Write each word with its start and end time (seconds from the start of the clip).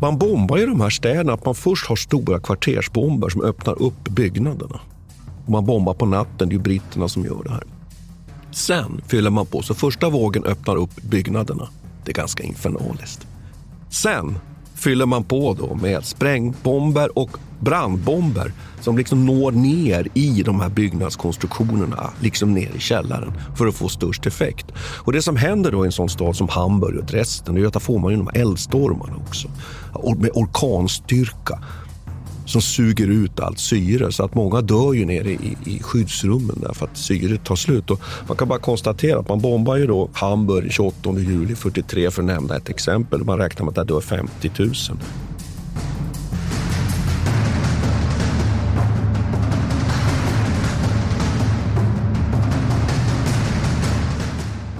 Man 0.00 0.18
bombar 0.18 0.56
ju 0.56 0.66
de 0.66 0.80
här 0.80 0.90
städerna 0.90 1.32
att 1.32 1.44
man 1.44 1.54
först 1.54 1.86
har 1.86 1.96
stora 1.96 2.40
kvartersbomber 2.40 3.28
som 3.28 3.42
öppnar 3.42 3.82
upp 3.82 4.08
byggnaderna. 4.08 4.80
Och 5.44 5.50
man 5.50 5.66
bombar 5.66 5.94
på 5.94 6.06
natten, 6.06 6.48
det 6.48 6.52
är 6.52 6.56
ju 6.56 6.62
britterna 6.62 7.08
som 7.08 7.24
gör 7.24 7.42
det 7.44 7.50
här. 7.50 7.64
Sen 8.50 9.00
fyller 9.06 9.30
man 9.30 9.46
på, 9.46 9.62
så 9.62 9.74
första 9.74 10.08
vågen 10.08 10.44
öppnar 10.44 10.76
upp 10.76 11.02
byggnaderna. 11.02 11.68
Det 12.04 12.10
är 12.10 12.14
ganska 12.14 12.42
infernaliskt. 12.42 13.26
Sen 13.90 14.38
fyller 14.76 15.06
man 15.06 15.24
på 15.24 15.54
då 15.58 15.74
med 15.74 16.04
sprängbomber 16.04 17.18
och 17.18 17.30
brandbomber 17.60 18.52
som 18.80 18.98
liksom 18.98 19.26
når 19.26 19.52
ner 19.52 20.08
i 20.14 20.42
de 20.42 20.60
här 20.60 20.68
byggnadskonstruktionerna, 20.68 22.10
liksom 22.20 22.54
ner 22.54 22.70
i 22.76 22.80
källaren 22.80 23.32
för 23.56 23.66
att 23.66 23.74
få 23.74 23.88
störst 23.88 24.26
effekt. 24.26 24.66
Och 24.78 25.12
Det 25.12 25.22
som 25.22 25.36
händer 25.36 25.72
då 25.72 25.84
i 25.84 25.86
en 25.86 25.92
sån 25.92 26.08
stad 26.08 26.36
som 26.36 26.48
Hamburg 26.48 26.98
och 26.98 27.04
Dresden, 27.04 27.54
och 27.54 27.60
Göta 27.60 27.72
där 27.72 27.80
får 27.80 27.98
man 27.98 28.10
ju 28.10 28.16
de 28.16 28.26
här 28.26 28.40
eldstormarna 28.40 29.16
också. 29.26 29.48
Med 30.16 30.30
orkanstyrka 30.34 31.58
som 32.46 32.62
suger 32.62 33.06
ut 33.08 33.40
allt 33.40 33.58
syre. 33.58 34.12
Så 34.12 34.24
att 34.24 34.34
många 34.34 34.60
dör 34.60 34.92
ju 34.92 35.04
nere 35.04 35.30
i, 35.30 35.56
i 35.64 35.82
skyddsrummen 35.82 36.58
därför 36.62 36.86
att 36.86 36.96
syret 36.96 37.44
tar 37.44 37.56
slut. 37.56 37.90
Och 37.90 38.00
man 38.28 38.36
kan 38.36 38.48
bara 38.48 38.58
konstatera 38.58 39.18
att 39.18 39.28
man 39.28 39.40
bombar 39.40 39.76
ju 39.76 39.86
då 39.86 40.08
Hamburg 40.12 40.72
28 40.72 41.18
juli 41.18 41.54
43 41.54 42.10
för 42.10 42.22
att 42.22 42.26
nämna 42.26 42.56
ett 42.56 42.68
exempel. 42.68 43.24
Man 43.24 43.38
räknar 43.38 43.64
med 43.64 43.78
att 43.78 43.88
det 43.88 43.94
dör 43.94 44.00
50 44.00 44.50
000. 44.58 44.72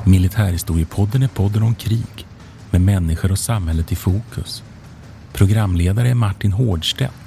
Militärhistoriepodden 0.04 1.22
är 1.22 1.28
podden 1.28 1.62
om 1.62 1.74
krig 1.74 2.26
med 2.70 2.80
människor 2.80 3.32
och 3.32 3.38
samhället 3.38 3.92
i 3.92 3.96
fokus. 3.96 4.62
Programledare 5.32 6.08
är 6.08 6.14
Martin 6.14 6.52
Hårdstedt, 6.52 7.25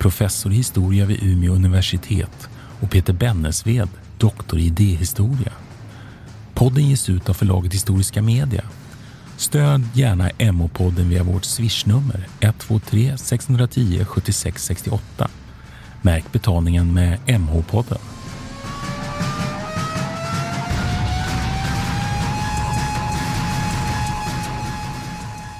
professor 0.00 0.52
i 0.52 0.54
historia 0.54 1.06
vid 1.06 1.22
Umeå 1.22 1.52
universitet 1.52 2.48
och 2.80 2.90
Peter 2.90 3.12
Bennesved, 3.12 3.88
doktor 4.18 4.58
i 4.58 4.64
idéhistoria. 4.64 5.52
Podden 6.54 6.88
ges 6.88 7.08
ut 7.08 7.28
av 7.28 7.34
förlaget 7.34 7.74
Historiska 7.74 8.22
Media. 8.22 8.64
Stöd 9.36 9.88
gärna 9.94 10.28
MH-podden 10.28 11.08
via 11.08 11.22
vårt 11.22 11.44
swishnummer 11.44 12.26
123 12.40 13.18
610 13.18 14.04
76 14.04 14.64
68. 14.64 15.28
Märk 16.02 16.32
betalningen 16.32 16.94
med 16.94 17.18
MH-podden. 17.26 18.00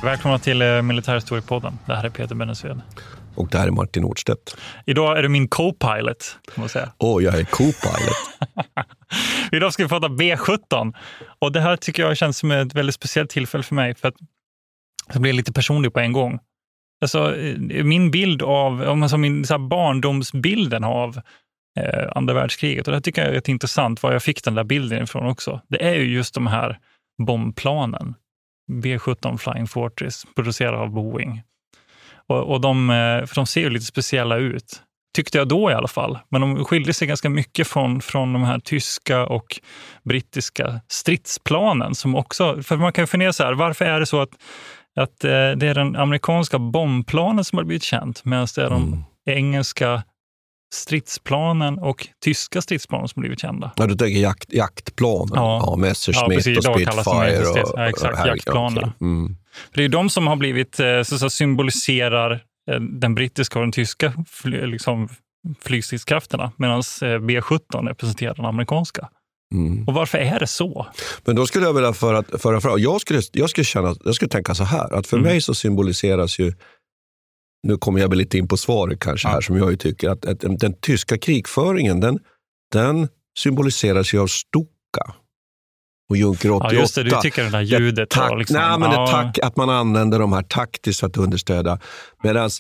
Välkomna 0.02 0.38
till 0.38 0.62
eh, 0.62 0.82
Militärhistoriepodden. 0.82 1.78
Det 1.86 1.94
här 1.94 2.04
är 2.04 2.10
Peter 2.10 2.34
Bennesved. 2.34 2.80
Och 3.34 3.48
det 3.48 3.58
här 3.58 3.66
är 3.66 3.70
Martin 3.70 4.02
Nordstedt. 4.02 4.56
Idag 4.86 5.18
är 5.18 5.22
du 5.22 5.28
min 5.28 5.48
co-pilot. 5.48 6.38
Åh, 6.98 7.16
oh, 7.16 7.24
jag 7.24 7.34
är 7.40 7.44
co-pilot. 7.44 8.16
Idag 9.52 9.72
ska 9.72 9.82
vi 9.82 9.88
prata 9.88 10.08
B17. 10.08 10.94
Och 11.38 11.52
det 11.52 11.60
här 11.60 11.76
tycker 11.76 12.02
jag 12.02 12.16
känns 12.16 12.38
som 12.38 12.50
ett 12.50 12.74
väldigt 12.74 12.94
speciellt 12.94 13.30
tillfälle 13.30 13.64
för 13.64 13.74
mig. 13.74 13.94
För 13.94 14.08
att 14.08 14.14
jag 15.12 15.22
blir 15.22 15.32
lite 15.32 15.52
personlig 15.52 15.92
på 15.92 16.00
en 16.00 16.12
gång. 16.12 16.38
Alltså, 17.00 17.36
eh, 17.36 17.84
min 17.84 18.10
bild 18.10 18.42
av, 18.42 18.82
om 18.82 19.00
man 19.00 19.08
så 19.08 19.16
min 19.16 19.44
så 19.44 19.58
barndomsbilden 19.58 20.84
av 20.84 21.20
eh, 21.78 22.08
andra 22.14 22.34
världskriget. 22.34 22.88
Och 22.88 22.94
det 22.94 23.00
tycker 23.00 23.24
jag 23.24 23.34
är 23.34 23.50
intressant, 23.50 24.02
var 24.02 24.12
jag 24.12 24.22
fick 24.22 24.44
den 24.44 24.54
där 24.54 24.64
bilden 24.64 25.02
ifrån 25.02 25.26
också. 25.26 25.60
Det 25.68 25.84
är 25.84 25.94
ju 25.94 26.14
just 26.14 26.34
de 26.34 26.46
här 26.46 26.78
bombplanen 27.26 28.14
B17 28.70 29.36
Flying 29.36 29.66
Fortress, 29.66 30.24
producerad 30.36 30.74
av 30.74 30.90
Boeing. 30.90 31.42
Och, 32.30 32.52
och 32.52 32.60
de, 32.60 32.90
eh, 32.90 33.26
för 33.26 33.34
de 33.34 33.46
ser 33.46 33.60
ju 33.60 33.70
lite 33.70 33.86
speciella 33.86 34.36
ut, 34.36 34.82
tyckte 35.16 35.38
jag 35.38 35.48
då 35.48 35.70
i 35.70 35.74
alla 35.74 35.88
fall. 35.88 36.18
Men 36.28 36.40
de 36.40 36.64
skiljer 36.64 36.92
sig 36.92 37.08
ganska 37.08 37.30
mycket 37.30 37.66
från, 37.66 38.00
från 38.00 38.32
de 38.32 38.42
här 38.42 38.58
tyska 38.58 39.26
och 39.26 39.60
brittiska 40.04 40.80
stridsplanen. 40.88 41.94
Som 41.94 42.14
också, 42.14 42.62
för 42.62 42.76
man 42.76 42.92
kan 42.92 43.02
ju 43.02 43.06
fundera 43.06 43.32
så 43.32 43.44
här, 43.44 43.52
varför 43.52 43.84
är 43.84 44.00
det 44.00 44.06
så 44.06 44.20
att, 44.20 44.30
att 45.00 45.24
eh, 45.24 45.30
det 45.30 45.66
är 45.66 45.74
den 45.74 45.96
amerikanska 45.96 46.58
bombplanen 46.58 47.44
som 47.44 47.58
har 47.58 47.64
blivit 47.64 47.82
känt, 47.82 48.24
medan 48.24 48.46
det 48.54 48.62
är 48.62 48.70
de 48.70 48.82
mm. 48.82 49.04
engelska 49.26 50.02
stridsplanen 50.74 51.78
och 51.78 52.08
tyska 52.24 52.62
stridsplanen 52.62 53.08
som 53.08 53.20
blivit 53.20 53.40
kända. 53.40 53.70
Ja, 53.76 53.86
du 53.86 53.94
tänker 53.94 54.20
jakt, 54.20 54.52
jaktplanen? 54.52 55.34
Ja, 55.34 55.62
ja 55.66 55.76
Messerschmitt 55.76 56.46
ja, 56.46 56.58
och 56.58 56.64
Spitfire? 56.64 57.48
Och, 57.48 57.72
ja, 57.76 57.88
exakt, 57.88 58.26
jaktplanerna. 58.26 58.86
Okay. 58.86 58.92
Mm. 59.00 59.36
Det 59.74 59.84
är 59.84 59.88
de 59.88 60.10
som 60.10 60.26
har 60.26 60.36
blivit, 60.36 60.80
eh, 60.80 61.02
så, 61.02 61.30
symboliserar 61.30 62.32
eh, 62.70 62.80
den 62.80 63.14
brittiska 63.14 63.58
och 63.58 63.64
den 63.64 63.72
tyska 63.72 64.12
liksom, 64.44 65.08
flygstridskrafterna, 65.60 66.52
medan 66.56 66.78
eh, 66.78 67.04
B17 67.04 67.88
representerar 67.88 68.34
den 68.34 68.44
amerikanska. 68.44 69.08
Mm. 69.54 69.88
Och 69.88 69.94
varför 69.94 70.18
är 70.18 70.38
det 70.40 70.46
så? 70.46 70.86
Men 71.24 71.36
då 71.36 71.46
skulle 71.46 71.66
jag 71.66 71.74
vilja 71.74 71.92
föra, 71.92 72.38
föra 72.38 72.60
fram, 72.60 72.78
jag 72.78 73.00
skulle, 73.00 73.22
jag 73.32 73.50
skulle, 73.50 73.64
känna, 73.64 73.94
jag 74.04 74.14
skulle 74.14 74.28
tänka 74.28 74.54
så 74.54 74.64
här, 74.64 74.94
att 74.94 75.06
för 75.06 75.16
mm. 75.16 75.28
mig 75.28 75.40
så 75.40 75.54
symboliseras 75.54 76.38
ju 76.38 76.52
nu 77.62 77.76
kommer 77.76 78.00
jag 78.00 78.08
väl 78.08 78.18
lite 78.18 78.38
in 78.38 78.48
på 78.48 78.56
svaret 78.56 79.00
kanske 79.00 79.28
här, 79.28 79.40
som 79.40 79.56
jag 79.56 79.70
ju 79.70 79.76
tycker 79.76 80.08
att, 80.08 80.26
att 80.26 80.40
den, 80.40 80.56
den, 80.56 80.74
tyska 80.80 81.18
krigföringen, 81.18 82.00
den, 82.00 82.18
den 82.72 83.08
symboliseras 83.38 84.14
ju 84.14 84.18
av 84.20 84.26
Stuka 84.26 85.14
och 86.10 86.16
Junker 86.16 86.50
88. 86.50 86.74
Ja, 86.74 86.80
just 86.80 86.94
det, 86.94 87.02
du 87.02 87.10
tycker 87.22 87.44
det 87.44 87.50
där 87.50 87.60
ljudet. 87.60 88.10
Det 88.10 88.36
liksom, 88.36 88.56
nej, 88.56 88.78
men 88.78 88.90
ja. 88.92 89.00
det 89.00 89.12
tak, 89.12 89.38
att 89.42 89.56
man 89.56 89.70
använder 89.70 90.18
de 90.18 90.32
här 90.32 90.42
taktiskt 90.42 91.00
för 91.00 91.06
att 91.06 91.16
understödja. 91.16 91.78
Medan 92.22 92.50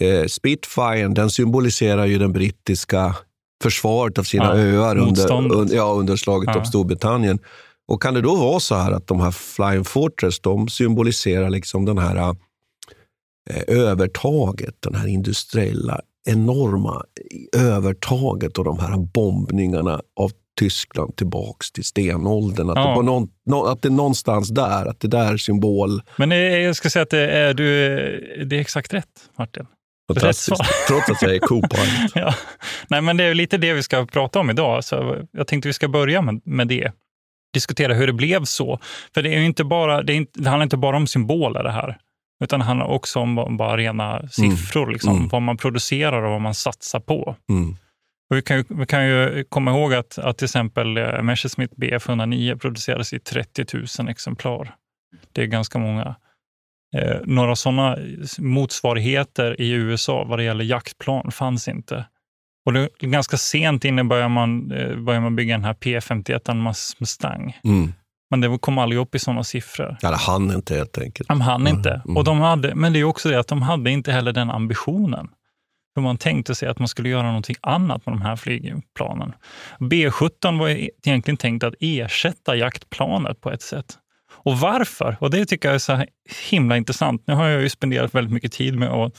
eh, 0.00 0.26
Spitfire, 0.26 1.08
den 1.08 1.30
symboliserar 1.30 2.06
ju 2.06 2.18
den 2.18 2.32
brittiska 2.32 3.16
försvaret 3.62 4.18
av 4.18 4.22
sina 4.22 4.44
ja, 4.44 4.56
öar 4.56 4.98
under, 4.98 5.32
under, 5.32 5.76
ja, 5.76 5.92
under 5.92 6.16
slaget 6.16 6.50
ja. 6.52 6.58
om 6.58 6.64
Storbritannien. 6.64 7.38
Och 7.88 8.02
kan 8.02 8.14
det 8.14 8.20
då 8.20 8.34
vara 8.34 8.60
så 8.60 8.74
här 8.74 8.92
att 8.92 9.06
de 9.06 9.20
här 9.20 9.30
Flying 9.30 9.84
Fortress, 9.84 10.40
de 10.40 10.68
symboliserar 10.68 11.50
liksom 11.50 11.84
den 11.84 11.98
här 11.98 12.34
Eh, 13.50 13.62
övertaget, 13.66 14.74
den 14.80 14.94
här 14.94 15.06
industriella 15.06 16.00
enorma 16.24 17.02
övertaget 17.56 18.58
och 18.58 18.64
de 18.64 18.78
här 18.78 18.96
bombningarna 18.96 20.00
av 20.16 20.32
Tyskland 20.62 21.16
tillbaks 21.16 21.72
till 21.72 21.84
stenåldern. 21.84 22.70
Att, 22.70 22.76
ja. 22.76 22.96
det, 22.96 23.02
någon, 23.02 23.28
no, 23.46 23.64
att 23.64 23.82
det 23.82 23.88
är 23.88 23.90
någonstans 23.90 24.48
där, 24.48 24.86
att 24.86 25.00
det 25.00 25.08
där 25.08 25.32
är 25.32 25.36
symbol. 25.36 26.02
Men 26.16 26.30
jag 26.30 26.76
ska 26.76 26.90
säga 26.90 27.02
att 27.02 27.10
det 27.10 27.30
är, 27.30 27.54
du, 27.54 27.64
det 28.44 28.56
är 28.56 28.60
exakt 28.60 28.94
rätt, 28.94 29.30
Martin. 29.38 29.66
Fantastiskt. 30.08 30.62
Trots 30.88 31.10
att 31.10 31.22
jag 31.22 31.34
är 31.34 31.38
co 31.38 31.62
ja. 32.14 32.34
Nej, 32.88 33.00
men 33.00 33.16
det 33.16 33.24
är 33.24 33.34
lite 33.34 33.58
det 33.58 33.72
vi 33.72 33.82
ska 33.82 34.06
prata 34.06 34.40
om 34.40 34.50
idag. 34.50 34.84
Så 34.84 35.16
jag 35.32 35.46
tänkte 35.46 35.68
vi 35.68 35.72
ska 35.72 35.88
börja 35.88 36.22
med, 36.22 36.40
med 36.44 36.68
det. 36.68 36.92
Diskutera 37.54 37.94
hur 37.94 38.06
det 38.06 38.12
blev 38.12 38.44
så. 38.44 38.78
För 39.14 39.22
det, 39.22 39.34
är 39.34 39.38
inte 39.38 39.64
bara, 39.64 40.02
det, 40.02 40.12
är 40.12 40.16
inte, 40.16 40.40
det 40.40 40.48
handlar 40.48 40.62
inte 40.62 40.76
bara 40.76 40.96
om 40.96 41.06
symboler 41.06 41.62
det 41.62 41.72
här. 41.72 41.98
Utan 42.44 42.60
det 42.60 42.66
handlar 42.66 42.86
också 42.86 43.18
om 43.18 43.56
bara 43.56 43.76
rena 43.76 44.28
siffror, 44.28 44.82
mm. 44.82 44.92
Liksom, 44.92 45.16
mm. 45.16 45.28
vad 45.28 45.42
man 45.42 45.56
producerar 45.56 46.22
och 46.22 46.30
vad 46.30 46.40
man 46.40 46.54
satsar 46.54 47.00
på. 47.00 47.36
Mm. 47.50 47.76
Och 48.32 48.38
vi, 48.38 48.42
kan 48.42 48.56
ju, 48.56 48.64
vi 48.68 48.86
kan 48.86 49.06
ju 49.06 49.44
komma 49.48 49.70
ihåg 49.70 49.94
att, 49.94 50.18
att 50.18 50.38
till 50.38 50.44
exempel 50.44 50.96
eh, 50.96 51.22
Messerschmitt 51.22 51.76
Bf 51.76 52.08
109 52.08 52.56
produceras 52.56 53.12
i 53.12 53.18
30 53.18 53.64
000 53.98 54.08
exemplar. 54.08 54.74
Det 55.32 55.42
är 55.42 55.46
ganska 55.46 55.78
många. 55.78 56.14
Eh, 56.96 57.16
några 57.24 57.56
sådana 57.56 57.98
motsvarigheter 58.38 59.60
i 59.60 59.70
USA 59.70 60.24
vad 60.24 60.38
det 60.38 60.42
gäller 60.42 60.64
jaktplan 60.64 61.30
fanns 61.30 61.68
inte. 61.68 62.04
Och 62.66 62.72
det, 62.72 62.88
ganska 62.98 63.36
sent 63.36 63.84
inne 63.84 64.04
börjar 64.04 64.28
man, 64.28 64.72
eh, 64.72 64.96
börjar 64.96 65.20
man 65.20 65.36
bygga 65.36 65.54
den 65.54 65.64
här 65.64 65.74
P51 65.74 66.54
Mustang. 67.00 67.58
Mm. 67.64 67.92
Men 68.30 68.40
det 68.40 68.58
kom 68.58 68.78
aldrig 68.78 69.00
upp 69.00 69.14
i 69.14 69.18
sådana 69.18 69.44
siffror. 69.44 69.96
Ja, 70.00 70.10
det 70.10 70.16
hann 70.16 70.50
inte 70.50 70.74
helt 70.74 70.98
enkelt. 70.98 71.28
De 71.28 71.40
hann 71.40 71.66
inte. 71.66 72.02
Mm. 72.04 72.16
Och 72.16 72.24
de 72.24 72.40
hade, 72.40 72.74
men 72.74 72.92
det 72.92 73.00
är 73.00 73.04
också 73.04 73.28
det 73.28 73.40
att 73.40 73.48
de 73.48 73.62
hade 73.62 73.90
inte 73.90 74.12
heller 74.12 74.32
den 74.32 74.50
ambitionen. 74.50 75.28
För 75.94 76.00
man 76.00 76.18
tänkte 76.18 76.54
sig 76.54 76.68
att 76.68 76.78
man 76.78 76.88
skulle 76.88 77.08
göra 77.08 77.26
någonting 77.26 77.56
annat 77.60 78.06
med 78.06 78.14
de 78.14 78.22
här 78.22 78.36
flygplanen. 78.36 79.32
B17 79.78 80.58
var 80.58 80.68
egentligen 80.68 81.36
tänkt 81.36 81.64
att 81.64 81.74
ersätta 81.80 82.56
jaktplanet 82.56 83.40
på 83.40 83.50
ett 83.50 83.62
sätt. 83.62 83.98
Och 84.44 84.58
varför? 84.58 85.16
Och 85.20 85.30
det 85.30 85.46
tycker 85.46 85.68
jag 85.68 85.74
är 85.74 85.78
så 85.78 86.04
himla 86.50 86.76
intressant. 86.76 87.22
Nu 87.26 87.34
har 87.34 87.48
jag 87.48 87.62
ju 87.62 87.68
spenderat 87.68 88.14
väldigt 88.14 88.32
mycket 88.32 88.52
tid 88.52 88.78
med 88.78 88.88
att 88.88 89.12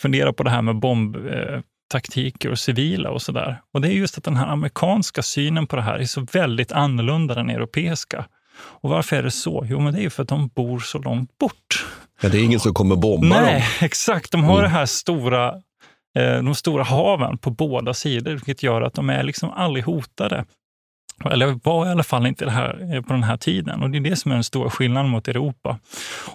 fundera 0.00 0.32
på 0.32 0.42
det 0.42 0.50
här 0.50 0.62
med 0.62 0.76
bombtaktiker 0.76 2.50
och 2.50 2.58
civila 2.58 3.10
och 3.10 3.22
sådär. 3.22 3.60
Och 3.74 3.80
det 3.80 3.88
är 3.88 3.92
just 3.92 4.18
att 4.18 4.24
den 4.24 4.36
här 4.36 4.46
amerikanska 4.46 5.22
synen 5.22 5.66
på 5.66 5.76
det 5.76 5.82
här 5.82 5.98
är 5.98 6.04
så 6.04 6.26
väldigt 6.32 6.72
annorlunda 6.72 7.40
än 7.40 7.46
den 7.46 7.56
europeiska. 7.56 8.24
Och 8.60 8.90
varför 8.90 9.16
är 9.16 9.22
det 9.22 9.30
så? 9.30 9.66
Jo, 9.68 9.80
men 9.80 9.92
det 9.92 10.00
är 10.00 10.02
ju 10.02 10.10
för 10.10 10.22
att 10.22 10.28
de 10.28 10.48
bor 10.48 10.80
så 10.80 10.98
långt 10.98 11.38
bort. 11.38 11.86
Ja, 12.20 12.28
det 12.28 12.38
är 12.38 12.44
ingen 12.44 12.60
som 12.60 12.74
kommer 12.74 12.96
bomba 12.96 13.40
Nej, 13.40 13.54
dem. 13.54 13.62
exakt. 13.86 14.32
De 14.32 14.44
har 14.44 14.58
mm. 14.58 14.62
det 14.62 14.68
här 14.68 14.86
stora, 14.86 15.54
Eh, 16.18 16.42
de 16.42 16.54
stora 16.54 16.82
haven 16.82 17.38
på 17.38 17.50
båda 17.50 17.94
sidor, 17.94 18.30
vilket 18.30 18.62
gör 18.62 18.82
att 18.82 18.94
de 18.94 19.10
är 19.10 19.22
liksom 19.22 19.50
aldrig 19.50 19.84
hotade. 19.84 20.44
Eller 21.24 21.58
var 21.64 21.86
i 21.86 21.90
alla 21.90 22.02
fall 22.02 22.26
inte 22.26 22.44
det 22.44 22.50
här, 22.50 22.94
eh, 22.94 23.02
på 23.02 23.12
den 23.12 23.22
här 23.22 23.36
tiden. 23.36 23.82
Och 23.82 23.90
Det 23.90 23.98
är 23.98 24.00
det 24.00 24.16
som 24.16 24.30
är 24.30 24.34
den 24.34 24.44
stora 24.44 24.70
skillnaden 24.70 25.10
mot 25.10 25.28
Europa. 25.28 25.78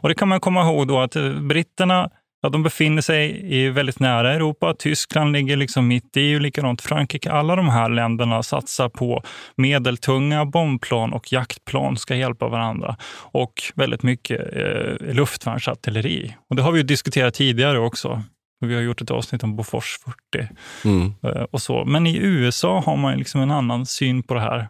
Och 0.02 0.10
Det 0.10 0.16
kan 0.16 0.28
man 0.28 0.40
komma 0.40 0.62
ihåg 0.62 0.88
då 0.88 1.00
att 1.00 1.16
eh, 1.16 1.34
britterna 1.34 2.10
ja, 2.42 2.50
de 2.50 2.64
befinner 2.64 3.02
sig 3.02 3.54
i 3.56 3.70
väldigt 3.70 4.00
nära 4.00 4.34
Europa. 4.34 4.74
Tyskland 4.80 5.32
ligger 5.32 5.58
liksom 5.58 5.88
mitt 5.88 6.18
i, 6.18 6.36
och 6.36 6.42
likadant 6.42 6.82
Frankrike. 6.82 7.32
Alla 7.32 7.56
de 7.56 7.70
här 7.70 7.90
länderna 7.90 8.44
satsar 8.44 8.90
på 8.90 9.24
medeltunga 9.56 10.46
bombplan 10.46 11.14
och 11.14 11.34
jaktplan 11.34 11.98
ska 11.98 12.16
hjälpa 12.16 12.48
varandra. 12.48 12.98
Och 13.16 13.54
väldigt 13.76 14.04
mycket 14.04 14.40
eh, 14.56 15.14
luftvärnsartilleri. 15.14 16.36
Och 16.50 16.56
det 16.56 16.62
har 16.62 16.72
vi 16.72 16.84
diskuterat 16.84 17.34
tidigare 17.34 17.80
också. 17.80 18.24
Vi 18.66 18.76
har 18.76 18.82
gjort 18.82 19.02
ett 19.02 19.12
avsnitt 19.12 19.44
om 19.44 19.56
Bofors 19.56 19.98
40 20.32 20.48
mm. 20.86 21.14
Eh, 21.24 21.44
och 21.52 21.62
så. 21.62 21.86
Men 21.86 22.08
i 22.08 22.18
USA 22.18 22.80
har 22.86 22.98
man 22.98 23.18
liksom 23.18 23.42
en 23.42 23.52
annan 23.52 23.86
syn 23.86 24.24
på 24.24 24.34
det 24.34 24.42
här. 24.42 24.68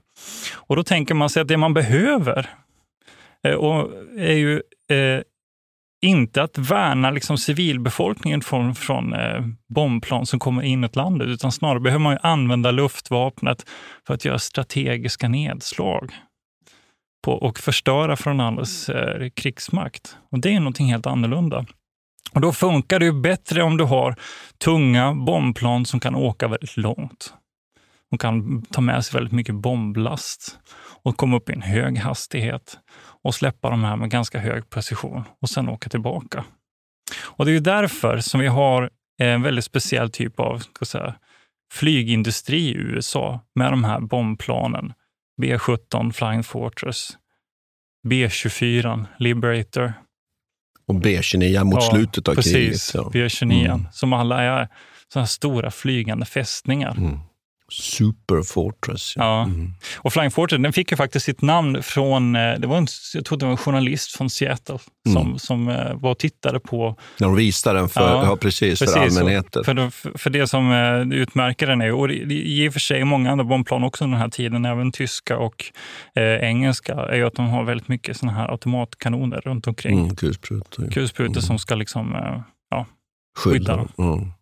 Och 0.56 0.76
då 0.76 0.84
tänker 0.84 1.14
man 1.16 1.30
sig 1.30 1.42
att 1.42 1.48
det 1.48 1.58
man 1.58 1.74
behöver 1.74 2.50
eh, 3.44 3.54
och 3.54 3.92
är 4.18 4.34
ju 4.34 4.62
eh, 4.90 5.22
inte 6.02 6.44
att 6.44 6.58
värna 6.58 7.12
liksom 7.12 7.38
civilbefolkningen 7.38 8.42
från, 8.42 8.76
från 8.76 9.14
eh, 9.14 9.42
bombplan 9.70 10.26
som 10.26 10.40
kommer 10.40 10.62
in 10.62 10.84
i 10.84 10.90
landet, 10.94 11.28
utan 11.28 11.52
snarare 11.52 11.80
behöver 11.80 12.04
man 12.04 12.18
använda 12.22 12.72
luftvapnet 12.72 13.66
för 14.08 14.14
att 14.14 14.26
göra 14.26 14.40
strategiska 14.40 15.28
nedslag 15.28 16.12
på, 17.26 17.34
och 17.34 17.60
förstöra 17.60 18.16
från 18.16 18.40
andras 18.40 18.90
eh, 18.90 19.30
krigsmakt. 19.30 20.18
Och 20.32 20.40
Det 20.40 20.56
är 20.56 20.60
någonting 20.60 20.92
helt 20.92 21.08
annorlunda. 21.08 21.66
Och 22.32 22.42
Då 22.42 22.54
funkar 22.54 23.00
det 23.00 23.06
ju 23.06 23.22
bättre 23.22 23.64
om 23.64 23.78
du 23.78 23.84
har 23.84 24.16
tunga 24.58 25.14
bombplan 25.14 25.86
som 25.86 26.00
kan 26.00 26.16
åka 26.16 26.48
väldigt 26.48 26.78
långt. 26.78 27.34
De 28.12 28.18
kan 28.18 28.62
ta 28.62 28.82
med 28.82 29.06
sig 29.06 29.14
väldigt 29.18 29.34
mycket 29.34 29.56
bomblast 29.56 30.60
och 31.04 31.18
komma 31.18 31.38
upp 31.38 31.50
i 31.50 31.54
en 31.54 31.62
hög 31.62 31.98
hastighet 31.98 32.80
och 33.24 33.36
släppa 33.36 33.70
de 33.70 33.84
här 33.84 33.96
med 33.96 34.10
ganska 34.10 34.40
hög 34.40 34.70
precision 34.70 35.24
och 35.42 35.50
sen 35.50 35.70
åka 35.70 35.90
tillbaka. 35.90 36.46
Och 37.24 37.46
Det 37.46 37.52
är 37.52 37.60
därför 37.60 38.20
som 38.20 38.40
vi 38.40 38.48
har 38.48 38.90
en 39.18 39.42
väldigt 39.42 39.66
speciell 39.66 40.12
typ 40.12 40.40
av 40.40 40.60
ska 40.60 40.86
säga, 40.86 41.16
flygindustri 41.74 42.70
i 42.70 42.76
USA 42.76 43.40
med 43.56 43.72
de 43.72 43.84
här 43.84 44.00
bombplanen. 44.00 44.94
B-17 45.42 46.12
Flying 46.12 46.44
Fortress, 46.44 47.18
B-24 48.08 49.06
Liberator. 49.20 49.94
Och 50.88 50.96
B-29 50.96 51.64
mot 51.64 51.74
ja, 51.74 51.90
slutet 51.92 52.28
av 52.28 52.36
precis, 52.36 52.54
kriget. 52.54 52.92
Ja. 52.94 53.10
B-29, 53.14 53.66
mm. 53.66 53.88
som 53.92 54.14
alla 54.14 54.44
är 54.44 54.68
sådana 55.14 55.28
stora 55.28 55.72
flygande 55.72 56.26
fästningar. 56.26 56.92
Mm. 56.98 57.20
Super 57.72 58.42
Fortress. 58.44 59.14
Ja. 59.16 59.44
Mm. 59.44 59.74
Och 59.98 60.14
Flying 60.14 60.32
Fortress 60.32 60.62
den 60.62 60.74
fick 60.74 60.92
ju 60.92 60.98
faktiskt 60.98 61.26
sitt 61.26 61.42
namn 61.42 61.84
från, 61.84 62.36
eh, 62.36 62.54
det 62.60 62.68
var 62.68 62.78
en, 62.78 62.88
jag 63.14 63.26
tror 63.26 63.38
det 63.38 63.46
var 63.46 63.52
en 63.52 63.58
journalist 63.58 64.18
från 64.18 64.30
Seattle 64.30 64.80
som, 65.14 65.28
mm. 65.28 65.40
som 65.40 65.68
uh, 65.68 65.94
var 65.94 66.12
och 66.12 66.18
tittade 66.18 66.60
på... 66.60 66.96
När 67.20 67.28
de 67.28 67.36
visade 67.36 67.80
den 67.80 67.90
för, 67.90 68.02
ja, 68.02 68.26
ja 68.26 68.36
precis, 68.36 68.80
precis, 68.80 68.94
för 68.94 69.02
allmänheten. 69.02 69.64
För, 69.64 69.90
för, 70.18 70.30
det 70.30 70.48
som 70.48 70.72
uh, 70.72 71.18
utmärker 71.18 71.68
den 71.68 71.82
är, 71.82 71.94
och 71.94 72.12
i 72.12 72.70
och 72.70 72.74
för 72.74 72.80
sig 72.80 73.04
många 73.04 73.32
andra 73.32 73.46
bombplan 73.46 73.84
också 73.84 74.04
under 74.04 74.16
den 74.16 74.22
här 74.22 74.30
tiden, 74.30 74.66
även 74.66 74.92
tyska 74.92 75.38
och 75.38 75.66
uh, 76.20 76.24
engelska, 76.24 76.94
är 76.94 77.16
ju 77.16 77.28
att 77.28 77.36
de 77.36 77.48
har 77.48 77.64
väldigt 77.64 77.88
mycket 77.88 78.18
såna 78.18 78.32
här 78.32 78.52
automatkanoner 78.52 79.42
runt 79.42 79.68
omkring. 79.68 80.00
Mm, 80.00 80.16
kulsprutor. 80.16 80.92
Kulsprutor 80.92 81.34
mm. 81.34 81.42
som 81.42 81.60
ska 81.60 81.76
liksom, 81.76 82.16
ja, 82.70 82.86
skydda 83.38 83.76
dem. 83.76 84.34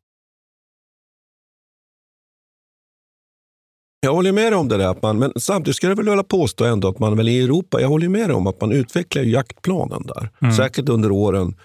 Jag 4.04 4.14
håller 4.14 4.32
med 4.32 4.52
dig 4.52 4.60
om 4.60 4.68
det 4.68 4.78
där, 4.78 4.88
att 4.88 5.02
man, 5.02 5.20
men 5.20 5.32
samtidigt 5.36 5.76
skulle 5.76 5.92
jag 5.92 5.98
väl 5.98 6.10
vilja 6.10 6.24
påstå 6.24 6.66
ändå 6.66 6.88
att 6.88 7.00
man 7.00 7.18
väl 7.18 7.30
i 7.30 7.42
Europa, 7.44 7.82
jag 7.82 7.88
håller 7.88 8.10
med 8.10 8.30
dig 8.30 8.36
om 8.36 8.48
att 8.48 8.62
man 8.62 8.72
utvecklar 8.72 9.24
jaktplanen 9.24 10.04
där. 10.06 10.30
Mm. 10.42 10.54
Säkert 10.54 10.90
under 10.90 11.12
åren 11.12 11.56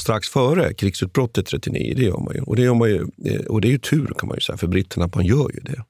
strax 0.00 0.28
före 0.28 0.74
krigsutbrottet 0.74 1.46
39, 1.46 1.94
det 1.96 2.02
gör 2.02 2.18
man 2.18 2.34
ju. 2.34 2.40
Och 2.40 2.56
det, 2.56 2.62
gör 2.62 2.74
man 2.74 2.88
ju, 2.88 3.06
eh, 3.24 3.46
och 3.46 3.60
det 3.60 3.68
är 3.68 3.70
ju 3.70 3.78
tur 3.78 4.14
kan 4.18 4.28
man 4.28 4.36
ju 4.36 4.40
säga 4.40 4.56
för 4.56 4.66
britterna 4.66 5.04
att 5.04 5.14
man 5.14 5.24
gör 5.24 5.50
ju 5.54 5.60
det. 5.60 5.84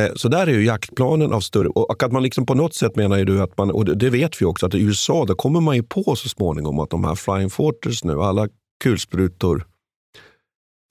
Eh, 0.00 0.12
så 0.16 0.28
där 0.28 0.46
är 0.46 0.52
ju 0.52 0.64
jaktplanen 0.64 1.32
av 1.32 1.40
större... 1.40 1.68
Och 1.68 2.02
att 2.02 2.12
man 2.12 2.22
liksom 2.22 2.46
på 2.46 2.54
något 2.54 2.74
sätt 2.74 2.96
menar 2.96 3.16
ju 3.16 3.24
du 3.24 3.42
att 3.42 3.58
man, 3.58 3.70
och 3.70 3.84
det 3.84 4.10
vet 4.10 4.42
vi 4.42 4.46
också, 4.46 4.66
att 4.66 4.74
i 4.74 4.82
USA 4.82 5.24
där 5.24 5.34
kommer 5.34 5.60
man 5.60 5.76
ju 5.76 5.82
på 5.82 6.16
så 6.16 6.28
småningom 6.28 6.78
att 6.78 6.90
de 6.90 7.04
här 7.04 7.14
Flying 7.14 7.50
Fortress 7.50 8.04
nu, 8.04 8.22
alla 8.22 8.48
kulsprutor 8.84 9.66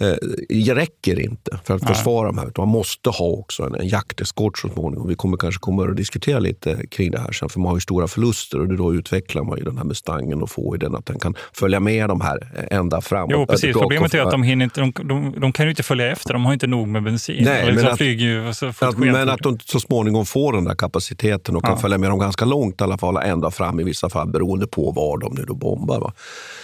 eh, 0.02 0.76
räcker 0.76 1.20
inte 1.20 1.60
för 1.64 1.76
att 1.76 1.82
Nej. 1.82 1.96
försvara 1.96 2.28
de 2.28 2.38
här. 2.38 2.52
Man 2.58 2.68
måste 2.68 3.10
ha 3.10 3.26
också 3.26 3.64
en, 3.64 3.76
en 3.76 3.88
jakteskort 3.88 4.58
så 4.58 4.70
småningom. 4.70 5.08
Vi 5.08 5.16
kommer 5.16 5.38
kanske 5.38 5.60
komma 5.60 5.84
att 5.84 5.98
diskutera 5.98 6.40
lite 6.40 6.88
kring 6.88 7.12
det 7.12 7.20
här 7.20 7.32
sen, 7.32 7.50
för 7.50 7.60
man 7.60 7.70
har 7.70 7.78
ju 7.78 7.82
stora 7.82 8.08
förluster 8.08 8.60
och 8.60 8.78
då 8.78 8.94
utvecklar 8.94 9.44
man 9.44 9.58
ju 9.58 9.64
den 9.64 9.78
här 9.78 9.84
Mustangen 9.84 10.42
och 10.42 10.50
får 10.50 10.78
den 10.78 10.96
att 10.96 11.06
den 11.06 11.20
kan 11.20 11.36
följa 11.54 11.80
med 11.80 12.10
de 12.10 12.22
här 12.22 12.68
ända 12.72 13.02
fram. 13.02 13.28
Jo, 13.32 13.46
precis. 13.46 13.78
Problemet 13.78 14.14
är 14.14 14.22
att 14.22 14.32
de, 14.32 14.44
hinner 14.44 14.64
inte, 14.64 14.82
de, 14.82 14.92
de, 15.04 15.40
de, 15.40 15.52
kan 15.52 15.66
ju 15.66 15.70
inte 15.70 15.84
följa 15.84 16.12
efter. 16.12 16.34
De 16.34 16.46
har 16.46 16.54
inte 16.54 16.68
nog 16.68 16.88
med 16.88 17.04
bensin. 17.04 17.44
Nej, 17.44 17.66
men, 17.66 17.76
liksom 17.76 17.94
att, 17.94 18.02
ju, 18.02 18.48
att, 18.82 18.98
men 18.98 19.30
att 19.30 19.40
de 19.40 19.60
så 19.60 19.80
småningom 19.80 20.26
får 20.26 20.54
den 20.54 20.64
där 20.64 20.76
kapaciteten 20.76 21.56
och 21.56 21.64
kan 21.64 21.74
ja. 21.74 21.78
följa 21.78 21.98
med 21.98 22.10
dem 22.10 22.20
ganska 22.20 22.46
långt 22.46 22.82
i 22.82 22.84
alla 22.84 22.98
fall, 22.98 23.18
ända 23.18 23.52
fram 23.52 23.80
i 23.80 23.84
vissa 23.84 24.10
fall 24.10 24.28
beroende 24.28 24.68
på 24.68 24.92
var 24.92 25.18
de 25.18 25.34
nu 25.34 25.44
då 25.44 25.54
bombar. 25.54 26.00
Va? 26.00 26.14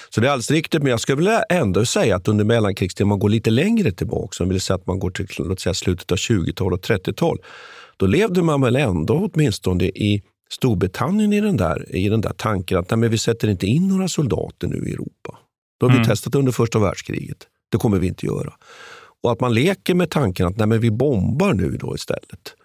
Så 0.09 0.21
det 0.21 0.27
är 0.27 0.31
alldeles 0.31 0.51
riktigt, 0.51 0.83
men 0.83 0.91
jag 0.91 0.99
skulle 0.99 1.15
vilja 1.15 1.43
ändå 1.43 1.85
säga 1.85 2.15
att 2.15 2.27
under 2.27 2.45
mellankrigstiden, 2.45 3.07
man 3.07 3.19
går 3.19 3.29
lite 3.29 3.49
längre 3.49 3.91
tillbaka, 3.91 4.43
vill 4.43 4.61
säga 4.61 4.75
att 4.75 4.87
man 4.87 4.99
går 4.99 5.11
till 5.11 5.27
låt 5.37 5.59
säga, 5.59 5.73
slutet 5.73 6.11
av 6.11 6.17
20-tal 6.17 6.73
och 6.73 6.79
30-tal, 6.79 7.37
då 7.97 8.05
levde 8.05 8.41
man 8.41 8.61
väl 8.61 8.75
ändå 8.75 9.29
åtminstone 9.33 9.83
i 9.83 10.21
Storbritannien 10.49 11.33
i 11.33 11.41
den 11.41 11.57
där, 11.57 11.95
i 11.95 12.09
den 12.09 12.21
där 12.21 12.33
tanken 12.37 12.77
att 12.77 12.89
nej, 12.89 12.97
men 12.97 13.11
vi 13.11 13.17
sätter 13.17 13.47
inte 13.47 13.65
in 13.65 13.87
några 13.87 14.07
soldater 14.07 14.67
nu 14.67 14.89
i 14.89 14.93
Europa. 14.93 15.37
Det 15.79 15.85
har 15.85 15.91
vi 15.91 15.97
mm. 15.97 16.07
testat 16.07 16.35
under 16.35 16.51
första 16.51 16.79
världskriget. 16.79 17.47
Det 17.71 17.77
kommer 17.77 17.99
vi 17.99 18.07
inte 18.07 18.25
göra. 18.25 18.53
Och 19.23 19.31
att 19.31 19.39
man 19.39 19.53
leker 19.53 19.95
med 19.95 20.09
tanken 20.09 20.47
att 20.47 20.57
nej, 20.57 20.67
men 20.67 20.79
vi 20.81 20.91
bombar 20.91 21.53
nu 21.53 21.77
då 21.79 21.95
istället. 21.95 22.55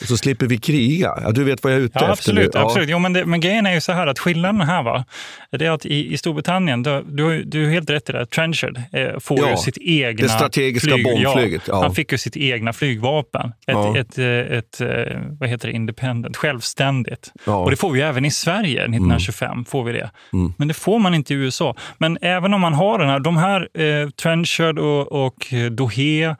Så 0.00 0.16
slipper 0.16 0.46
vi 0.46 0.58
kriga. 0.58 1.30
Du 1.30 1.44
vet 1.44 1.64
vad 1.64 1.72
jag 1.72 1.80
är 1.80 1.84
ute 1.84 1.92
ja, 1.94 2.00
efter 2.00 2.12
absolut, 2.12 2.54
nu. 2.54 2.60
Ja. 2.60 2.66
absolut. 2.66 2.88
Jo, 2.88 2.98
men, 2.98 3.12
det, 3.12 3.24
men 3.24 3.40
grejen 3.40 3.66
är 3.66 3.74
ju 3.74 3.80
så 3.80 3.92
här 3.92 4.06
att 4.06 4.18
skillnaden 4.18 4.60
här 4.60 4.82
va, 4.82 5.04
det 5.50 5.66
är 5.66 5.70
att 5.70 5.86
i, 5.86 6.12
i 6.12 6.18
Storbritannien, 6.18 6.82
du, 6.82 7.04
du, 7.08 7.44
du 7.44 7.66
är 7.66 7.70
helt 7.70 7.90
rätt 7.90 8.10
i 8.10 8.12
det, 8.12 8.26
Trenchard 8.26 8.80
eh, 8.92 9.18
får 9.20 9.38
ja, 9.38 9.50
ju 9.50 9.56
sitt 9.56 9.78
egna 9.80 10.22
Det 10.22 10.28
strategiska 10.28 10.90
flyg, 10.90 11.04
bombflyget. 11.04 11.62
Ja, 11.68 11.82
Han 11.82 11.94
fick 11.94 12.12
ju 12.12 12.18
sitt 12.18 12.36
egna 12.36 12.72
flygvapen. 12.72 13.52
Ett, 13.66 13.96
ett, 13.96 14.18
ett, 14.18 14.50
ett, 14.50 14.80
eh, 14.80 15.20
vad 15.40 15.48
heter 15.48 15.68
det, 15.68 15.74
independent, 15.74 16.36
självständigt. 16.36 17.32
Och 17.44 17.70
det 17.70 17.76
får 17.76 17.90
vi 17.90 18.00
även 18.00 18.24
i 18.24 18.30
Sverige 18.30 18.82
1925. 18.82 19.52
Mm. 19.52 19.64
får 19.64 19.84
vi 19.84 19.92
det. 19.92 20.10
Mm. 20.32 20.54
Men 20.58 20.68
det 20.68 20.74
får 20.74 20.98
man 20.98 21.14
inte 21.14 21.34
i 21.34 21.36
USA. 21.36 21.76
Men 21.98 22.18
även 22.22 22.54
om 22.54 22.60
man 22.60 22.74
har 22.74 22.98
den 22.98 23.08
här, 23.08 23.20
de 23.20 23.36
här 23.36 23.68
eh, 23.80 24.10
Trenchard 24.10 24.78
och, 24.78 25.12
och 25.12 25.54
Dohe 25.70 26.08
Eh, 26.28 26.34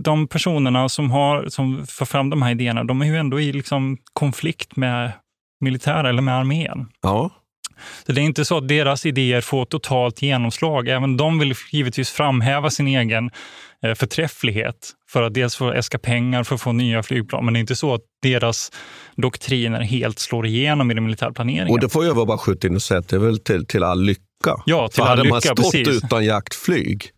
de 0.00 0.28
personerna 0.28 0.88
som, 0.88 1.10
har, 1.10 1.48
som 1.48 1.86
för 1.86 2.04
fram 2.04 2.30
de 2.30 2.42
här 2.42 2.50
idéerna, 2.50 2.84
de 2.84 3.02
är 3.02 3.06
ju 3.06 3.16
ändå 3.16 3.40
i 3.40 3.52
liksom 3.52 3.98
konflikt 4.12 4.76
med 4.76 5.12
militär 5.60 6.04
eller 6.04 6.22
med 6.22 6.34
armén. 6.34 6.86
Ja. 7.02 7.30
Så 8.06 8.12
det 8.12 8.20
är 8.20 8.22
inte 8.22 8.44
så 8.44 8.58
att 8.58 8.68
deras 8.68 9.06
idéer 9.06 9.40
får 9.40 9.64
totalt 9.64 10.22
genomslag. 10.22 10.88
Även 10.88 11.16
de 11.16 11.38
vill 11.38 11.54
givetvis 11.72 12.10
framhäva 12.10 12.70
sin 12.70 12.86
egen 12.86 13.30
eh, 13.82 13.94
förträfflighet 13.94 14.90
för 15.10 15.22
att 15.22 15.34
dels 15.34 15.56
få 15.56 15.72
äska 15.72 15.98
pengar 15.98 16.44
för 16.44 16.54
att 16.54 16.60
få 16.60 16.72
nya 16.72 17.02
flygplan. 17.02 17.44
Men 17.44 17.54
det 17.54 17.58
är 17.58 17.60
inte 17.60 17.76
så 17.76 17.94
att 17.94 18.00
deras 18.22 18.72
doktriner 19.16 19.80
helt 19.80 20.18
slår 20.18 20.46
igenom 20.46 20.90
i 20.90 20.94
den 20.94 21.04
militära 21.04 21.32
planeringen. 21.32 21.70
Och 21.70 21.80
det 21.80 21.88
får 21.88 22.04
jag 22.04 22.26
bara 22.26 22.38
skjuta 22.38 22.68
in 22.68 22.74
och 22.74 22.82
säga 22.82 23.00
att 23.00 23.08
det 23.08 23.16
är 23.16 23.20
väl 23.20 23.38
till, 23.38 23.66
till 23.66 23.82
all 23.82 24.02
lycka. 24.02 24.22
Ja, 24.66 24.88
till 24.88 24.96
för 24.96 25.02
all 25.02 25.08
hade 25.08 25.22
lycka, 25.22 25.34
man 25.34 25.40
stått 25.40 25.56
precis. 25.56 26.04
utan 26.04 26.24
jaktflyg 26.24 27.10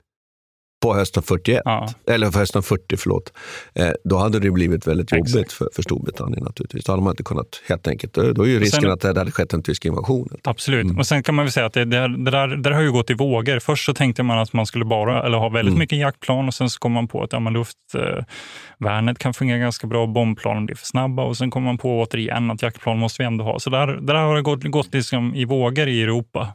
på 0.83 0.95
hösten 0.95 1.23
41, 1.23 1.63
Ja. 1.65 1.89
eller 2.11 2.31
på 2.31 2.39
hösten 2.39 2.63
40, 2.63 2.97
förlåt. 2.97 3.33
Eh, 3.75 3.89
då 4.05 4.17
hade 4.19 4.39
det 4.41 4.51
blivit 4.51 4.87
väldigt 4.87 5.13
Exakt. 5.13 5.35
jobbigt 5.35 5.53
för, 5.53 5.69
för 5.75 5.83
Storbritannien 5.83 6.45
naturligtvis. 6.45 6.85
Då 6.85 6.93
hade 6.93 7.03
man 7.03 7.11
inte 7.13 7.23
kunnat, 7.23 7.47
helt 7.69 7.89
enkelt, 7.89 8.13
då 8.15 8.43
är 8.43 8.47
ju 8.49 8.59
risken 8.61 8.81
sen- 8.81 8.91
att 8.91 9.01
det 9.01 9.09
hade 9.09 9.31
skett 9.31 9.53
en 9.53 9.63
tysk 9.63 9.85
invasion. 9.85 10.29
Absolut. 10.45 10.85
Mm. 10.85 10.99
Och 10.99 11.07
sen 11.07 11.23
kan 11.23 11.35
man 11.35 11.45
väl 11.45 11.53
säga 11.53 11.67
att 11.67 11.73
det, 11.73 11.85
det, 11.85 12.25
det, 12.25 12.31
där, 12.31 12.49
det 12.49 12.57
där 12.63 12.71
har 12.71 12.81
ju 12.83 12.93
gått 12.93 13.11
i 13.11 13.15
vågor. 13.15 13.59
Först 13.59 13.85
så 13.85 13.95
tänkte 13.95 14.23
man 14.23 14.39
att 14.39 14.53
man 14.53 14.67
skulle 14.67 14.85
bara, 14.85 15.23
eller 15.27 15.39
ha 15.39 15.49
väldigt 15.49 15.73
Mm. 15.73 15.79
mycket 15.79 15.99
jaktplan 15.99 16.47
och 16.49 16.55
sen 16.55 16.71
så 16.71 16.79
kom 16.79 16.93
man 16.93 17.09
på 17.09 17.23
att 17.23 17.33
ja, 17.33 17.41
men 17.41 17.53
luftvärnet 17.53 19.19
kan 19.19 19.35
fungera 19.35 19.59
ganska 19.59 19.87
bra, 19.87 20.07
bombplanen 20.07 20.67
blir 20.67 20.77
för 20.77 20.87
snabba 20.87 21.23
och 21.25 21.37
sen 21.37 21.51
kom 21.51 21.63
man 21.63 21.79
på 21.79 22.01
återigen 22.01 22.51
att 22.51 22.63
jaktplan 22.63 22.99
måste 22.99 23.23
vi 23.23 23.27
ändå 23.27 23.45
ha. 23.45 23.59
Så 23.59 23.71
där, 23.71 23.87
där 23.87 24.15
har 24.15 24.35
det 24.37 24.43
gått, 24.43 24.63
gått 24.65 24.95
liksom 24.95 25.35
i 25.35 25.45
vågor 25.45 25.89
i 25.89 26.03
Europa. 26.03 26.49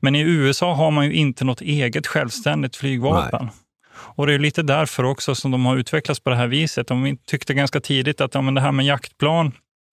Men 0.00 0.14
i 0.14 0.20
USA 0.20 0.74
har 0.74 0.90
man 0.90 1.06
ju 1.06 1.12
inte 1.12 1.44
något 1.44 1.60
eget 1.60 2.06
självständigt 2.06 2.76
flygvapen. 2.76 3.50
Och 3.98 4.26
det 4.26 4.34
är 4.34 4.38
lite 4.38 4.62
därför 4.62 5.04
också 5.04 5.34
som 5.34 5.50
de 5.50 5.66
har 5.66 5.76
utvecklats 5.76 6.20
på 6.20 6.30
det 6.30 6.36
här 6.36 6.46
viset. 6.46 6.86
De 6.86 7.18
tyckte 7.26 7.54
ganska 7.54 7.80
tidigt 7.80 8.20
att 8.20 8.34
ja, 8.34 8.40
men 8.40 8.54
det 8.54 8.60
här 8.60 8.72
med 8.72 8.86
jaktplan 8.86 9.52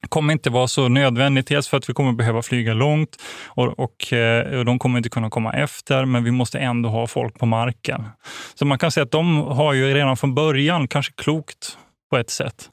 kommer 0.09 0.33
inte 0.33 0.49
vara 0.49 0.67
så 0.67 0.87
nödvändigt. 0.87 1.47
Dels 1.47 1.67
för 1.67 1.77
att 1.77 1.89
vi 1.89 1.93
kommer 1.93 2.13
behöva 2.13 2.41
flyga 2.41 2.73
långt 2.73 3.21
och, 3.45 3.79
och, 3.79 4.13
eh, 4.13 4.59
och 4.59 4.65
de 4.65 4.79
kommer 4.79 4.97
inte 4.97 5.09
kunna 5.09 5.29
komma 5.29 5.53
efter, 5.53 6.05
men 6.05 6.23
vi 6.23 6.31
måste 6.31 6.59
ändå 6.59 6.89
ha 6.89 7.07
folk 7.07 7.39
på 7.39 7.45
marken. 7.45 8.03
Så 8.55 8.65
man 8.65 8.77
kan 8.77 8.91
säga 8.91 9.03
att 9.03 9.11
de 9.11 9.37
har 9.37 9.73
ju 9.73 9.93
redan 9.93 10.17
från 10.17 10.35
början, 10.35 10.87
kanske 10.87 11.13
klokt 11.17 11.77
på 12.09 12.17
ett 12.17 12.29
sätt, 12.29 12.69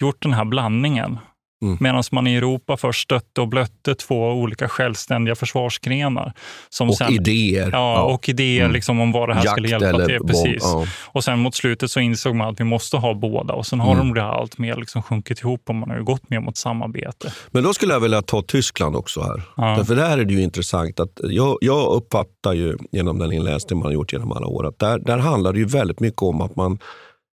gjort 0.00 0.22
den 0.22 0.32
här 0.32 0.44
blandningen. 0.44 1.18
Mm. 1.62 1.76
Medan 1.80 2.02
man 2.12 2.26
i 2.26 2.34
Europa 2.34 2.76
först 2.76 3.02
stötte 3.02 3.40
och 3.40 3.48
blötte 3.48 3.94
två 3.94 4.28
olika 4.32 4.68
självständiga 4.68 5.34
försvarsgrenar. 5.34 6.32
Som 6.68 6.88
Och 6.90 6.96
sen, 6.96 7.12
idéer. 7.12 7.68
Ja, 7.72 8.02
och 8.02 8.28
idéer 8.28 8.60
Mm. 8.60 8.72
liksom 8.72 9.00
om 9.00 9.12
vad 9.12 9.28
det 9.28 9.34
här 9.34 9.42
skulle 9.46 9.68
Jakt 9.68 9.82
hjälpa 9.82 9.96
eller 9.96 10.06
till. 10.06 10.18
bomb, 10.18 10.28
Precis. 10.30 10.62
ja. 10.62 10.86
Och 11.06 11.24
sen 11.24 11.38
mot 11.38 11.54
slutet 11.54 11.90
så 11.90 12.00
insåg 12.00 12.34
man 12.34 12.48
att 12.48 12.60
vi 12.60 12.64
måste 12.64 12.96
ha 12.96 13.14
båda 13.14 13.54
och 13.54 13.66
sen 13.66 13.80
har 13.80 13.92
Mm. 13.94 14.06
de 14.08 14.14
det 14.14 14.24
allt 14.26 14.58
mer 14.58 14.76
liksom 14.76 15.02
sjunkit 15.02 15.40
ihop 15.40 15.62
och 15.68 15.74
man 15.74 15.90
har 15.90 15.98
gått 15.98 16.30
mer 16.30 16.40
mot 16.40 16.56
samarbete. 16.56 17.32
Men 17.50 17.62
då 17.62 17.74
skulle 17.74 17.92
jag 17.92 18.00
vilja 18.00 18.22
ta 18.22 18.42
Tyskland 18.42 18.96
också 18.96 19.20
här. 19.22 19.42
Ja. 19.56 19.74
Därför 19.76 19.96
där 19.96 20.18
är 20.18 20.24
det 20.24 20.34
ju 20.34 20.42
intressant. 20.42 21.00
att 21.00 21.10
Jag, 21.22 21.58
jag 21.60 21.94
uppfattar 21.94 22.52
ju 22.52 22.76
genom 22.92 23.18
den 23.18 23.32
inläsning 23.32 23.78
man 23.78 23.86
har 23.86 23.92
gjort 23.92 24.12
genom 24.12 24.32
alla 24.32 24.46
år 24.46 24.66
att 24.66 24.78
där, 24.78 24.98
där 24.98 25.18
handlar 25.18 25.52
det 25.52 25.58
ju 25.58 25.64
väldigt 25.66 26.00
mycket 26.00 26.22
om 26.22 26.40
att 26.40 26.56
man, 26.56 26.78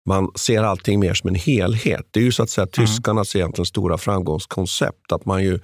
man 0.09 0.31
ser 0.35 0.63
allting 0.63 1.01
mer 1.01 1.15
som 1.15 1.29
en 1.29 1.35
helhet. 1.35 2.09
Det 2.11 2.21
är 2.21 2.25
ju 2.25 2.33
så 2.33 2.43
att 2.43 2.51
säga 2.51 2.67
tyskarnas 2.67 3.37
egentligen 3.37 3.67
stora 3.67 3.99
framgångskoncept. 3.99 5.13
Att 5.13 5.25
man, 5.25 5.45
ju, 5.45 5.61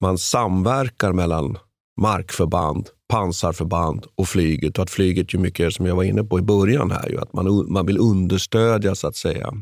man 0.00 0.18
samverkar 0.18 1.12
mellan 1.12 1.58
markförband, 2.00 2.88
pansarförband 3.08 4.06
och 4.14 4.28
flyget. 4.28 4.78
Och 4.78 4.82
att 4.82 4.90
flyget 4.90 5.34
ju 5.34 5.38
mycket, 5.38 5.74
som 5.74 5.86
jag 5.86 5.96
var 5.96 6.02
inne 6.02 6.24
på 6.24 6.38
i 6.38 6.42
början 6.42 6.90
här, 6.90 7.08
ju, 7.08 7.20
att 7.20 7.32
man, 7.32 7.72
man 7.72 7.86
vill 7.86 7.98
understödja 7.98 8.94
så 8.94 9.06
att 9.06 9.16
säga 9.16 9.52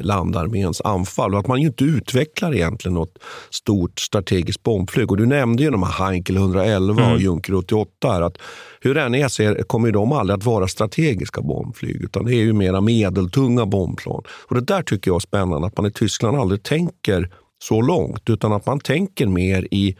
landarméns 0.00 0.80
anfall 0.80 1.34
och 1.34 1.40
att 1.40 1.46
man 1.46 1.60
ju 1.60 1.66
inte 1.66 1.84
utvecklar 1.84 2.54
egentligen 2.54 2.94
något 2.94 3.18
stort 3.50 3.98
strategiskt 4.00 4.62
bombflyg. 4.62 5.10
Och 5.10 5.16
du 5.16 5.26
nämnde 5.26 5.62
ju 5.62 5.70
de 5.70 5.82
här 5.82 6.04
Heinkel 6.06 6.36
111 6.36 7.02
Mm. 7.02 7.12
och 7.14 7.20
Junker 7.20 7.54
88. 7.54 8.12
Här, 8.12 8.22
att 8.22 8.38
hur 8.80 8.94
det 8.94 9.02
än 9.02 9.14
är 9.14 9.28
så 9.28 9.54
kommer 9.66 9.90
de 9.90 10.12
aldrig 10.12 10.36
att 10.38 10.44
vara 10.44 10.68
strategiska 10.68 11.40
bombflyg 11.42 11.96
utan 12.04 12.24
det 12.24 12.34
är 12.34 12.42
ju 12.42 12.52
mera 12.52 12.80
medeltunga 12.80 13.66
bombplan. 13.66 14.22
Och 14.48 14.54
det 14.54 14.60
där 14.60 14.82
tycker 14.82 15.10
jag 15.10 15.16
är 15.16 15.20
spännande, 15.20 15.66
att 15.66 15.76
man 15.76 15.86
i 15.86 15.92
Tyskland 15.92 16.36
aldrig 16.36 16.62
tänker 16.62 17.30
så 17.62 17.80
långt 17.80 18.30
utan 18.30 18.52
att 18.52 18.66
man 18.66 18.80
tänker 18.80 19.26
mer 19.26 19.68
i 19.70 19.96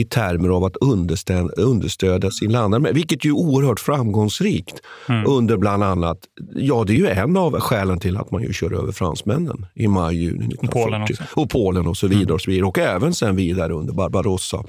i 0.00 0.04
termer 0.04 0.48
av 0.48 0.64
att 0.64 0.76
understödja, 0.76 1.50
understödja 1.56 2.30
sin 2.30 2.52
landarmé, 2.52 2.92
vilket 2.92 3.24
ju 3.24 3.30
är 3.30 3.34
oerhört 3.34 3.80
framgångsrikt 3.80 4.80
Mm. 5.08 5.24
under 5.26 5.56
bland 5.56 5.82
annat, 5.84 6.18
ja 6.54 6.84
det 6.86 6.92
är 6.92 6.96
ju 6.96 7.06
en 7.06 7.36
av 7.36 7.60
skälen 7.60 8.00
till 8.00 8.16
att 8.16 8.30
man 8.30 8.42
ju 8.42 8.52
kör 8.52 8.72
över 8.72 8.92
fransmännen 8.92 9.66
i 9.74 9.88
maj, 9.88 10.16
juni 10.16 10.46
1940. 10.46 10.68
Polen. 10.72 11.02
Mm. 11.02 11.26
Och 11.34 11.50
Polen 11.50 11.86
och 11.86 11.96
så 11.96 12.06
vidare. 12.06 12.34
Och, 12.34 12.40
så 12.40 12.50
vidare. 12.50 12.66
och 12.66 12.78
även 12.78 13.14
sen 13.14 13.36
vidare 13.36 13.72
under 13.72 13.92
Barbarossa. 13.92 14.64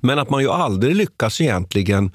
Men 0.00 0.18
att 0.18 0.30
man 0.30 0.42
ju 0.42 0.50
aldrig 0.50 0.96
lyckas 0.96 1.40
egentligen 1.40 2.12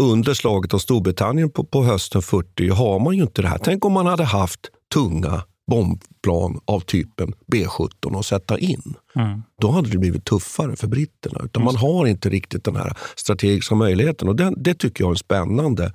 under 0.00 0.34
slaget 0.34 0.74
av 0.74 0.78
Storbritannien 0.78 1.50
på, 1.50 1.64
på 1.64 1.84
hösten 1.84 2.22
40 2.22 2.68
har 2.70 2.98
man 2.98 3.16
ju 3.16 3.22
inte 3.22 3.42
det 3.42 3.48
här. 3.48 3.58
Tänk 3.58 3.84
om 3.84 3.92
man 3.92 4.06
hade 4.06 4.24
haft 4.24 4.60
tunga 4.94 5.42
bombplan 5.70 6.60
av 6.64 6.80
typen 6.80 7.34
B17 7.52 8.18
att 8.18 8.26
sätta 8.26 8.58
in. 8.58 8.94
Mm. 9.16 9.42
Då 9.60 9.70
hade 9.70 9.90
det 9.90 9.98
blivit 9.98 10.24
tuffare 10.24 10.76
för 10.76 10.86
britterna. 10.86 11.40
Utan 11.44 11.64
man 11.64 11.76
har 11.76 12.06
inte 12.06 12.28
riktigt 12.28 12.64
den 12.64 12.76
här 12.76 12.96
strategiska 13.16 13.74
möjligheten. 13.74 14.28
Och 14.28 14.36
den, 14.36 14.54
det 14.56 14.74
tycker 14.74 15.04
jag 15.04 15.08
är 15.08 15.12
en 15.12 15.16
spännande, 15.16 15.92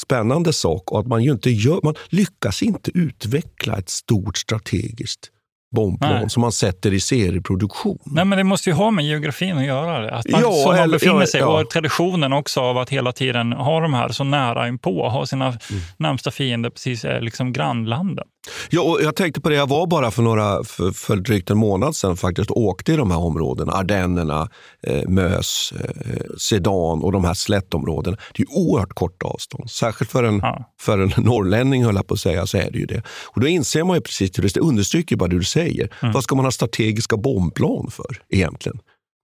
spännande 0.00 0.52
sak. 0.52 0.92
Och 0.92 1.00
att 1.00 1.06
man, 1.06 1.24
ju 1.24 1.32
inte 1.32 1.50
gör, 1.50 1.80
man 1.82 1.94
lyckas 2.08 2.62
inte 2.62 2.90
utveckla 2.94 3.76
ett 3.76 3.88
stort 3.88 4.38
strategiskt 4.38 5.30
bombplan 5.74 6.12
Nej. 6.20 6.30
som 6.30 6.40
man 6.40 6.52
sätter 6.52 6.94
i 6.94 7.00
serieproduktion. 7.00 7.98
Nej, 8.04 8.24
men 8.24 8.38
det 8.38 8.44
måste 8.44 8.70
ju 8.70 8.74
ha 8.74 8.90
med 8.90 9.04
geografin 9.06 9.58
att 9.58 9.64
göra. 9.64 9.98
Det. 10.00 10.10
Att 10.14 10.28
man, 10.30 10.40
Ja, 10.40 10.74
man 10.76 10.90
befinner 10.90 11.20
ja, 11.20 11.26
sig 11.26 11.40
ja. 11.40 11.60
och 11.60 11.70
traditionen 11.70 12.32
också 12.32 12.60
av 12.60 12.78
att 12.78 12.90
hela 12.90 13.12
tiden 13.12 13.52
ha 13.52 13.80
de 13.80 13.94
här 13.94 14.08
så 14.08 14.24
nära 14.24 14.68
inpå, 14.68 15.08
ha 15.08 15.26
sina 15.26 15.46
Mm. 15.70 15.82
närmsta 15.96 16.30
fiender 16.30 16.70
precis 16.70 17.04
eh, 17.04 17.20
liksom 17.20 17.52
grannlanden. 17.52 18.24
Ja, 18.70 18.82
och 18.82 18.98
jag 19.02 19.16
tänkte 19.16 19.40
på 19.40 19.48
det, 19.48 19.54
jag 19.54 19.68
var 19.68 19.86
bara 19.86 20.10
för, 20.10 20.22
några, 20.22 20.64
för, 20.64 20.90
för 20.92 21.16
drygt 21.16 21.50
en 21.50 21.58
månad 21.58 21.96
sedan 21.96 22.16
faktiskt 22.16 22.50
och 22.50 22.56
åkte 22.60 22.92
i 22.92 22.96
de 22.96 23.10
här 23.10 23.18
områdena. 23.18 23.72
Ardennerna, 23.72 24.48
eh, 24.86 25.08
Mös, 25.08 25.72
eh, 25.80 26.20
Sedan 26.38 27.02
och 27.02 27.12
de 27.12 27.24
här 27.24 27.34
slättområdena. 27.34 28.16
Det 28.34 28.42
är 28.42 28.46
oerhört 28.50 28.92
korta 28.94 29.26
avstånd. 29.26 29.70
Särskilt 29.70 30.10
för 30.10 30.24
en, 30.24 30.38
Ja. 30.38 30.64
för 30.80 30.98
en 30.98 31.12
norrlänning 31.24 31.84
höll 31.84 31.94
jag 31.94 32.06
på 32.06 32.14
att 32.14 32.20
säga, 32.20 32.46
så 32.46 32.56
är 32.58 32.70
det 32.70 32.78
ju 32.78 32.86
det. 32.86 33.02
Och 33.26 33.40
då 33.40 33.46
inser 33.46 33.84
man 33.84 33.96
ju 33.96 34.00
precis 34.00 34.30
det 34.30 34.56
understryker 34.60 35.16
bara 35.16 35.28
det 35.28 35.38
du 35.38 35.44
säger. 35.44 35.59
Mm. 36.02 36.12
Vad 36.12 36.24
ska 36.24 36.34
man 36.34 36.44
ha 36.44 36.52
strategiska 36.52 37.16
bombplan 37.16 37.90
för 37.90 38.22
egentligen? 38.28 38.80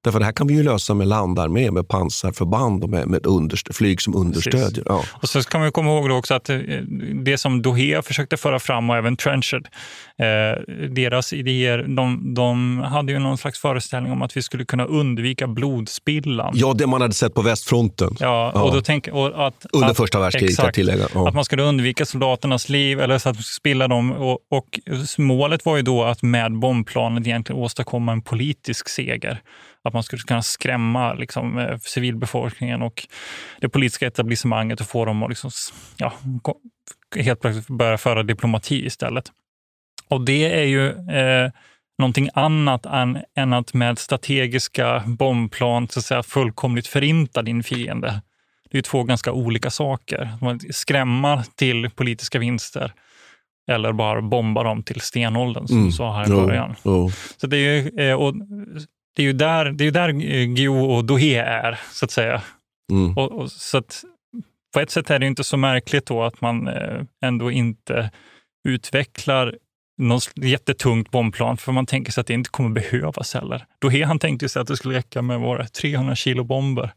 Därför 0.07 0.19
det 0.19 0.25
här 0.25 0.33
kan 0.33 0.47
vi 0.47 0.55
ju 0.55 0.63
lösa 0.63 0.95
med 0.95 1.07
landarmé, 1.09 1.71
med 1.71 1.89
pansarförband 1.89 2.83
och 2.85 2.91
med, 2.91 3.09
med 3.09 3.23
underst- 3.27 3.73
flyg 3.73 4.03
som 4.03 4.17
understödjer. 4.17 4.85
Ja. 4.87 5.03
Och 5.23 5.29
så 5.29 5.43
kan 5.43 5.63
vi 5.63 5.71
komma 5.71 5.91
ihåg 5.91 6.09
då 6.09 6.15
också 6.17 6.35
att 6.35 6.49
eh, 6.49 6.59
det 7.25 7.39
som 7.39 7.63
Dohe 7.63 8.03
försökte 8.03 8.37
föra 8.37 8.59
fram 8.59 8.91
och 8.91 8.97
även 8.97 9.17
Trenchard, 9.17 9.67
eh, 10.19 10.63
deras 10.89 11.33
idéer, 11.33 11.85
de, 11.97 12.35
de 12.35 12.79
hade 12.79 13.13
ju 13.13 13.19
någon 13.19 13.39
slags 13.39 13.59
föreställning 13.61 14.13
om 14.13 14.23
att 14.23 14.37
vi 14.37 14.43
skulle 14.43 14.65
kunna 14.65 14.85
undvika 14.85 15.47
blodspillan. 15.47 16.53
ja, 16.57 16.73
det 16.73 16.87
man 16.87 17.01
hade 17.01 17.15
sett 17.15 17.35
på 17.35 17.43
västfronten 17.43 18.17
Ja, 18.21 18.53
Ja. 18.55 18.63
och 18.63 18.73
då 18.75 18.81
tänk, 18.81 19.09
och 19.13 19.47
att, 19.47 19.67
under 19.73 19.89
att, 19.91 19.97
första 19.97 20.21
världskriget. 20.21 20.51
exakt. 20.51 20.75
tillägga. 20.75 21.05
Ja. 21.15 21.29
Att 21.29 21.35
man 21.35 21.45
skulle 21.45 21.63
undvika 21.63 22.07
soldaternas 22.07 22.69
liv 22.69 23.01
eller 23.01 23.19
så 23.19 23.29
att 23.29 23.45
spilla 23.45 23.89
dem. 23.89 24.13
Och, 24.13 24.39
och 24.51 24.81
målet 25.19 25.65
var 25.65 25.77
ju 25.77 25.83
då 25.83 26.05
att 26.05 26.23
med 26.23 26.59
bombplanet 26.59 27.27
egentligen 27.27 27.63
åstadkomma 27.63 28.13
en 28.13 28.23
politisk 28.23 28.89
seger. 28.89 29.41
Att 29.87 29.95
man 29.95 30.03
skulle 30.03 30.23
kunna 30.23 30.43
skrämma 30.43 31.15
liksom, 31.15 31.59
eh, 31.59 31.79
civilbefolkningen 31.79 32.83
och 32.83 33.07
det 33.61 33.69
politiska 33.69 34.07
etablissemanget 34.07 34.81
och 34.81 34.87
få 34.87 35.05
dem 35.05 35.23
att 35.23 35.29
liksom, 35.29 35.51
ja, 35.97 36.13
helt 37.17 37.41
plötsligt 37.41 37.69
börja 37.69 37.99
föra 37.99 38.23
diplomati 38.23 38.87
istället. 38.87 39.25
Och 40.09 40.25
det 40.25 40.61
är 40.61 40.65
ju 40.65 40.89
eh, 41.11 41.51
någonting 41.99 42.29
annat 42.35 42.87
än, 42.87 43.19
än 43.37 43.53
att 43.53 43.75
med 43.75 43.99
strategiska 43.99 45.03
bombplan 45.07 45.89
så 45.89 45.99
att 45.99 46.05
säga, 46.05 46.23
fullkomligt 46.23 46.87
förinta 46.87 47.43
din 47.43 47.63
fiende. 47.63 48.23
Det 48.71 48.79
är 48.79 48.83
två 48.83 49.03
ganska 49.03 49.33
olika 49.33 49.71
saker. 49.71 50.31
Man 50.41 50.61
skrämma 50.71 51.45
till 51.57 51.91
politiska 51.91 52.39
vinster 52.39 52.93
eller 53.71 53.93
bara 53.93 54.23
bomba 54.23 54.63
dem 54.63 54.83
till 54.83 55.01
stenåldern 55.01 55.67
som 55.67 55.77
Mm. 55.77 55.89
du 55.89 55.93
sa 55.93 56.17
här 56.17 56.27
i 56.27 56.31
början. 56.47 56.75
jo. 56.83 57.11
Så 57.37 57.47
det 57.47 57.57
är 57.57 57.83
ju, 57.83 58.09
eh, 58.11 58.15
och 58.15 58.35
det 59.17 59.23
är 59.23 59.27
ju 59.27 59.33
där, 59.33 59.73
det 59.73 59.87
är 59.87 59.91
där 59.91 60.09
eh, 60.09 60.45
Guillou 60.45 60.85
och 60.85 61.05
Dohe 61.05 61.43
är, 61.43 61.81
så 61.93 62.05
att 62.05 62.11
säga. 62.11 62.43
Mm. 62.93 63.17
Och, 63.17 63.33
och, 63.33 63.53
så 63.53 63.79
att, 63.79 64.05
på 64.75 64.81
ett 64.81 64.91
sätt 64.91 65.11
är 65.11 65.19
det 65.19 65.27
inte 65.27 65.45
så 65.45 65.57
märkligt 65.57 66.07
då 66.07 66.23
att 66.23 66.41
man 66.41 66.69
eh, 66.69 67.03
ändå 67.25 67.51
inte 67.51 68.11
utvecklar 68.69 69.57
något 69.99 70.31
jättetungt 70.35 71.11
bombplan, 71.11 71.57
för 71.57 71.73
man 71.73 71.87
tänker 71.87 72.13
sig 72.13 72.21
att 72.21 72.27
det 72.27 72.35
inte 72.35 72.51
kommer 72.51 72.71
behövas 72.71 73.35
heller. 73.35 73.67
Dohe 73.81 74.05
han 74.05 74.19
tänkte 74.19 74.49
sig 74.49 74.63
att 74.63 74.69
det 74.69 74.77
skulle 74.77 74.99
räcka 74.99 75.23
med 75.23 75.41
våra 75.41 75.67
300 75.67 76.15
kilo 76.15 76.45
bomber 76.45 76.93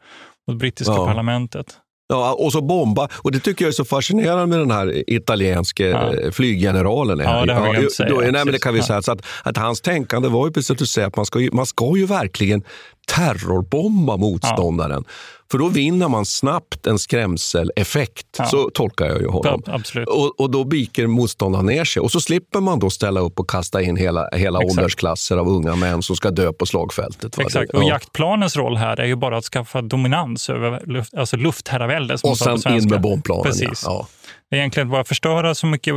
mot 0.48 0.58
brittiska 0.58 0.94
Ja. 0.94 1.06
parlamentet. 1.06 1.78
Ja, 2.12 2.34
och 2.34 2.52
så 2.52 2.62
bomba. 2.62 3.08
Och 3.16 3.32
det 3.32 3.40
tycker 3.40 3.66
jag 3.66 3.70
är 3.70 3.74
så 3.74 3.86
fascinerande 3.86 4.46
med 4.46 4.60
den 4.60 4.72
här 4.72 5.04
italienske 5.10 5.88
Ja. 5.88 6.14
eh, 6.16 6.32
flyggeneralen. 6.32 7.20
Ja, 7.20 7.46
det 7.46 7.54
har 7.54 7.66
vi 7.72 7.78
glömt 7.78 7.92
säga. 7.92 8.10
Då, 8.10 8.16
nej, 8.16 8.32
men 8.32 8.34
det 8.46 8.46
Precis. 8.46 8.64
kan 8.64 8.74
vi 8.74 8.80
Ja. 8.80 8.86
säga. 8.86 9.02
Så 9.02 9.12
att, 9.12 9.22
att 9.44 9.58
hans 9.58 9.82
tänkande 9.82 10.30
var 10.30 10.48
ju 10.48 10.54
precis 10.54 10.72
att 10.72 10.78
du 10.78 10.86
säger, 10.86 11.08
att 11.08 11.16
man 11.16 11.26
ska 11.26 11.40
ju, 11.40 11.50
man 11.54 11.66
ska 11.66 11.94
ju 11.98 12.06
verkligen 12.06 12.64
terrorbomba 13.10 14.18
motståndaren. 14.18 15.04
För 15.52 15.58
då 15.58 15.68
vinner 15.68 16.08
man 16.08 16.26
snabbt 16.26 16.88
en 16.88 17.00
skrämseleffekt. 17.00 18.28
Ja. 18.38 18.46
Så 18.46 18.70
tolkar 18.70 19.06
jag 19.06 19.22
ju 19.22 19.28
honom. 19.28 19.64
Ja. 19.66 20.04
Och, 20.08 20.40
och 20.40 20.52
då 20.52 20.64
viker 20.64 21.08
motståndaren 21.08 21.66
ner 21.66 21.86
sig. 21.86 22.02
Och 22.02 22.12
så 22.12 22.22
slipper 22.22 22.60
man 22.60 22.80
då 22.80 22.90
ställa 22.90 23.20
upp 23.20 23.40
och 23.40 23.50
kasta 23.50 23.82
in 23.82 23.96
hela, 23.96 24.30
hela 24.34 24.60
Exakt. 24.60 24.78
åldersklasser 24.80 25.38
av 25.38 25.50
unga 25.50 25.76
män 25.76 26.04
som 26.04 26.16
ska 26.16 26.32
dö 26.32 26.54
på 26.54 26.66
slagfältet. 26.66 27.38
va? 27.38 27.44
Exakt, 27.44 27.74
och 27.74 27.84
ja. 27.84 27.88
jaktplanens 27.88 28.56
roll 28.56 28.78
här 28.78 29.00
är 29.00 29.06
ju 29.06 29.16
bara 29.16 29.38
att 29.38 29.46
skaffa 29.46 29.82
dominans 29.82 30.50
över 30.50 30.86
luft, 30.86 31.14
alltså 31.14 31.38
luftherravälde. 31.38 32.18
Och 32.24 32.38
sen 32.38 32.74
in 32.74 32.90
med 32.90 33.02
bombplanen. 33.02 33.44
Precis. 33.44 33.84
Ja. 33.86 34.08
egentligen 34.52 34.90
bara 34.90 35.04
förstöra 35.04 35.56
så 35.56 35.66
mycket 35.68 35.96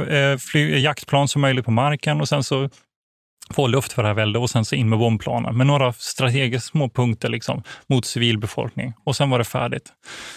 eh, 0.54 0.78
jaktplan 0.78 1.28
som 1.28 1.40
möjligt 1.40 1.64
på 1.64 1.70
marken 1.70 2.20
och 2.20 2.28
sen 2.28 2.44
så 2.44 2.68
få 3.50 3.66
luft 3.66 3.92
för 3.92 4.02
det 4.02 4.08
här 4.08 4.14
väldet 4.14 4.42
och 4.42 4.50
sen 4.50 4.64
så 4.64 4.74
in 4.74 4.88
med 4.88 4.98
bombplanen 4.98 5.56
med 5.56 5.66
några 5.66 5.92
strategiska 5.92 6.60
små 6.60 6.88
punkter 6.88 7.28
liksom, 7.28 7.62
mot 7.86 8.04
civilbefolkning. 8.04 8.94
Och 9.04 9.16
sen 9.16 9.30
var 9.30 9.38
det 9.38 9.44
färdigt. 9.44 9.92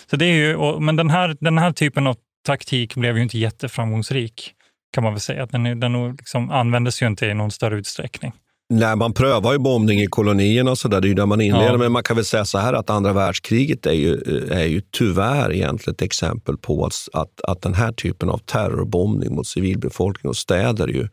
Så 0.10 0.16
det 0.16 0.26
är 0.26 0.34
ju, 0.34 0.56
och, 0.56 0.84
men 0.84 0.96
den 0.96 1.10
här, 1.10 1.38
den 1.40 1.58
här 1.58 1.72
typen 1.72 2.08
av 2.08 2.16
taktik 2.46 2.96
blev 2.96 3.18
ju 3.18 3.24
inte 3.24 3.38
jätteframgångsrik 3.38 4.52
kan 4.94 5.04
man 5.04 5.14
väl 5.14 5.20
säga. 5.20 5.46
Den, 5.46 5.80
den 5.80 6.12
liksom 6.12 6.52
användes 6.52 7.02
ju 7.02 7.08
inte 7.08 7.26
i 7.26 7.34
någon 7.34 7.52
större 7.52 7.78
utsträckning. 7.78 8.32
Nej, 8.70 8.96
man 8.96 9.14
prövar 9.14 9.52
ju 9.54 9.60
bombning 9.60 10.02
i 10.02 10.08
kolonierna 10.08 10.72
och 10.72 10.78
så 10.78 10.88
där. 10.88 11.02
Det 11.02 11.08
är 11.08 11.10
ju 11.10 11.16
där 11.16 11.26
man 11.26 11.42
inleder. 11.42 11.72
Ja. 11.72 11.78
Men 11.78 11.92
man 11.92 12.04
kan 12.04 12.16
väl 12.16 12.26
säga 12.26 12.46
så 12.46 12.58
här 12.58 12.74
att 12.74 12.90
andra 12.90 13.14
världskriget 13.14 13.86
är 13.86 13.94
ju, 13.94 14.14
är 14.52 14.66
ju 14.66 14.82
tyvärr 14.92 15.54
egentligen 15.54 15.94
ett 15.94 16.02
exempel 16.02 16.58
på 16.58 16.86
att, 16.86 16.94
att, 17.14 17.42
att 17.42 17.62
den 17.62 17.74
här 17.74 17.92
typen 17.92 18.30
av 18.30 18.38
terrorbombning 18.38 19.36
mot 19.36 19.48
civilbefolkning 19.48 20.30
och 20.30 20.38
städer 20.38 20.88
ju, 20.88 21.08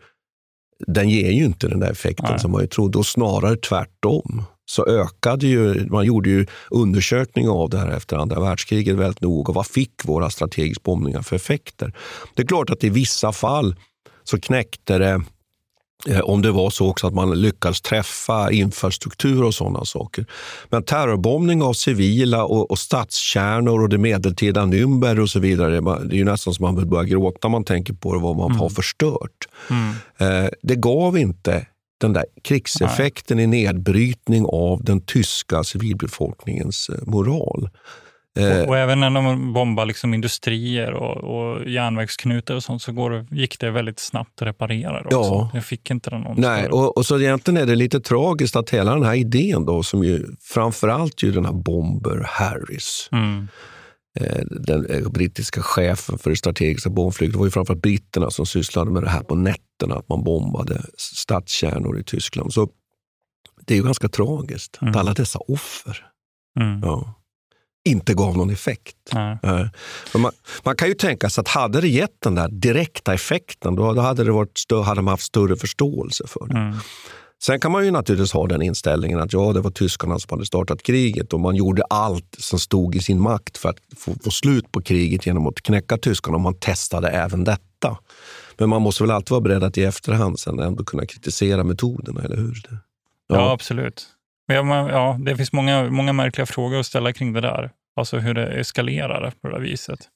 den 0.86 1.08
ger 1.08 1.30
ju 1.30 1.44
inte 1.44 1.68
den 1.68 1.80
där 1.80 1.90
effekten 1.90 2.30
Nej. 2.30 2.40
som 2.40 2.50
man 2.50 2.60
ju 2.60 2.66
trodde 2.66 2.98
och 2.98 3.06
snarare 3.06 3.56
tvärtom. 3.56 4.42
Så 4.64 4.86
ökade 4.86 5.46
ju, 5.46 5.86
man 5.90 6.04
gjorde 6.04 6.30
ju 6.30 6.46
undersökningar 6.70 7.50
av 7.50 7.70
det 7.70 7.78
här 7.78 7.90
efter 7.90 8.16
andra 8.16 8.40
världskriget 8.40 8.96
väldigt 8.96 9.20
noga. 9.20 9.52
Vad 9.52 9.66
fick 9.66 9.92
våra 10.04 10.30
strategiska 10.30 10.82
bombningar 10.84 11.22
för 11.22 11.36
effekter? 11.36 11.92
Det 12.34 12.42
är 12.42 12.46
klart 12.46 12.70
att 12.70 12.84
i 12.84 12.88
vissa 12.88 13.32
fall 13.32 13.76
så 14.24 14.40
knäckte 14.40 14.98
det 14.98 15.22
om 16.22 16.42
det 16.42 16.50
var 16.50 16.70
så 16.70 16.88
också 16.88 17.06
att 17.06 17.14
man 17.14 17.40
lyckades 17.40 17.80
träffa 17.80 18.50
infrastruktur 18.52 19.44
och 19.44 19.54
sådana 19.54 19.84
saker. 19.84 20.26
Men 20.68 20.82
terrorbombning 20.82 21.62
av 21.62 21.72
civila 21.72 22.44
och, 22.44 22.70
och 22.70 22.78
stadskärnor 22.78 23.82
och 23.82 23.88
det 23.88 23.98
medeltida 23.98 24.62
Nürnberg 24.62 25.18
och 25.18 25.30
så 25.30 25.38
vidare, 25.40 25.80
det 25.80 26.14
är 26.14 26.18
ju 26.18 26.24
nästan 26.24 26.54
som 26.54 26.64
man 26.64 26.76
vill 26.76 26.86
börja 26.86 27.04
gråta 27.04 27.48
när 27.48 27.50
man 27.50 27.64
tänker 27.64 27.94
på 27.94 28.14
det, 28.14 28.20
vad 28.20 28.36
man 28.36 28.46
mm. 28.46 28.58
har 28.58 28.68
förstört. 28.68 29.48
Mm. 29.70 29.94
Eh, 30.18 30.50
det 30.62 30.74
gav 30.74 31.18
inte 31.18 31.66
den 32.00 32.12
där 32.12 32.24
krigseffekten 32.42 33.36
Nej. 33.36 33.44
i 33.44 33.46
nedbrytning 33.46 34.46
av 34.46 34.84
den 34.84 35.00
tyska 35.00 35.64
civilbefolkningens 35.64 36.88
eh, 36.88 36.98
moral. 37.06 37.68
Eh, 38.38 38.60
och, 38.60 38.68
och, 38.68 38.78
även 38.78 39.00
när 39.00 39.10
de 39.10 39.52
bombar 39.52 39.86
liksom 39.86 40.14
industrier 40.14 40.92
och, 40.92 41.16
och 41.16 41.68
järnvägsknutar 41.68 42.54
och 42.54 42.62
sånt 42.62 42.82
så 42.82 42.92
går 42.92 43.10
det, 43.10 43.26
gick 43.30 43.60
det 43.60 43.70
väldigt 43.70 43.98
snabbt 43.98 44.42
att 44.42 44.48
reparera 44.48 45.02
det 45.02 45.16
också. 45.16 45.30
Ja. 45.30 45.50
Jag 45.54 45.64
fick 45.64 45.90
inte 45.90 46.10
den 46.10 46.20
någon 46.20 46.40
Nej, 46.40 46.68
och, 46.68 46.96
och, 46.96 47.06
så 47.06 47.20
egentligen 47.20 47.62
är 47.62 47.66
det 47.66 47.74
lite 47.74 48.00
tragiskt 48.00 48.56
att 48.56 48.70
hela 48.70 48.94
den 48.94 49.04
här 49.04 49.14
idén 49.14 49.66
då, 49.66 49.82
som 49.82 50.04
ju 50.04 50.26
framförallt 50.40 51.22
ju 51.22 51.32
den 51.32 51.44
här 51.44 51.52
Bomber 51.52 52.26
Harris, 52.28 53.08
mm. 53.12 53.48
eh, 54.20 54.44
den 54.50 54.86
eh, 54.86 55.08
brittiska 55.08 55.62
chefen 55.62 56.18
för 56.18 56.30
det 56.30 56.36
strategiska 56.36 56.90
bombflyget, 56.90 57.32
det 57.32 57.38
var 57.38 57.46
ju 57.46 57.50
framförallt 57.50 57.82
britterna 57.82 58.30
som 58.30 58.46
sysslade 58.46 58.90
med 58.90 59.02
det 59.02 59.10
här 59.10 59.22
på 59.22 59.34
nätterna, 59.34 59.94
att 59.94 60.08
man 60.08 60.24
bombade 60.24 60.82
stadskärnor 60.96 61.98
i 61.98 62.04
Tyskland. 62.04 62.52
Så 62.52 62.68
det 63.66 63.74
är 63.74 63.78
ju 63.78 63.84
ganska 63.84 64.08
tragiskt, 64.08 64.78
mm. 64.82 64.90
att 64.90 65.00
alla 65.00 65.14
dessa 65.14 65.38
offer. 65.38 66.06
Mm. 66.60 66.80
Ja 66.82 67.14
inte 67.84 68.14
gav 68.14 68.36
någon 68.36 68.50
effekt. 68.50 68.96
Mm. 69.12 69.38
Man, 70.14 70.32
man, 70.62 70.76
kan 70.76 70.88
ju 70.88 70.94
tänka 70.94 71.30
sig 71.30 71.42
att 71.42 71.48
hade 71.48 71.80
det 71.80 71.88
gett 71.88 72.20
den 72.20 72.34
där 72.34 72.48
direkta 72.48 73.14
effekten, 73.14 73.74
då 73.74 74.00
hade, 74.00 74.24
det 74.24 74.32
varit, 74.32 74.62
då 74.68 74.82
hade 74.82 75.02
man 75.02 75.12
haft 75.12 75.24
större 75.24 75.56
förståelse 75.56 76.24
för 76.26 76.46
det. 76.46 76.58
Mm. 76.58 76.76
Sen 77.42 77.60
kan 77.60 77.72
man 77.72 77.84
ju 77.84 77.90
naturligtvis 77.90 78.32
ha 78.32 78.46
den 78.46 78.62
inställningen 78.62 79.20
att 79.20 79.32
ja, 79.32 79.52
det 79.52 79.60
var 79.60 79.70
tyskarna 79.70 80.18
som 80.18 80.28
hade 80.30 80.46
startat 80.46 80.82
kriget 80.82 81.32
och 81.32 81.40
man 81.40 81.56
gjorde 81.56 81.82
allt 81.90 82.36
som 82.38 82.58
stod 82.58 82.94
i 82.94 83.00
sin 83.00 83.20
makt 83.20 83.58
för 83.58 83.68
att 83.68 83.76
få, 83.96 84.14
få 84.24 84.30
slut 84.30 84.72
på 84.72 84.82
kriget 84.82 85.26
genom 85.26 85.46
att 85.46 85.62
knäcka 85.62 85.98
tyskarna 85.98 86.36
och 86.36 86.40
man 86.40 86.54
testade 86.54 87.08
även 87.08 87.44
detta. 87.44 87.98
Men 88.58 88.68
man 88.68 88.82
måste 88.82 89.02
väl 89.02 89.10
alltid 89.10 89.30
vara 89.30 89.40
beredd 89.40 89.64
att 89.64 89.78
i 89.78 89.84
efterhand 89.84 90.38
sen 90.38 90.58
ändå 90.58 90.84
kunna 90.84 91.06
kritisera 91.06 91.64
metoderna, 91.64 92.22
eller 92.22 92.36
hur? 92.36 92.62
Ja, 92.70 92.76
ja 93.28 93.52
absolut. 93.52 94.06
Ja, 94.46 94.90
ja, 94.90 95.16
det 95.20 95.36
finns 95.36 95.52
många, 95.52 95.90
många 95.90 96.12
märkliga 96.12 96.46
frågor 96.46 96.80
att 96.80 96.86
ställa 96.86 97.12
kring 97.12 97.32
det 97.32 97.40
där. 97.40 97.70
Alltså 97.96 98.18
hur 98.18 98.34
det 98.34 98.46
eskalerar 98.46 99.32
på 99.42 99.48
det 99.48 99.54
där 99.54 99.60
viset. 99.60 100.08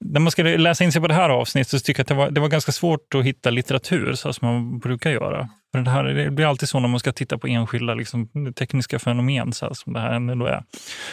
När 0.00 0.20
man 0.20 0.30
ska 0.30 0.42
läsa 0.42 0.84
in 0.84 0.92
sig 0.92 1.00
på 1.00 1.08
det 1.08 1.14
här 1.14 1.30
avsnittet 1.30 1.70
så 1.70 1.78
tycker 1.78 2.00
jag 2.00 2.04
att 2.04 2.08
det 2.08 2.14
var, 2.14 2.30
det 2.30 2.40
var 2.40 2.48
ganska 2.48 2.72
svårt 2.72 3.14
att 3.14 3.24
hitta 3.24 3.50
litteratur 3.50 4.14
så 4.14 4.32
som 4.32 4.48
man 4.48 4.78
brukar 4.78 5.10
göra. 5.10 5.48
För 5.72 5.82
det, 5.82 5.90
här, 5.90 6.04
det 6.04 6.30
blir 6.30 6.46
alltid 6.46 6.68
så 6.68 6.80
när 6.80 6.88
man 6.88 7.00
ska 7.00 7.12
titta 7.12 7.38
på 7.38 7.46
enskilda 7.46 7.94
liksom, 7.94 8.28
tekniska 8.56 8.98
fenomen 8.98 9.52
så 9.52 9.74
som 9.74 9.92
det 9.92 10.00
här 10.00 10.12
ändå 10.12 10.46
är. 10.46 10.64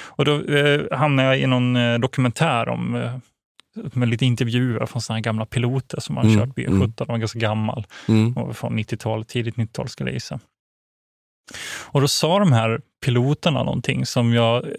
Och 0.05 0.25
då 0.25 0.41
eh, 0.41 0.97
hamnar 0.97 1.23
jag 1.23 1.39
i 1.39 1.47
någon 1.47 1.75
eh, 1.75 1.99
dokumentär 1.99 2.69
om 2.69 2.95
eh, 2.95 3.17
med 3.93 4.09
lite 4.09 4.25
intervjuer 4.25 4.85
från 4.85 5.01
såna 5.01 5.21
gamla 5.21 5.45
piloter 5.45 5.99
som 5.99 6.17
har 6.17 6.23
mm, 6.23 6.39
kört 6.39 6.49
B17. 6.49 6.67
Mm. 6.67 6.93
De 6.95 7.07
var 7.07 7.17
ganska 7.17 7.39
gammal. 7.39 7.85
Mm. 8.07 8.53
Från 8.53 8.79
90-talet, 8.79 9.27
tidigt 9.27 9.55
90-tal 9.55 9.89
skulle 9.89 10.09
jag 10.09 10.13
gissa. 10.13 10.39
Och 11.81 12.01
då 12.01 12.07
sa 12.07 12.39
de 12.39 12.51
här 12.51 12.81
piloterna 13.05 13.63
någonting 13.63 14.05
som 14.05 14.33
jag 14.33 14.65
eh, 14.65 14.71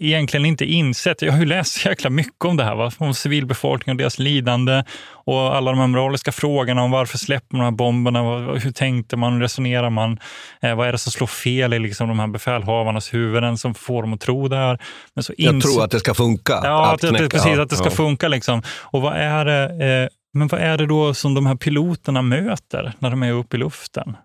egentligen 0.00 0.46
inte 0.46 0.64
insett. 0.64 1.22
Jag 1.22 1.32
har 1.32 1.38
ju 1.38 1.46
läst 1.46 1.80
så 1.80 1.88
jäkla 1.88 2.10
mycket 2.10 2.44
om 2.44 2.56
det 2.56 2.64
här, 2.64 2.74
va? 2.74 2.90
om 2.98 3.14
civilbefolkningen 3.14 3.96
och 3.96 3.98
deras 3.98 4.18
lidande 4.18 4.84
och 5.06 5.56
alla 5.56 5.70
de 5.70 5.80
här 5.80 5.86
moraliska 5.86 6.32
frågorna 6.32 6.82
om 6.82 6.90
varför 6.90 7.18
släpper 7.18 7.56
man 7.56 7.64
de 7.64 7.64
här 7.64 7.76
bomberna? 7.76 8.20
Hur 8.58 8.72
tänkte 8.72 9.16
man? 9.16 9.32
Hur 9.32 9.40
resonerar 9.40 9.90
man? 9.90 10.18
Eh, 10.62 10.74
vad 10.74 10.88
är 10.88 10.92
det 10.92 10.98
som 10.98 11.12
slår 11.12 11.26
fel 11.26 11.74
i 11.74 11.78
liksom 11.78 12.08
de 12.08 12.18
här 12.18 12.26
befälhavarnas 12.26 13.14
huvuden 13.14 13.58
som 13.58 13.74
får 13.74 14.02
dem 14.02 14.12
att 14.12 14.20
tro 14.20 14.48
det 14.48 14.56
här? 14.56 14.78
Men 15.14 15.24
så 15.24 15.32
jag 15.36 15.62
tror 15.62 15.84
att 15.84 15.90
det 15.90 16.00
ska 16.00 16.14
funka. 16.14 16.60
Ja, 16.62 16.92
att, 16.92 17.04
att, 17.04 17.20
att 17.20 17.30
precis, 17.30 17.58
att 17.58 17.70
det 17.70 17.76
ska 17.76 17.86
ja. 17.86 17.90
funka. 17.90 18.28
Liksom. 18.28 18.62
Och 18.68 19.02
vad 19.02 19.16
är 19.16 19.44
det, 19.44 19.62
eh, 19.64 20.08
men 20.34 20.48
vad 20.48 20.60
är 20.60 20.78
det 20.78 20.86
då 20.86 21.14
som 21.14 21.34
de 21.34 21.46
här 21.46 21.56
piloterna 21.56 22.22
möter 22.22 22.92
när 22.98 23.10
de 23.10 23.22
är 23.22 23.32
uppe 23.32 23.56
i 23.56 23.60
luften? 23.60 24.16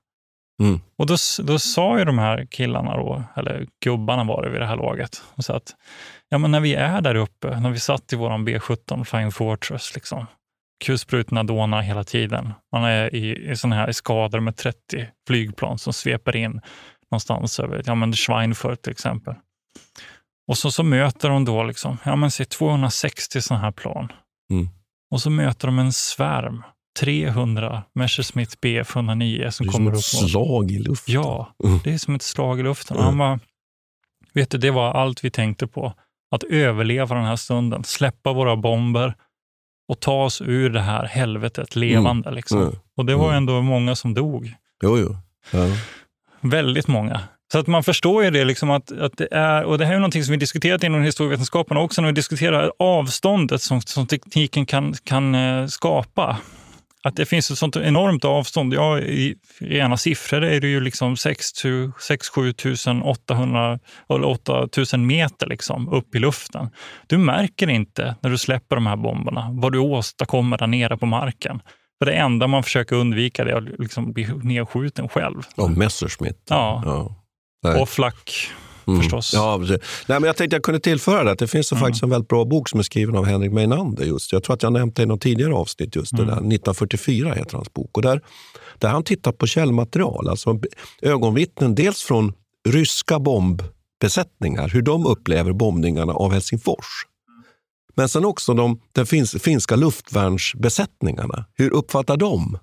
Mm. 0.59 0.81
Och 0.97 1.05
då, 1.05 1.15
då 1.43 1.59
sa 1.59 1.99
ju 1.99 2.05
de 2.05 2.19
här 2.19 2.45
killarna, 2.45 2.97
då, 2.97 3.23
eller 3.35 3.67
gubbarna 3.83 4.23
var 4.23 4.43
det 4.43 4.49
vid 4.49 4.61
det 4.61 4.67
här 4.67 4.75
laget, 4.75 5.23
och 5.35 5.45
sa 5.45 5.55
att 5.55 5.75
ja, 6.29 6.37
men 6.37 6.51
när 6.51 6.59
vi 6.59 6.75
är 6.75 7.01
där 7.01 7.15
uppe, 7.15 7.59
när 7.59 7.69
vi 7.69 7.79
satt 7.79 8.13
i 8.13 8.15
vår 8.15 8.29
B17 8.29 9.03
Flying 9.03 9.31
Fortress, 9.31 9.95
liksom, 9.95 10.25
kulsprutorna 10.85 11.43
dånar 11.43 11.81
hela 11.81 12.03
tiden. 12.03 12.53
Man 12.71 12.83
är 12.83 13.15
i, 13.15 13.51
i 13.51 13.55
såna 13.55 13.75
här 13.75 13.91
skador 13.91 14.39
med 14.39 14.55
30 14.55 15.07
flygplan 15.27 15.79
som 15.79 15.93
sveper 15.93 16.35
in 16.35 16.61
någonstans 17.11 17.59
över 17.59 17.83
ja, 17.85 17.95
men 17.95 18.13
Schweinfurt 18.13 18.81
till 18.81 18.91
exempel. 18.91 19.35
Och 20.47 20.57
så, 20.57 20.71
så 20.71 20.83
möter 20.83 21.29
de 21.29 21.45
då 21.45 21.63
liksom, 21.63 21.97
ja, 22.03 22.15
men, 22.15 22.29
260 22.29 23.41
sådana 23.41 23.63
här 23.63 23.71
plan. 23.71 24.11
Mm. 24.51 24.69
Och 25.11 25.21
så 25.21 25.29
möter 25.29 25.67
de 25.67 25.79
en 25.79 25.93
svärm 25.93 26.63
300 26.99 27.83
Messerschmitt 27.95 28.61
Bf 28.61 28.95
109 28.95 29.51
som 29.51 29.67
kommer 29.67 29.91
upp. 29.91 29.93
Det 29.93 29.99
är 29.99 30.01
som 30.01 30.25
ett 30.25 30.31
slag 30.31 30.71
i 30.71 30.79
luften. 30.79 31.15
Ja, 31.15 31.53
mm. 31.63 31.79
det 31.83 31.93
är 31.93 31.97
som 31.97 32.15
ett 32.15 32.21
slag 32.21 32.59
i 32.59 32.63
luften. 32.63 32.97
Mm. 32.97 33.05
Han 33.05 33.17
bara, 33.17 33.39
vet 34.33 34.49
du, 34.49 34.57
det 34.57 34.71
var 34.71 34.91
allt 34.91 35.23
vi 35.23 35.31
tänkte 35.31 35.67
på. 35.67 35.93
Att 36.31 36.43
överleva 36.43 37.15
den 37.15 37.25
här 37.25 37.35
stunden, 37.35 37.83
släppa 37.83 38.33
våra 38.33 38.55
bomber 38.55 39.15
och 39.87 39.99
ta 39.99 40.23
oss 40.23 40.41
ur 40.41 40.69
det 40.69 40.81
här 40.81 41.05
helvetet 41.05 41.75
levande. 41.75 42.27
Mm. 42.27 42.35
Liksom. 42.35 42.61
Mm. 42.61 42.75
Och 42.97 43.05
det 43.05 43.15
var 43.15 43.25
mm. 43.25 43.37
ändå 43.37 43.61
många 43.61 43.95
som 43.95 44.13
dog. 44.13 44.53
Jo, 44.83 44.97
jo. 44.97 45.17
Ja. 45.51 45.67
Väldigt 46.41 46.87
många. 46.87 47.21
Så 47.51 47.59
att 47.59 47.67
man 47.67 47.83
förstår 47.83 48.23
ju 48.23 48.31
det, 48.31 48.45
liksom 48.45 48.69
att, 48.69 48.91
att 48.91 49.17
det 49.17 49.27
är, 49.31 49.63
och 49.63 49.77
det 49.77 49.85
här 49.85 49.93
är 49.93 49.99
någonting 49.99 50.23
som 50.23 50.31
vi 50.31 50.37
diskuterat 50.37 50.83
inom 50.83 51.01
historievetenskapen 51.01 51.77
också, 51.77 52.01
när 52.01 52.09
vi 52.09 52.13
diskuterar 52.13 52.71
avståndet 52.79 53.61
som, 53.61 53.81
som 53.81 54.07
tekniken 54.07 54.65
kan, 54.65 54.93
kan 55.03 55.35
eh, 55.35 55.67
skapa 55.67 56.37
att 57.03 57.15
det 57.15 57.25
finns 57.25 57.51
ett 57.51 57.57
sånt 57.57 57.75
enormt 57.75 58.25
avstånd. 58.25 58.73
Ja, 58.73 58.99
I 58.99 59.35
rena 59.59 59.97
siffror 59.97 60.43
är 60.43 60.59
det 60.59 60.67
ju 60.67 60.81
liksom 60.81 61.17
6 61.17 61.63
7 62.35 62.53
800 63.03 63.79
eller 64.09 64.27
8 64.27 64.67
000 64.93 65.01
meter 65.01 65.47
liksom, 65.47 65.89
upp 65.89 66.15
i 66.15 66.19
luften. 66.19 66.69
Du 67.07 67.17
märker 67.17 67.69
inte 67.69 68.15
när 68.21 68.29
du 68.29 68.37
släpper 68.37 68.75
de 68.75 68.87
här 68.87 68.95
bomberna 68.95 69.47
vad 69.51 69.71
du 69.71 69.79
åstadkommer 69.79 70.57
där 70.57 70.67
nere 70.67 70.97
på 70.97 71.05
marken. 71.05 71.61
För 71.99 72.05
det 72.05 72.13
enda 72.13 72.47
man 72.47 72.63
försöker 72.63 72.95
undvika 72.95 73.43
är 73.43 73.53
att 73.53 73.79
liksom 73.79 74.13
bli 74.13 74.27
nedskjuten 74.43 75.09
själv. 75.09 75.41
Och 75.55 75.71
Messerschmitt. 75.71 76.43
Ja. 76.49 76.81
ja. 76.85 77.81
Och 77.81 77.89
flack 77.89 78.51
mm. 78.89 79.01
förstås. 79.01 79.31
Ja, 79.33 79.57
Nej, 79.57 79.79
men 80.07 80.23
jag 80.23 80.37
tänkte 80.37 80.55
jag 80.55 80.63
kunde 80.63 80.79
tillföra 80.79 81.23
det. 81.23 81.35
Det 81.35 81.47
finns 81.47 81.71
mm. 81.71 81.81
faktiskt 81.81 82.03
en 82.03 82.09
väldigt 82.09 82.29
bra 82.29 82.45
bok 82.45 82.69
som 82.69 82.79
är 82.79 82.83
skriven 82.83 83.15
av 83.15 83.25
Henrik 83.25 83.51
Meinander. 83.51 84.05
Just. 84.05 84.31
Jag 84.31 84.43
tror 84.43 84.53
att 84.53 84.63
jag 84.63 84.73
nämnt 84.73 84.95
det 84.95 85.03
i 85.03 85.05
något 85.05 85.21
tidigare 85.21 85.53
avsnitt. 85.53 85.95
Just 85.95 86.13
mm. 86.13 86.25
det 86.25 86.31
där. 86.31 86.37
1944 86.37 87.33
heter 87.33 87.55
hans 87.55 87.73
bok. 87.73 87.97
Och 87.97 88.01
där, 88.01 88.21
där 88.77 88.89
han 88.89 89.03
tittat 89.03 89.37
på 89.37 89.47
källmaterial, 89.47 90.29
alltså 90.29 90.59
ögonvittnen 91.01 91.75
dels 91.75 92.03
från 92.03 92.33
ryska 92.69 93.19
bombbesättningar, 93.19 94.69
hur 94.69 94.81
de 94.81 95.05
upplever 95.05 95.51
bombningarna 95.53 96.13
av 96.13 96.33
Helsingfors. 96.33 97.05
Men 97.95 98.09
sen 98.09 98.25
också 98.25 98.53
de, 98.53 98.81
de 98.91 99.05
finska 99.39 99.75
luftvärnsbesättningarna. 99.75 101.45
Hur 101.53 101.73
uppfattar 101.73 102.17
de 102.17 102.57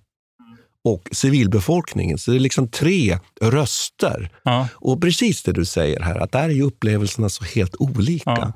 och 0.86 1.08
civilbefolkningen. 1.12 2.18
Så 2.18 2.30
det 2.30 2.36
är 2.36 2.40
liksom 2.40 2.68
tre 2.68 3.18
röster. 3.40 4.30
Ja. 4.42 4.68
Och 4.74 5.00
precis 5.00 5.42
det 5.42 5.52
du 5.52 5.64
säger 5.64 6.00
här, 6.00 6.16
att 6.16 6.32
där 6.32 6.48
är 6.48 6.62
upplevelserna 6.62 7.28
så 7.28 7.44
helt 7.44 7.76
olika. 7.78 8.52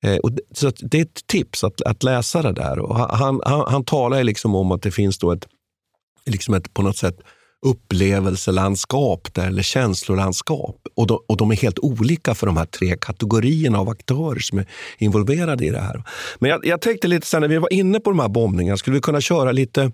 Ja. 0.00 0.10
Eh, 0.10 0.16
och 0.16 0.32
det, 0.32 0.42
så 0.54 0.72
det 0.78 0.98
är 0.98 1.02
ett 1.02 1.26
tips 1.26 1.64
att, 1.64 1.82
att 1.82 2.02
läsa 2.02 2.42
det 2.42 2.52
där. 2.52 2.78
Och 2.78 2.96
han, 2.96 3.40
han, 3.44 3.64
han 3.68 3.84
talar 3.84 4.24
liksom 4.24 4.54
om 4.54 4.72
att 4.72 4.82
det 4.82 4.90
finns 4.90 5.18
då 5.18 5.32
ett, 5.32 5.46
liksom 6.26 6.54
ett 6.54 6.74
på 6.74 6.82
något 6.82 6.96
sätt 6.96 7.16
upplevelselandskap 7.66 9.34
där, 9.34 9.46
eller 9.46 9.62
känslolandskap. 9.62 10.76
Och 10.96 11.06
de, 11.06 11.18
och 11.28 11.36
de 11.36 11.50
är 11.50 11.56
helt 11.56 11.78
olika 11.78 12.34
för 12.34 12.46
de 12.46 12.56
här 12.56 12.64
tre 12.66 12.96
kategorierna 13.00 13.78
av 13.78 13.88
aktörer 13.88 14.38
som 14.38 14.58
är 14.58 14.66
involverade 14.98 15.66
i 15.66 15.70
det 15.70 15.80
här. 15.80 16.02
Men 16.38 16.50
jag, 16.50 16.66
jag 16.66 16.80
tänkte 16.80 17.08
lite 17.08 17.26
sen 17.26 17.40
när 17.40 17.48
vi 17.48 17.58
var 17.58 17.72
inne 17.72 18.00
på 18.00 18.10
de 18.10 18.18
här 18.18 18.28
bombningarna, 18.28 18.76
skulle 18.76 18.94
vi 18.94 19.00
kunna 19.00 19.20
köra 19.20 19.52
lite 19.52 19.92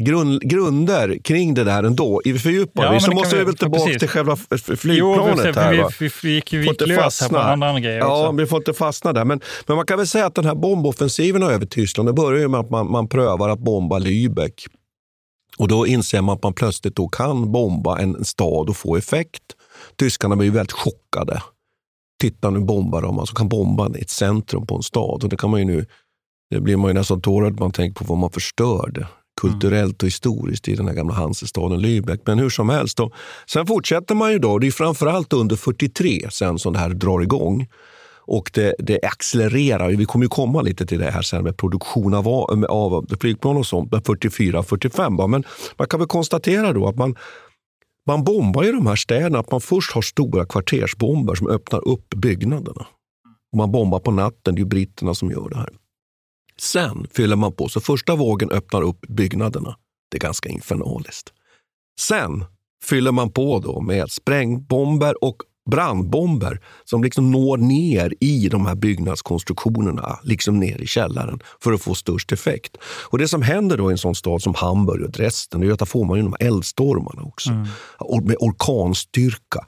grund, 0.00 0.40
grunder 0.40 1.18
kring 1.24 1.54
det 1.54 1.64
där 1.64 1.82
ändå. 1.82 2.20
Fördjupar 2.24 2.84
Ja, 2.84 2.92
vi 2.92 3.00
så 3.00 3.10
måste 3.12 3.36
vi 3.36 3.44
väl 3.44 3.56
tillbaka 3.56 3.84
precis. 3.84 3.98
till 4.00 4.08
själva 4.08 4.32
f- 4.32 4.46
f- 4.50 4.60
Jo, 4.68 4.76
flygplanet. 4.76 5.56
vi, 5.56 5.60
här, 5.60 5.72
vi, 6.00 6.10
vi, 6.22 6.42
vi 6.50 6.66
gick 6.66 6.80
lös 6.86 7.20
här 7.20 7.28
på 7.28 7.38
andra 7.38 7.80
grejer 7.80 7.98
Ja, 7.98 8.28
också. 8.28 8.36
vi 8.36 8.46
får 8.46 8.58
inte 8.58 8.72
fastna 8.74 9.12
där. 9.12 9.24
Men, 9.24 9.40
men 9.66 9.76
man 9.76 9.86
kan 9.86 9.98
väl 9.98 10.06
säga 10.06 10.26
att 10.26 10.34
den 10.34 10.44
här 10.44 10.54
bomboffensiven 10.54 11.42
över 11.42 11.66
Tyskland, 11.66 12.08
det 12.08 12.12
börjar 12.12 12.40
ju 12.40 12.48
med 12.48 12.60
att 12.60 12.70
man, 12.70 12.90
man 12.90 13.08
prövar 13.08 13.48
att 13.48 13.58
bomba 13.58 13.98
Lübeck. 13.98 14.66
Och 15.58 15.68
då 15.68 15.86
inser 15.86 16.20
man 16.20 16.34
att 16.36 16.42
man 16.42 16.52
plötsligt 16.52 16.96
då 16.96 17.08
kan 17.08 17.52
bomba 17.52 17.98
en 17.98 18.24
stad 18.24 18.68
och 18.68 18.76
få 18.76 18.96
effekt. 18.96 19.42
Tyskarna 19.98 20.36
blir 20.36 20.46
ju 20.46 20.52
väldigt 20.54 20.72
chockade. 20.72 21.42
Titta 22.20 22.50
nu 22.50 22.60
bombar 22.60 23.02
de, 23.02 23.18
alltså 23.18 23.34
kan 23.34 23.48
bomba 23.48 23.88
ett 23.98 24.10
centrum 24.10 24.66
på 24.66 24.76
en 24.76 24.82
stad. 24.82 25.22
Och 25.24 25.28
det 25.28 25.36
kan 25.36 25.50
man 25.50 25.60
ju 25.60 25.66
nu, 25.66 25.86
det 26.50 26.60
blir 26.60 26.76
man 26.76 26.88
ju 26.90 26.94
nästan 26.94 27.20
tårögd 27.20 27.60
man 27.60 27.70
tänker 27.72 27.94
på 27.94 28.04
vad 28.04 28.18
man 28.18 28.30
förstörde 28.30 29.08
kulturellt 29.50 30.02
och 30.02 30.06
historiskt 30.06 30.68
i 30.68 30.74
den 30.74 30.88
här 30.88 30.94
gamla 30.94 31.14
Hansestaden 31.14 31.80
Lübeck. 31.80 32.20
Men 32.24 32.38
hur 32.38 32.50
som 32.50 32.68
helst. 32.68 32.96
Då. 32.96 33.12
Sen 33.46 33.66
fortsätter 33.66 34.14
man 34.14 34.32
ju 34.32 34.38
då, 34.38 34.58
det 34.58 34.66
är 34.66 34.70
framförallt 34.70 35.32
under 35.32 35.56
43 35.56 36.30
sen 36.30 36.58
som 36.58 36.72
det 36.72 36.78
här 36.78 36.88
drar 36.88 37.20
igång. 37.20 37.68
Och 38.26 38.50
det, 38.54 38.74
det 38.78 39.02
accelererar. 39.02 39.90
Vi 39.90 40.04
kommer 40.04 40.24
ju 40.24 40.28
komma 40.28 40.62
lite 40.62 40.86
till 40.86 40.98
det 40.98 41.10
här 41.10 41.22
sen 41.22 41.44
med 41.44 41.56
produktion 41.56 42.14
av, 42.14 42.28
av 42.68 43.06
flygplan 43.20 43.56
och 43.56 43.66
sånt, 43.66 43.92
med 43.92 44.02
44-45. 44.02 45.28
Men 45.28 45.44
man 45.76 45.88
kan 45.88 46.00
väl 46.00 46.08
konstatera 46.08 46.72
då 46.72 46.88
att 46.88 46.96
man, 46.96 47.16
man 48.06 48.24
bombar 48.24 48.62
ju 48.62 48.72
de 48.72 48.86
här 48.86 48.96
städerna. 48.96 49.38
Att 49.38 49.50
man 49.50 49.60
först 49.60 49.92
har 49.92 50.02
stora 50.02 50.46
kvartersbomber 50.46 51.34
som 51.34 51.48
öppnar 51.48 51.88
upp 51.88 52.14
byggnaderna. 52.14 52.86
Och 53.52 53.58
man 53.58 53.72
bombar 53.72 53.98
på 53.98 54.10
natten, 54.10 54.54
det 54.54 54.58
är 54.58 54.64
ju 54.64 54.68
britterna 54.68 55.14
som 55.14 55.30
gör 55.30 55.48
det 55.48 55.56
här. 55.56 55.70
Sen 56.60 57.06
fyller 57.10 57.36
man 57.36 57.52
på, 57.52 57.68
så 57.68 57.80
första 57.80 58.16
vågen 58.16 58.50
öppnar 58.50 58.82
upp 58.82 59.00
byggnaderna. 59.08 59.76
Det 60.10 60.16
är 60.16 60.20
ganska 60.20 60.48
infernaliskt. 60.48 61.32
Sen 62.00 62.44
fyller 62.84 63.12
man 63.12 63.30
på 63.30 63.58
då 63.58 63.80
med 63.80 64.10
sprängbomber 64.10 65.24
och 65.24 65.36
brandbomber 65.70 66.60
som 66.84 67.02
liksom 67.02 67.30
når 67.30 67.56
ner 67.56 68.14
i 68.20 68.48
de 68.48 68.66
här 68.66 68.74
byggnadskonstruktionerna, 68.74 70.18
liksom 70.22 70.60
ner 70.60 70.80
i 70.80 70.86
källaren 70.86 71.40
för 71.60 71.72
att 71.72 71.82
få 71.82 71.94
störst 71.94 72.32
effekt. 72.32 72.76
Och 72.82 73.18
Det 73.18 73.28
som 73.28 73.42
händer 73.42 73.76
då 73.76 73.90
i 73.90 73.92
en 73.92 73.98
sån 73.98 74.14
stad 74.14 74.42
som 74.42 74.54
Hamburg 74.54 75.02
och 75.02 75.10
Dresden, 75.10 75.72
att 75.72 75.78
där 75.78 75.86
får 75.86 76.04
man 76.04 76.16
ju 76.16 76.22
de 76.22 76.36
här 76.40 76.46
eldstormarna 76.46 77.22
också. 77.22 77.50
Och 77.98 78.22
Med 78.22 78.36
orkanstyrka 78.40 79.66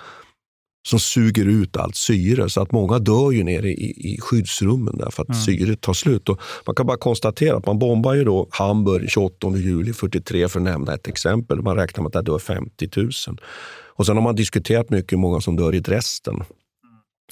som 0.86 0.98
suger 0.98 1.44
ut 1.44 1.76
allt 1.76 1.96
syre. 1.96 2.50
Så 2.50 2.60
att 2.62 2.72
många 2.72 2.98
dör 2.98 3.30
ju 3.30 3.44
nere 3.44 3.68
i, 3.68 4.14
i 4.14 4.20
skyddsrummen 4.20 4.98
där 4.98 5.10
för 5.10 5.22
att 5.22 5.44
syret 5.44 5.80
tar 5.80 5.92
slut. 5.92 6.28
Och 6.28 6.40
man 6.66 6.74
kan 6.74 6.86
bara 6.86 6.96
konstatera 6.96 7.56
att 7.56 7.66
man 7.66 7.78
bombar 7.78 8.14
ju 8.14 8.24
då 8.24 8.48
Hamburg 8.50 9.10
28 9.10 9.56
juli 9.56 9.92
43 9.92 10.48
för 10.48 10.60
att 10.60 10.64
nämna 10.64 10.94
ett 10.94 11.08
exempel. 11.08 11.62
Man 11.62 11.76
räknar 11.76 12.02
med 12.02 12.16
att 12.16 12.24
det 12.24 12.32
dör 12.32 12.38
50 12.38 12.88
000. 12.96 13.10
Och 13.96 14.06
sen 14.06 14.16
har 14.16 14.22
man 14.22 14.34
diskuterat 14.34 14.90
mycket 14.90 15.12
hur 15.12 15.18
många 15.18 15.40
som 15.40 15.56
dör 15.56 15.74
i 15.74 15.80
Dresden 15.80 16.42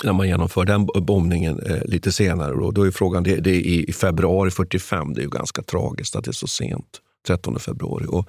när 0.05 0.13
man 0.13 0.29
genomför 0.29 0.65
den 0.65 0.87
bombningen 0.87 1.61
eh, 1.61 1.85
lite 1.85 2.13
senare. 2.13 2.55
Då, 2.55 2.71
då 2.71 2.83
är 2.83 2.91
frågan, 2.91 3.23
det, 3.23 3.37
det 3.37 3.51
är 3.51 3.61
i, 3.61 3.85
i 3.89 3.93
februari 3.93 4.51
45, 4.51 5.15
det 5.15 5.21
är 5.21 5.23
ju 5.23 5.31
ganska 5.31 5.63
tragiskt 5.63 6.17
att 6.17 6.25
det 6.25 6.31
är 6.31 6.33
så 6.33 6.47
sent, 6.47 7.01
13 7.27 7.59
februari. 7.59 8.07
Och 8.09 8.29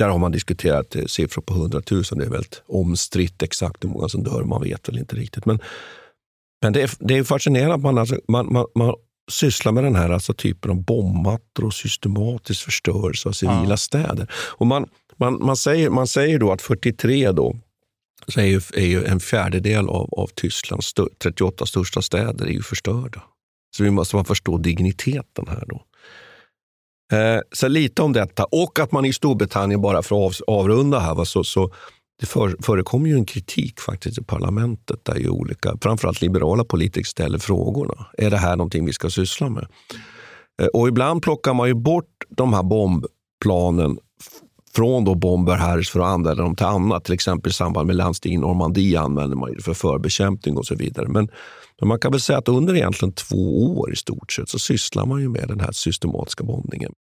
där 0.00 0.08
har 0.08 0.18
man 0.18 0.32
diskuterat 0.32 0.96
eh, 0.96 1.04
siffror 1.04 1.42
på 1.42 1.54
100 1.54 1.82
000. 1.90 2.02
Det 2.10 2.24
är 2.24 2.30
väldigt 2.30 2.62
omstritt 2.66 3.42
exakt 3.42 3.84
hur 3.84 3.88
många 3.88 4.08
som 4.08 4.22
dör, 4.24 4.44
man 4.44 4.62
vet 4.62 4.88
väl 4.88 4.98
inte 4.98 5.16
riktigt. 5.16 5.46
Men, 5.46 5.58
men 6.62 6.72
det, 6.72 6.82
är, 6.82 6.90
det 6.98 7.18
är 7.18 7.24
fascinerande 7.24 7.74
att 7.74 7.80
man, 7.80 7.98
alltså, 7.98 8.20
man, 8.28 8.52
man, 8.52 8.66
man 8.74 8.94
sysslar 9.30 9.72
med 9.72 9.84
den 9.84 9.94
här 9.96 10.10
alltså, 10.10 10.34
typen 10.34 10.70
av 10.70 10.84
bombmattor 10.84 11.64
och 11.64 11.74
systematisk 11.74 12.64
förstörelse 12.64 13.28
av 13.28 13.32
civila 13.32 13.66
Ja. 13.68 13.76
städer. 13.76 14.30
Och 14.32 14.66
man, 14.66 14.88
man, 15.16 15.44
man, 15.44 15.56
säger, 15.56 15.90
man 15.90 16.06
säger 16.06 16.38
då 16.38 16.52
att 16.52 16.62
43 16.62 17.32
då, 17.32 17.56
så 18.28 18.40
är 18.40 18.44
ju, 18.44 18.60
är 18.74 18.86
ju 18.86 19.04
en 19.04 19.20
fjärdedel 19.20 19.88
av, 19.88 20.14
av 20.14 20.26
Tysklands 20.34 20.86
stö, 20.86 21.06
38 21.22 21.66
största 21.66 22.02
städer 22.02 22.46
är 22.46 22.52
ju 22.52 22.62
förstörda. 22.62 23.22
Så 23.76 23.84
vi 23.84 23.90
måste 23.90 24.16
man 24.16 24.24
förstå 24.24 24.58
digniteten 24.58 25.46
här 25.48 25.64
då. 25.68 25.82
Eh, 27.10 27.40
så 27.52 27.68
lite 27.68 28.02
om 28.02 28.12
detta 28.12 28.44
och 28.44 28.78
att 28.78 28.92
man 28.92 29.04
i 29.04 29.12
Storbritannien, 29.12 29.80
bara 29.80 30.02
för 30.02 30.26
att 30.26 30.40
av, 30.40 30.54
avrunda 30.60 30.98
här, 30.98 31.14
va, 31.14 31.24
så, 31.24 31.44
så 31.44 31.70
det 32.20 32.26
för, 32.26 32.56
förekommer 32.62 33.08
ju 33.08 33.14
en 33.14 33.24
kritik 33.24 33.80
faktiskt 33.80 34.18
i 34.18 34.22
parlamentet 34.22 35.04
där 35.04 35.16
ju 35.16 35.28
olika, 35.28 35.76
framförallt 35.82 36.20
liberala 36.20 36.64
politiker 36.64 37.06
ställer 37.06 37.38
frågorna. 37.38 38.06
Är 38.18 38.30
det 38.30 38.36
här 38.36 38.56
någonting 38.56 38.86
vi 38.86 38.92
ska 38.92 39.10
syssla 39.10 39.48
med? 39.48 39.66
Eh, 40.62 40.66
och 40.66 40.88
ibland 40.88 41.22
plockar 41.22 41.54
man 41.54 41.68
ju 41.68 41.74
bort 41.74 42.24
de 42.28 42.52
här 42.52 42.62
bombplanen 42.62 43.98
från 44.74 45.04
då 45.04 45.14
bomber 45.14 45.56
här 45.56 45.82
för 45.82 46.00
att 46.00 46.06
använda 46.06 46.42
dem 46.42 46.56
till 46.56 46.66
annat. 46.66 47.04
Till 47.04 47.14
exempel 47.14 47.50
i 47.50 47.52
samband 47.52 47.86
med 47.86 47.96
landstigning 47.96 48.38
i 48.38 48.42
Normandie 48.42 49.00
använder 49.00 49.36
man 49.36 49.54
det 49.54 49.62
för 49.62 49.74
förbekämpning 49.74 50.56
och 50.56 50.66
så 50.66 50.74
vidare. 50.74 51.08
Men, 51.08 51.28
men 51.80 51.88
man 51.88 51.98
kan 52.00 52.10
väl 52.10 52.20
säga 52.20 52.38
att 52.38 52.48
under 52.48 52.76
egentligen 52.76 53.12
två 53.12 53.74
år 53.78 53.92
i 53.92 53.96
stort 53.96 54.32
sett 54.32 54.48
så 54.48 54.58
sysslar 54.58 55.06
man 55.06 55.20
ju 55.20 55.28
med 55.28 55.48
den 55.48 55.60
här 55.60 55.72
systematiska 55.72 56.44
bombningen. 56.44 56.92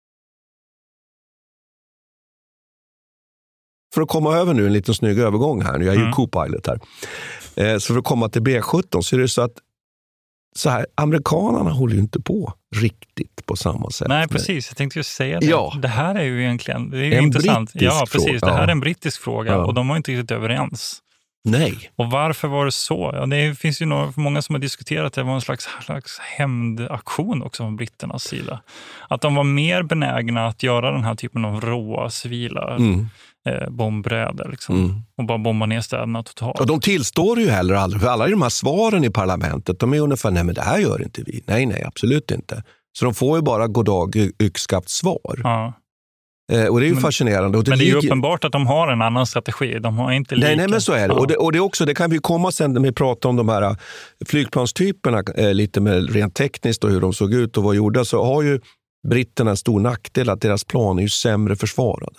För 3.94 4.02
att 4.02 4.08
komma 4.08 4.36
över 4.38 4.54
nu 4.54 4.66
en 4.68 4.74
liten 4.74 4.94
snygg 4.96 5.20
övergång 5.20 5.62
här, 5.62 5.78
nu 5.78 5.86
jag 5.86 5.94
är 5.94 5.98
ju 5.98 6.04
Mm. 6.04 6.14
co-pilot 6.14 6.68
här. 6.68 6.80
Eh, 7.56 7.78
så 7.78 7.94
för 7.94 8.00
att 8.00 8.06
komma 8.06 8.30
till 8.30 8.42
B17 8.42 9.02
så 9.02 9.16
är 9.16 9.20
det 9.20 9.28
så 9.28 9.42
att 9.42 9.52
så 10.56 10.70
här, 10.70 10.86
amerikanerna 10.96 11.70
håller 11.72 11.94
ju 11.96 12.00
inte 12.00 12.22
på 12.22 12.54
riktigt 12.76 13.46
på 13.46 13.56
samma 13.56 13.90
sätt. 13.90 14.08
Nej, 14.08 14.28
precis. 14.28 14.70
Jag 14.70 14.78
tänkte 14.78 15.00
just 15.00 15.16
säga 15.16 15.40
det. 15.40 15.46
Ja. 15.46 15.74
Det 15.82 15.88
här 15.88 16.16
är 16.16 16.24
ju 16.24 16.42
egentligen 16.44 16.90
det 16.90 16.98
är 16.98 17.12
En 17.18 17.24
intressant. 17.24 17.74
brittisk 17.74 17.92
Ja, 17.94 18.06
precis. 18.12 18.24
fråga. 18.40 18.40
Det 18.40 18.52
här 18.52 18.68
är 18.68 18.72
en 18.72 18.80
brittisk 18.80 19.22
fråga 19.22 19.52
Ja. 19.52 19.66
och 19.66 19.74
de 19.74 19.88
var 19.88 19.98
inte 19.98 20.12
riktigt 20.12 20.32
överens. 20.32 21.00
Nej. 21.44 21.92
Och 21.96 22.12
varför 22.12 22.48
var 22.48 22.66
det 22.66 22.72
så? 22.72 23.12
Ja, 23.14 23.26
det 23.26 23.60
finns 23.60 23.82
ju 23.82 23.86
några, 23.86 24.14
många 24.16 24.42
som 24.42 24.56
har 24.56 24.60
diskuterat 24.60 25.06
att 25.06 25.14
det 25.14 25.24
var 25.24 25.34
en 25.36 25.42
slags, 25.42 25.68
slags 25.86 26.20
hämndaktion 26.20 27.44
också 27.44 27.64
från 27.64 27.76
britternas 27.76 28.24
sida. 28.24 28.62
Att 29.10 29.22
de 29.22 29.36
var 29.36 29.44
mer 29.44 29.84
benägna 29.84 30.48
att 30.48 30.64
göra 30.64 30.92
den 30.92 31.04
här 31.04 31.16
typen 31.16 31.46
av 31.46 31.62
råa 31.62 32.10
civila 32.10 32.76
Mm. 32.76 33.08
eh, 33.50 33.70
bombräder 33.70 34.48
liksom, 34.52 34.76
Mm. 34.84 35.02
och 35.18 35.26
bara 35.26 35.38
bomba 35.38 35.66
ner 35.66 35.82
städerna 35.82 36.24
totalt. 36.24 36.60
Och 36.60 36.68
de 36.68 36.80
tillstår 36.80 37.40
ju 37.40 37.50
heller 37.50 37.76
aldrig, 37.76 38.02
för 38.02 38.10
alla 38.10 38.28
de 38.28 38.42
här 38.42 38.50
svaren 38.50 39.04
i 39.04 39.10
parlamentet, 39.10 39.80
de 39.80 39.94
är 39.94 40.00
ungefär, 40.00 40.32
nej 40.32 40.44
men 40.44 40.56
det 40.56 40.62
här 40.62 40.78
gör 40.80 41.02
inte 41.02 41.22
vi. 41.26 41.44
Nej, 41.46 41.66
nej, 41.66 41.84
absolut 41.84 42.32
inte. 42.32 42.64
Så 43.00 43.06
de 43.06 43.14
får 43.14 43.38
ju 43.38 43.42
bara 43.44 43.68
goddag 43.68 44.16
yxskaft 44.44 44.90
svar. 44.90 45.40
Ja. 45.44 45.74
Eh, 46.50 46.66
och 46.66 46.80
det 46.80 46.86
är 46.86 46.88
ju 46.88 46.94
Men- 46.94 47.02
fascinerande. 47.02 47.58
Och 47.58 47.64
det 47.64 47.70
Men 47.72 47.80
det 47.80 47.86
är 47.86 47.88
ju 47.88 47.96
uppenbart 48.08 48.44
att 48.46 48.52
de 48.52 48.68
har 48.68 48.88
en 48.88 49.02
annan 49.02 49.26
strategi. 49.26 49.80
De 49.80 49.98
har 49.98 50.12
inte 50.12 50.36
lika... 50.36 50.48
Nej, 50.48 50.58
nej, 50.58 50.68
men 50.68 50.82
så 50.82 50.94
är 50.94 51.08
det. 51.08 51.14
Ja. 51.14 51.20
Och, 51.20 51.28
det, 51.28 51.36
och 51.36 51.52
det, 51.52 51.60
också, 51.60 51.86
det 51.86 51.96
kan 51.96 52.10
vi 52.12 52.18
komma 52.18 52.52
sen 52.52 52.74
när 52.74 52.82
vi 52.82 52.92
pratar 52.92 53.30
om 53.30 53.36
de 53.36 53.50
här 53.50 53.62
eh, 53.62 53.76
flygplanstyperna, 54.28 55.24
eh, 55.38 55.54
lite 55.54 55.82
med 55.82 56.14
rent 56.14 56.36
tekniskt 56.36 56.84
och 56.84 56.90
hur 56.90 57.02
de 57.02 57.14
såg 57.14 57.34
ut 57.34 57.58
och 57.58 57.64
var 57.64 57.74
gjorda, 57.74 58.06
så 58.06 58.24
har 58.24 58.42
ju 58.42 58.60
britterna 59.08 59.52
en 59.52 59.58
stor 59.58 59.80
nackdel 59.80 60.30
att 60.30 60.42
deras 60.42 60.64
plan 60.64 60.98
är 61.00 61.04
ju 61.04 61.10
sämre 61.10 61.56
försvarade. 61.56 62.16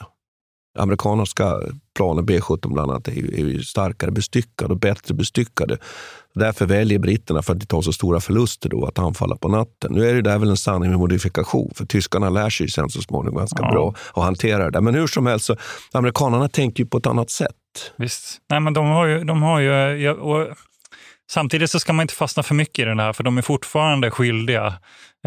Amerikanska 0.78 1.60
planen, 1.96 2.26
B17 2.26 2.72
bland 2.72 2.90
annat, 2.90 3.08
är 3.08 3.40
är 3.54 3.58
starkare 3.58 4.10
bestyckade 4.10 4.72
och 4.74 4.80
bättre 4.80 5.14
bestyckade. 5.14 5.78
Därför 6.34 6.66
väljer 6.66 6.98
britterna, 6.98 7.42
för 7.42 7.52
att 7.52 7.56
inte 7.56 7.66
ta 7.66 7.82
så 7.82 7.92
stora 7.92 8.20
förluster, 8.20 8.68
då, 8.68 8.86
att 8.86 8.98
anfalla 8.98 9.36
på 9.36 9.48
natten. 9.48 9.92
Nu 9.92 10.08
är 10.10 10.14
det 10.14 10.22
där 10.22 10.38
väl 10.38 10.50
en 10.50 10.56
sanning 10.56 10.90
med 10.90 10.98
modifikation, 10.98 11.70
för 11.74 11.86
tyskarna 11.86 12.30
lär 12.30 12.50
sig 12.50 12.68
sen 12.68 12.90
så 12.90 13.02
småningom 13.02 13.38
ganska 13.38 13.62
Ja. 13.62 13.70
bra 13.70 13.94
att 14.14 14.24
hantera 14.24 14.70
det. 14.70 14.80
Men 14.80 14.94
hur 14.94 15.06
som 15.06 15.26
helst, 15.26 15.44
så, 15.46 15.56
amerikanerna 15.92 16.48
tänker 16.48 16.84
ju 16.84 16.88
på 16.88 16.98
ett 16.98 17.06
annat 17.06 17.30
sätt. 17.30 17.54
Visst. 17.96 18.38
Nej, 18.50 18.60
men 18.60 18.72
de 18.72 18.86
har 18.86 19.06
ju... 19.06 19.24
De 19.24 19.42
har 19.42 19.60
ju 19.60 20.10
och 20.10 20.48
samtidigt 21.30 21.70
så 21.70 21.80
ska 21.80 21.92
man 21.92 22.02
inte 22.04 22.14
fastna 22.14 22.42
för 22.42 22.54
mycket 22.54 22.78
i 22.78 22.84
den 22.84 22.98
här, 23.00 23.12
för 23.12 23.22
de 23.24 23.38
är 23.38 23.42
fortfarande 23.42 24.10
skyldiga 24.10 24.66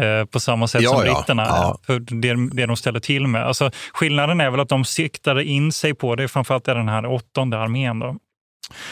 eh, 0.00 0.24
på 0.24 0.40
samma 0.40 0.68
sätt 0.68 0.82
Ja, 0.82 0.90
som 0.90 1.06
ja. 1.06 1.14
britterna 1.14 1.42
Ja. 1.42 1.78
för 1.86 1.98
det, 1.98 2.48
det 2.56 2.66
de 2.66 2.76
ställer 2.76 3.00
till 3.00 3.26
med. 3.26 3.44
Alltså, 3.44 3.70
skillnaden 3.94 4.40
är 4.40 4.50
väl 4.50 4.60
att 4.60 4.68
de 4.68 4.84
siktade 4.84 5.44
in 5.44 5.72
sig 5.72 5.94
på, 5.94 6.14
det 6.16 6.22
är 6.22 6.28
framförallt 6.28 6.64
den 6.64 6.88
här 6.88 7.06
åttonde 7.06 7.58
armén, 7.58 7.98
då. 7.98 8.16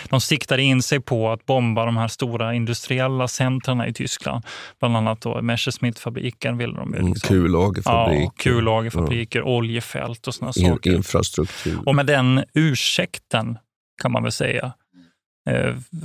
de 0.09 0.21
siktade 0.21 0.63
in 0.63 0.83
sig 0.83 1.01
på 1.01 1.31
att 1.33 1.47
bomba 1.47 1.85
de 1.87 1.97
här 1.97 2.09
stora 2.09 2.55
industriella 2.55 3.29
centrarna 3.29 3.87
i 3.87 3.93
Tyskland. 3.93 4.45
Bland 4.81 4.97
annat 4.97 5.21
då 5.21 5.43
Messerschmitt-fabriken 5.43 6.59
ville 6.59 6.75
de 6.77 6.91
ju. 6.93 6.99
Mm, 6.99 7.13
Liksom. 7.13 7.29
kullagerfabrik, 7.29 8.21
Ja, 8.25 8.33
kullagerfabriker, 8.37 9.43
oljefält 9.43 10.27
och 10.27 10.35
sådana 10.35 10.53
saker. 10.53 10.95
infrastruktur. 10.95 11.79
Och 11.87 11.95
med 11.95 12.07
den 12.07 12.45
ursäkten 12.55 13.59
kan 14.03 14.13
man 14.13 14.23
väl 14.23 14.33
säga, 14.33 14.73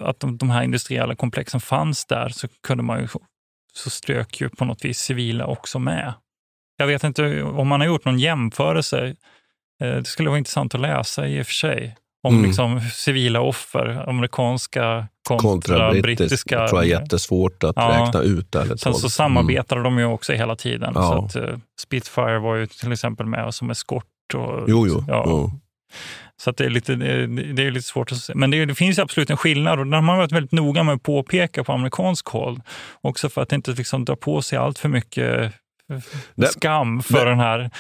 att 0.02 0.20
de, 0.20 0.38
de 0.38 0.50
här 0.50 0.64
industriella 0.64 1.16
komplexen 1.16 1.60
fanns 1.60 2.06
där, 2.06 2.30
så 2.30 2.48
kunde 2.64 2.84
man 2.84 3.00
ju 3.02 3.08
så 3.74 3.90
strök 3.90 4.42
ju 4.42 4.50
på 4.50 4.66
något 4.66 4.86
vis 4.86 5.00
civila 5.00 5.46
också 5.46 5.80
med. 5.80 6.14
Jag 6.78 6.88
vet 6.88 7.04
inte 7.04 7.44
om 7.44 7.68
man 7.68 7.80
har 7.82 7.88
gjort 7.88 8.06
någon 8.06 8.20
jämförelse. 8.20 9.16
Eh, 9.84 9.90
det 9.96 10.06
skulle 10.06 10.30
vara 10.30 10.38
intressant 10.38 10.76
att 10.76 10.82
läsa 10.82 11.28
i 11.28 11.42
och 11.42 11.46
för 11.46 11.54
sig. 11.54 11.96
Om 12.28 12.34
Mm. 12.34 12.46
liksom 12.48 12.82
civila 12.82 13.42
offer, 13.42 14.10
amerikanska 14.10 15.08
kontra, 15.28 15.50
Kontra 15.50 15.92
brittisk. 15.92 16.04
brittiska. 16.20 16.56
Jag 16.56 16.70
tror 16.70 16.84
jag 16.84 16.92
är 16.98 17.02
jättesvårt 17.02 17.64
att 17.64 17.76
Ja. 17.76 18.06
räkna 18.08 18.22
ut. 18.22 18.48
Sen 18.52 18.78
talat. 18.78 19.00
så 19.00 19.10
samarbetade 19.10 19.84
de 19.84 19.98
ju 19.98 20.06
också 20.06 20.34
hela 20.34 20.56
tiden. 20.56 20.92
Ja. 20.96 21.02
Så 21.02 21.26
att, 21.40 21.50
eh, 21.50 21.58
Spitfire 21.82 22.40
var 22.40 22.56
ju 22.56 22.68
till 22.68 22.92
exempel 22.92 23.26
med 23.26 23.54
som 23.54 23.70
eskort. 23.70 24.06
Och, 24.34 24.64
Jo, 24.68 24.88
jo. 24.88 25.04
Ja, 25.08 25.24
jo. 25.28 25.52
Så 26.42 26.50
att 26.50 26.58
det, 26.58 26.66
är 26.66 26.70
lite, 26.70 26.96
det 26.96 27.64
är- 27.64 27.72
lite 27.72 27.88
svårt 27.88 28.12
att 28.12 28.18
se. 28.18 28.34
Men 28.36 28.52
det, 28.52 28.66
det 28.66 28.76
finns 28.76 29.00
absolut 29.00 29.30
en 29.30 29.38
skillnad 29.38 29.80
och 29.80 29.86
den 29.86 29.94
har 29.94 30.02
man 30.02 30.18
varit 30.18 30.32
väldigt 30.32 30.52
noga 30.52 30.84
med 30.84 30.96
att 30.96 31.04
påpeka 31.04 31.64
på 31.64 31.74
amerikansk 31.74 32.28
håll. 32.28 32.62
Också 33.02 33.30
för 33.30 33.42
att 33.42 33.52
inte 33.54 33.72
liksom 33.72 34.06
dra 34.06 34.16
på 34.16 34.42
sig 34.42 34.58
allt 34.58 34.80
för 34.80 34.90
mycket 34.90 35.54
skam 36.52 37.02
för 37.04 37.26
det- 37.26 37.32
den 37.32 37.40
här... 37.40 37.72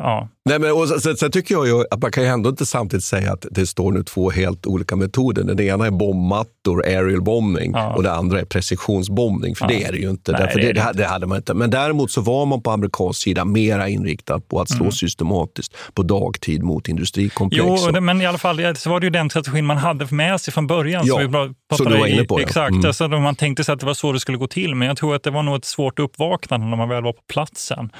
Ja, 0.00 0.28
Nej, 0.44 0.58
men, 0.58 0.72
och 0.72 0.88
sen, 0.88 1.16
sen 1.16 1.30
tycker 1.30 1.54
jag 1.54 1.66
ju 1.66 1.84
att 1.90 2.02
man 2.02 2.10
kan 2.10 2.22
ju 2.22 2.28
ändå 2.28 2.50
inte 2.50 2.66
samtidigt 2.66 3.04
säga 3.04 3.32
att 3.32 3.46
det 3.50 3.66
står 3.66 3.92
nu 3.92 4.02
två 4.02 4.30
helt 4.30 4.66
olika 4.66 4.96
metoder. 4.96 5.44
Den 5.44 5.60
ena 5.60 5.86
är 5.86 5.90
bombmattor, 5.90 6.84
aerial 6.86 7.22
bombing, 7.22 7.72
Ja. 7.74 7.94
och 7.94 8.02
det 8.02 8.12
andra 8.12 8.40
är 8.40 8.44
precisionsbombning. 8.44 9.54
För 9.54 9.64
Ja. 9.64 9.68
det 9.78 9.84
är 9.84 9.92
det 9.92 9.98
ju 9.98 10.10
inte. 10.10 10.32
Nej, 10.32 10.40
därför 10.40 10.58
det 10.60 10.72
det, 10.72 10.90
det 10.94 11.04
hade 11.04 11.26
man 11.26 11.36
inte. 11.36 11.54
Men 11.54 11.70
däremot 11.70 12.10
så 12.10 12.20
var 12.20 12.46
man 12.46 12.62
på 12.62 12.70
amerikansk 12.70 13.22
sida 13.22 13.44
mera 13.44 13.88
inriktad 13.88 14.40
på 14.40 14.60
att 14.60 14.68
slå 14.70 14.80
Mm. 14.80 14.92
systematiskt 14.92 15.74
på 15.94 16.02
dagtid 16.02 16.62
mot 16.62 16.88
industrikomplex. 16.88 17.64
Jo, 17.66 17.96
och- 17.96 18.02
men 18.02 18.20
i 18.20 18.26
alla 18.26 18.38
fall 18.38 18.76
så 18.76 18.90
var 18.90 19.00
det 19.00 19.06
ju 19.06 19.10
den 19.10 19.30
strategin 19.30 19.66
man 19.66 19.76
hade 19.76 20.06
med 20.14 20.40
sig 20.40 20.52
från 20.54 20.66
början. 20.66 21.02
Ja, 21.06 21.14
som 21.14 21.22
vi 21.22 21.54
pratade 21.68 21.90
du 21.90 21.98
var 21.98 22.06
inne 22.06 22.22
i- 22.22 22.26
på, 22.26 22.40
ja. 22.40 22.44
Exakt, 22.44 22.70
Mm. 22.70 22.84
alltså, 22.86 23.08
man 23.08 23.34
tänkte 23.36 23.64
sig 23.64 23.72
att 23.72 23.80
det 23.80 23.86
var 23.86 23.94
så 23.94 24.12
det 24.12 24.20
skulle 24.20 24.38
gå 24.38 24.46
till. 24.46 24.74
Men 24.74 24.88
jag 24.88 24.96
tror 24.96 25.14
att 25.14 25.22
det 25.22 25.30
var 25.30 25.42
nog 25.42 25.56
ett 25.56 25.64
svårt 25.64 25.98
uppvaknande 25.98 26.66
när 26.66 26.76
man 26.76 26.88
väl 26.88 27.02
var 27.02 27.12
på 27.12 27.22
platsen 27.32 27.90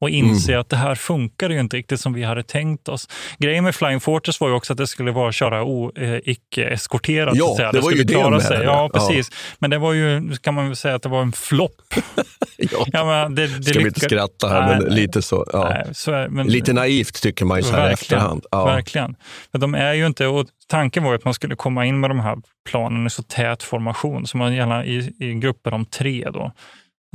och 0.00 0.10
inse 0.10 0.52
Mm. 0.52 0.60
att 0.60 0.68
det 0.68 0.76
här 0.76 0.94
funkar 0.94 1.50
ju 1.50 1.60
inte 1.60 1.76
riktigt 1.76 2.00
som 2.00 2.12
vi 2.12 2.22
hade 2.24 2.42
tänkt 2.42 2.88
oss. 2.88 3.08
Grejen 3.38 3.64
med 3.64 3.74
Flying 3.74 4.00
Fortress 4.00 4.40
var 4.40 4.48
ju 4.48 4.54
också 4.54 4.72
att 4.72 4.76
det 4.76 4.86
skulle 4.86 5.10
vara 5.12 5.32
köra 5.32 5.64
o, 5.64 5.92
eh, 5.96 6.18
icke-eskorterat. 6.24 7.34
Ja, 7.36 7.50
att 7.50 7.56
säga. 7.56 7.72
det 7.72 7.80
var 7.80 7.90
ju 7.92 8.04
klara 8.04 8.30
med 8.30 8.42
sig. 8.42 8.58
det. 8.58 8.64
Ja, 8.64 8.90
Ja. 8.94 9.00
precis. 9.00 9.30
Men 9.58 9.70
det 9.70 9.78
var 9.78 9.92
ju, 9.92 10.36
kan 10.36 10.54
man 10.54 10.66
väl 10.66 10.76
säga 10.76 10.94
att 10.94 11.02
det 11.02 11.08
var 11.08 11.22
en 11.22 11.32
flopp. 11.32 11.82
ja. 12.56 12.84
Ja, 12.86 13.04
men 13.04 13.34
det, 13.34 13.46
det 13.46 13.64
Ska 13.64 13.78
vi 13.78 13.86
inte 13.86 14.00
skratta 14.00 14.48
här, 14.48 14.66
Nej, 14.66 14.80
men 14.80 14.94
lite 14.94 15.22
så. 15.22 15.46
Ja. 15.52 15.68
Nej, 15.68 15.84
så 15.92 16.26
men, 16.30 16.46
Lite 16.46 16.72
naivt 16.72 17.22
tycker 17.22 17.44
man 17.44 17.58
ju 17.58 17.62
så 17.62 17.72
här 17.76 17.90
i 17.90 17.92
efterhand. 17.92 18.44
Ja. 18.50 18.64
Verkligen. 18.64 19.16
Men 19.52 19.60
de 19.60 19.74
är 19.74 19.92
ju 19.94 20.06
inte, 20.06 20.26
och 20.26 20.46
tanken 20.68 21.02
var 21.04 21.10
ju 21.10 21.16
att 21.16 21.24
man 21.24 21.34
skulle 21.34 21.56
komma 21.56 21.86
in 21.86 22.00
med 22.00 22.10
de 22.10 22.20
här 22.20 22.36
planen 22.68 23.06
i 23.06 23.10
så 23.10 23.22
tät 23.22 23.62
formation, 23.62 24.26
så 24.26 24.36
man 24.36 24.54
gärna 24.54 24.84
i, 24.84 25.12
i 25.20 25.34
grupper 25.34 25.74
om 25.74 25.84
tre 25.84 26.28
då. 26.32 26.52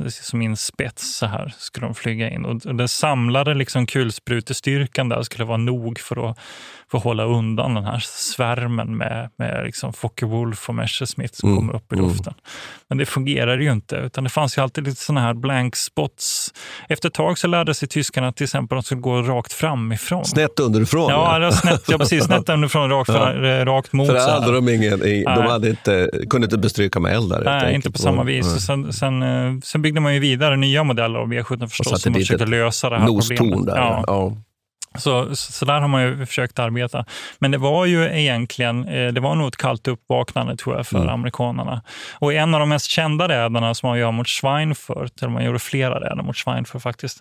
Som 0.08 0.42
i 0.42 0.46
en 0.46 0.56
spets 0.56 1.16
så 1.16 1.26
här 1.26 1.54
skulle 1.58 1.86
de 1.86 1.94
flyga 1.94 2.30
in. 2.30 2.44
Och 2.44 2.60
den 2.76 2.88
samlade 2.88 3.54
liksom 3.54 3.86
kulsprutestyrkan 3.86 5.08
där 5.08 5.22
skulle 5.22 5.44
vara 5.44 5.56
nog 5.56 5.98
för 5.98 6.30
att, 6.30 6.38
för 6.90 6.98
att 6.98 7.04
hålla 7.04 7.24
undan 7.24 7.74
den 7.74 7.84
här 7.84 7.98
svärmen 8.06 8.96
med, 8.96 9.30
med 9.38 9.64
liksom 9.64 9.92
Focke-Wulf 9.92 10.68
och 10.68 10.74
Messerschmitt 10.74 11.34
som 11.34 11.48
Mm, 11.48 11.58
kommer 11.60 11.76
upp 11.76 11.92
i 11.92 11.96
mm. 11.96 12.08
luften. 12.08 12.34
Men 12.88 12.98
det 12.98 13.06
fungerar 13.06 13.58
ju 13.58 13.72
inte, 13.72 13.96
utan 13.96 14.24
det 14.24 14.30
fanns 14.30 14.58
ju 14.58 14.62
alltid 14.62 14.84
lite 14.84 15.00
sådana 15.00 15.20
här 15.20 15.34
blank 15.34 15.76
spots. 15.76 16.54
Efter 16.88 17.08
ett 17.08 17.14
tag 17.14 17.38
så 17.38 17.46
lärde 17.46 17.74
sig 17.74 17.88
tyskarna 17.88 18.32
till 18.32 18.44
exempel 18.44 18.78
att 18.78 18.84
de 18.84 18.86
skulle 18.86 19.00
gå 19.00 19.22
rakt 19.22 19.52
framifrån. 19.52 20.24
Snett 20.24 20.60
underifrån. 20.60 21.10
Ja, 21.10 21.38
var 21.38 21.50
snett, 21.50 21.82
ja 21.88 21.98
precis. 21.98 22.24
Snett 22.26 22.48
underifrån, 22.48 22.90
rakt, 22.90 23.08
Ja. 23.08 23.32
eh, 23.32 23.64
rakt 23.64 23.92
mot. 23.92 24.06
För 24.06 24.14
det 24.14 24.30
hade 24.30 24.52
de 24.52 24.68
ingen, 24.68 24.98
de 25.24 25.42
hade 25.46 25.70
inte, 25.70 26.10
kunde 26.30 26.44
inte 26.44 26.58
bestryka 26.58 27.00
med 27.00 27.12
eldar. 27.14 27.36
helt 27.36 27.64
Nej, 27.64 27.74
inte 27.74 27.90
på 27.90 27.98
samma 27.98 28.24
vis. 28.24 28.46
Nej. 28.46 28.54
Och 28.54 28.62
Sen, 28.62 28.92
sen, 28.92 29.22
eh, 29.22 29.52
sen 29.64 29.82
byggde 29.84 30.00
man 30.00 30.14
ju 30.14 30.20
vidare 30.20 30.56
nya 30.56 30.84
modeller 30.84 31.18
av 31.18 31.28
V17 31.32 31.66
förstås, 31.68 32.02
som 32.02 32.14
försökte 32.14 32.46
lösa 32.46 32.90
det 32.90 32.98
här 32.98 33.06
problemet. 33.06 33.66
där. 33.66 33.76
Ja, 33.76 34.04
Ja. 34.06 34.36
så, 34.98 35.36
så, 35.36 35.52
så 35.52 35.64
där 35.64 35.80
har 35.80 35.88
man 35.88 36.02
ju 36.02 36.26
försökt 36.26 36.58
arbeta. 36.58 37.04
Men 37.38 37.50
det 37.50 37.58
var 37.58 37.86
ju 37.86 38.04
egentligen, 38.04 38.88
eh, 38.88 39.12
det 39.12 39.20
var 39.20 39.34
nog 39.34 39.48
ett 39.48 39.56
kallt 39.56 39.88
uppvaknande 39.88 40.56
tror 40.56 40.76
jag 40.76 40.86
för 40.86 40.98
Mm. 40.98 41.08
amerikanerna. 41.08 41.82
Och 42.18 42.32
en 42.32 42.54
av 42.54 42.60
de 42.60 42.68
mest 42.68 42.86
kända 42.90 43.28
räderna 43.28 43.74
som 43.74 43.88
man 43.88 43.98
gör 43.98 44.12
mot 44.12 44.28
Schweinfurt, 44.28 45.22
eller 45.22 45.32
man 45.32 45.44
gjorde 45.44 45.58
flera 45.58 46.00
räder 46.00 46.22
mot 46.22 46.36
Schweinfurt 46.36 46.82
faktiskt, 46.82 47.20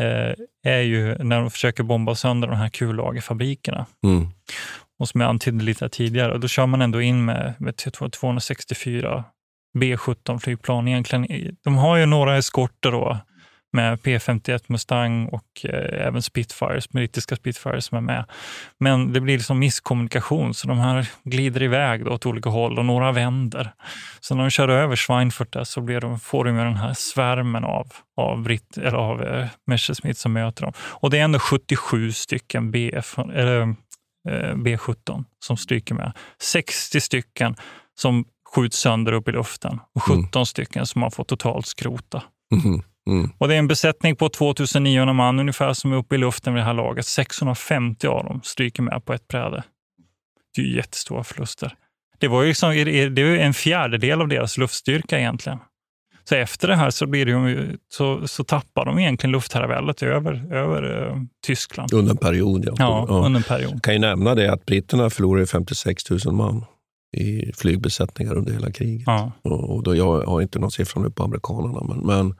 eh, 0.00 0.34
är 0.72 0.80
ju 0.80 1.18
när 1.18 1.40
de 1.40 1.50
försöker 1.50 1.82
bomba 1.82 2.14
sönder 2.14 2.48
de 2.48 2.56
här 2.56 2.68
kullagerfabrikerna. 2.68 3.86
Mm. 4.04 4.28
Och 4.98 5.08
som 5.08 5.20
jag 5.20 5.28
antydde 5.30 5.64
lite 5.64 5.88
tidigare, 5.88 6.38
då 6.38 6.48
kör 6.48 6.66
man 6.66 6.82
ändå 6.82 7.00
in 7.00 7.24
med, 7.24 7.54
med 7.58 7.76
264 8.12 9.24
B17-flygplan. 9.78 10.88
Egentligen, 10.88 11.56
de 11.64 11.76
har 11.76 11.96
ju 11.96 12.06
några 12.06 12.36
eskorter 12.36 12.90
då 12.92 13.18
med 13.72 13.98
P51 13.98 14.64
Mustang 14.66 15.26
och 15.26 15.44
eh, 15.64 16.06
även 16.06 16.22
Spitfires, 16.22 16.88
brittiska 16.88 17.36
Spitfires 17.36 17.84
som 17.84 17.98
är 17.98 18.02
med. 18.02 18.24
Men 18.80 19.12
det 19.12 19.20
blir 19.20 19.36
liksom 19.36 19.58
misskommunikation, 19.58 20.54
så 20.54 20.68
de 20.68 20.78
här 20.78 21.08
glider 21.24 21.62
iväg 21.62 22.04
då 22.04 22.10
åt 22.10 22.26
olika 22.26 22.50
håll 22.50 22.78
och 22.78 22.84
några 22.84 23.12
vänder. 23.12 23.72
Så 24.20 24.34
när 24.34 24.42
de 24.42 24.50
kör 24.50 24.68
över 24.68 24.96
Schweinfurt 24.96 25.52
där 25.52 25.64
så 25.64 25.80
blir 25.80 26.00
de, 26.00 26.20
får 26.20 26.44
de 26.44 26.56
den 26.56 26.76
här 26.76 26.94
svärmen 26.94 27.64
av, 27.64 27.92
av, 28.16 28.42
Brit, 28.42 28.78
eller 28.78 28.98
av 28.98 29.22
eh, 29.22 29.48
Messerschmitt 29.66 30.18
som 30.18 30.32
möter 30.32 30.62
dem. 30.62 30.72
Och 30.78 31.10
det 31.10 31.18
är 31.18 31.24
ändå 31.24 31.38
77 31.38 32.12
stycken 32.12 32.70
BF, 32.70 33.18
eller, 33.18 33.60
eh, 34.28 34.54
B17 34.54 35.24
som 35.44 35.56
stryker 35.56 35.94
med. 35.94 36.12
60 36.40 37.00
stycken 37.00 37.56
som 37.94 38.24
skjuts 38.54 38.78
sönder 38.78 39.12
upp 39.12 39.28
i 39.28 39.32
luften 39.32 39.80
och 39.94 40.02
17 40.02 40.46
stycken 40.46 40.86
som 40.86 41.00
man 41.00 41.10
får 41.10 41.24
totalt 41.24 41.66
skrota. 41.66 42.22
Mhm. 42.54 42.82
Mm. 43.06 43.30
Och 43.38 43.48
det 43.48 43.54
är 43.54 43.58
en 43.58 43.68
besättning 43.68 44.16
på 44.16 44.28
2900 44.28 45.12
man 45.12 45.40
ungefär 45.40 45.72
som 45.72 45.92
är 45.92 45.96
uppe 45.96 46.14
i 46.14 46.18
luften 46.18 46.54
vid 46.54 46.60
det 46.60 46.66
här 46.66 46.74
laget. 46.74 47.06
650 47.06 48.06
av 48.06 48.24
dem 48.24 48.40
stryker 48.44 48.82
med 48.82 49.04
på 49.04 49.12
ett 49.12 49.28
bräde. 49.28 49.62
Det 50.54 50.62
är 50.62 50.66
ju 50.66 50.76
jättestora 50.76 51.24
förluster. 51.24 51.74
Det 52.18 52.28
var 52.28 52.42
ju 52.42 52.48
liksom, 52.48 52.70
det 52.70 52.98
är 52.98 53.18
ju 53.18 53.38
en 53.38 53.54
fjärdedel 53.54 54.20
av 54.20 54.28
deras 54.28 54.58
luftstyrka 54.58 55.18
egentligen. 55.18 55.58
Så 56.24 56.34
efter 56.34 56.68
det 56.68 56.76
här 56.76 56.90
så, 56.90 57.06
blir 57.06 57.26
det 57.26 57.76
så, 57.88 58.28
så 58.28 58.44
tappar 58.44 58.84
de 58.84 58.98
egentligen 58.98 59.32
luftherraväldet 59.32 60.02
över, 60.02 60.54
över 60.54 61.08
eh, 61.08 61.16
Tyskland. 61.46 61.92
Under 61.92 62.10
en 62.10 62.16
period, 62.16 62.64
ja. 62.64 62.74
Ja, 62.78 63.06
ja. 63.08 63.14
under 63.14 63.40
en 63.40 63.44
period. 63.44 63.72
Jag 63.74 63.82
kan 63.82 63.94
ju 63.94 64.00
nämna 64.00 64.34
det 64.34 64.52
att 64.52 64.66
britterna 64.66 65.10
förlorade 65.10 65.46
56 65.46 66.10
000 66.10 66.34
man 66.34 66.64
i 67.12 67.52
flygbesättningar 67.56 68.34
under 68.34 68.52
hela 68.52 68.70
kriget. 68.72 69.02
Ja. 69.06 69.32
Och, 69.42 69.82
då, 69.82 69.96
jag 69.96 70.22
har 70.22 70.42
inte 70.42 70.58
någon 70.58 70.70
siffra 70.70 71.02
nu 71.02 71.10
på 71.10 71.22
amerikanerna. 71.24 71.84
Men, 71.94 72.06
men, 72.06 72.34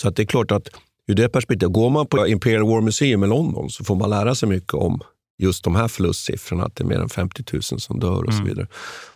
så 0.00 0.08
att 0.08 0.16
det 0.16 0.22
är 0.22 0.26
klart 0.26 0.50
att 0.52 0.68
ur 1.08 1.14
det 1.14 1.28
perspektivet, 1.28 1.72
går 1.72 1.90
man 1.90 2.06
på 2.06 2.26
Imperial 2.26 2.66
War 2.66 2.80
Museum 2.80 3.24
i 3.24 3.26
London 3.26 3.70
så 3.70 3.84
får 3.84 3.96
man 3.96 4.10
lära 4.10 4.34
sig 4.34 4.48
mycket 4.48 4.74
om 4.74 5.00
just 5.38 5.64
de 5.64 5.74
här 5.74 5.88
förlustsiffrorna, 5.88 6.64
att 6.64 6.76
det 6.76 6.84
är 6.84 6.86
mer 6.88 7.00
än 7.00 7.08
50 7.08 7.44
000 7.52 7.62
som 7.62 8.00
dör 8.00 8.24
och 8.26 8.32
så 8.32 8.40
Mm. 8.40 8.48
vidare. 8.48 8.66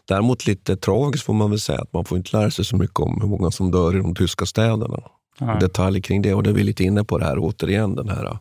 Däremot 0.08 0.46
lite 0.46 0.76
tragiskt 0.76 1.24
får 1.24 1.34
man 1.34 1.50
väl 1.50 1.60
säga 1.60 1.78
att 1.80 1.92
man 1.92 2.04
får 2.04 2.18
inte 2.18 2.36
lära 2.36 2.50
sig 2.50 2.64
så 2.64 2.76
mycket 2.76 2.98
om 3.00 3.20
hur 3.20 3.28
många 3.28 3.50
som 3.50 3.70
dör 3.70 3.96
i 3.96 3.98
de 3.98 4.14
tyska 4.14 4.46
städerna. 4.46 4.98
Ja. 5.38 5.54
Detaljer 5.60 6.02
kring 6.02 6.22
det 6.22 6.34
och 6.34 6.42
det 6.42 6.50
är 6.50 6.54
vi 6.54 6.62
lite 6.62 6.84
inne 6.84 7.04
på 7.04 7.18
det 7.18 7.24
här 7.24 7.38
återigen. 7.38 7.94
Den 7.94 8.08
här 8.08 8.38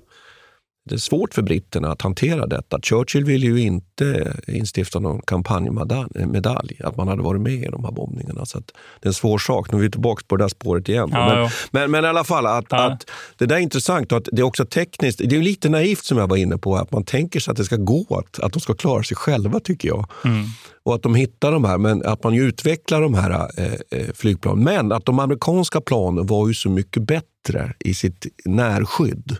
det 0.85 0.95
är 0.95 0.99
svårt 0.99 1.33
för 1.33 1.41
britterna 1.41 1.91
att 1.91 2.01
hantera 2.01 2.47
detta. 2.47 2.79
Churchill 2.81 3.25
ville 3.25 3.45
ju 3.45 3.61
inte 3.61 4.33
instifta 4.47 4.99
någon 4.99 5.21
kampanjmedalj, 5.21 6.79
att 6.83 6.97
man 6.97 7.07
hade 7.07 7.21
varit 7.21 7.41
med 7.41 7.53
i 7.53 7.67
de 7.71 7.83
här 7.83 7.91
bombningarna. 7.91 8.45
Så 8.45 8.59
det 8.59 9.05
är 9.05 9.07
en 9.07 9.13
svår 9.13 9.37
sak. 9.37 9.71
Nu 9.71 9.77
är 9.77 9.81
vi 9.81 9.91
tillbaka 9.91 10.23
på 10.27 10.35
det 10.37 10.43
där 10.43 10.49
spåret 10.49 10.89
igen. 10.89 11.09
Ja, 11.11 11.35
men, 11.35 11.49
men, 11.71 11.91
men 11.91 12.05
i 12.05 12.07
alla 12.07 12.23
fall, 12.23 12.45
att, 12.45 12.65
Ja. 12.69 12.91
att 12.91 13.09
det 13.37 13.45
där 13.45 13.55
är 13.55 13.59
intressant 13.59 14.11
och 14.11 14.17
att 14.17 14.27
det 14.31 14.41
är 14.41 14.43
också 14.43 14.65
tekniskt. 14.65 15.21
Det 15.25 15.35
är 15.35 15.41
lite 15.41 15.69
naivt 15.69 16.03
som 16.03 16.17
jag 16.17 16.27
var 16.27 16.37
inne 16.37 16.57
på, 16.57 16.75
att 16.75 16.91
man 16.91 17.03
tänker 17.05 17.39
sig 17.39 17.51
att 17.51 17.57
det 17.57 17.65
ska 17.65 17.75
gå, 17.75 18.05
att, 18.09 18.39
att 18.39 18.53
de 18.53 18.59
ska 18.59 18.73
klara 18.73 19.03
sig 19.03 19.17
själva 19.17 19.59
tycker 19.59 19.87
jag. 19.87 20.05
Mm. 20.25 20.45
Och 20.83 20.95
att 20.95 21.03
de 21.03 21.15
hittar 21.15 21.51
de 21.51 21.63
här, 21.65 21.77
men 21.77 22.05
att 22.05 22.23
man 22.23 22.33
utvecklar 22.33 23.01
de 23.01 23.13
här 23.13 23.49
eh, 23.57 23.99
eh, 23.99 24.13
flygplanen. 24.13 24.63
Men 24.63 24.91
att 24.91 25.05
de 25.05 25.19
amerikanska 25.19 25.81
planen 25.81 26.25
var 26.27 26.47
ju 26.47 26.53
så 26.53 26.69
mycket 26.69 27.03
bättre 27.03 27.73
i 27.79 27.93
sitt 27.93 28.25
närskydd. 28.45 29.37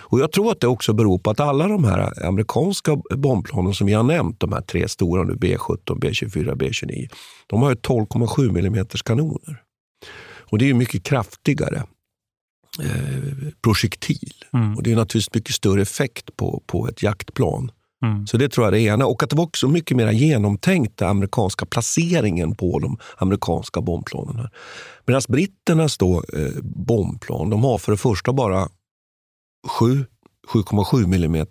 Och 0.00 0.20
Jag 0.20 0.32
tror 0.32 0.52
att 0.52 0.60
det 0.60 0.66
också 0.66 0.92
beror 0.92 1.18
på 1.18 1.30
att 1.30 1.40
alla 1.40 1.68
de 1.68 1.84
här 1.84 2.26
amerikanska 2.26 2.96
bombplanen 3.16 3.74
som 3.74 3.86
vi 3.86 3.92
har 3.92 4.02
nämnt, 4.02 4.40
de 4.40 4.52
här 4.52 4.60
tre 4.60 4.88
stora 4.88 5.22
nu, 5.22 5.34
B17, 5.34 5.78
B24, 5.86 6.54
B29, 6.54 7.08
de 7.46 7.62
har 7.62 7.70
ju 7.70 7.76
12,7 7.76 8.66
mm 8.66 8.86
kanoner. 9.04 9.62
Och 10.50 10.58
det 10.58 10.70
är 10.70 10.74
mycket 10.74 11.02
kraftigare 11.02 11.82
eh, 12.82 13.52
projektil. 13.62 14.32
Mm. 14.52 14.76
Och 14.76 14.82
det 14.82 14.92
är 14.92 14.96
naturligtvis 14.96 15.34
mycket 15.34 15.54
större 15.54 15.82
effekt 15.82 16.36
på, 16.36 16.62
på 16.66 16.88
ett 16.88 17.02
jaktplan. 17.02 17.70
Mm. 18.04 18.26
Så 18.26 18.36
det 18.36 18.48
tror 18.48 18.66
jag 18.66 18.74
är 18.74 18.78
det 18.78 18.84
ena. 18.84 19.06
Och 19.06 19.22
att 19.22 19.30
det 19.30 19.36
var 19.36 19.44
också 19.44 19.68
mycket 19.68 19.96
mer 19.96 20.10
genomtänkt, 20.10 20.96
den 20.96 21.08
amerikanska 21.08 21.66
placeringen 21.66 22.54
på 22.54 22.78
de 22.78 22.98
amerikanska 23.16 23.80
bombplanen. 23.80 24.48
Medan 25.06 25.22
britternas 25.28 25.98
då, 25.98 26.24
eh, 26.32 26.62
bombplan, 26.62 27.50
de 27.50 27.64
har 27.64 27.78
för 27.78 27.92
det 27.92 27.98
första 27.98 28.32
bara 28.32 28.64
7 28.64 28.68
7,7 29.68 31.24
mm 31.24 31.46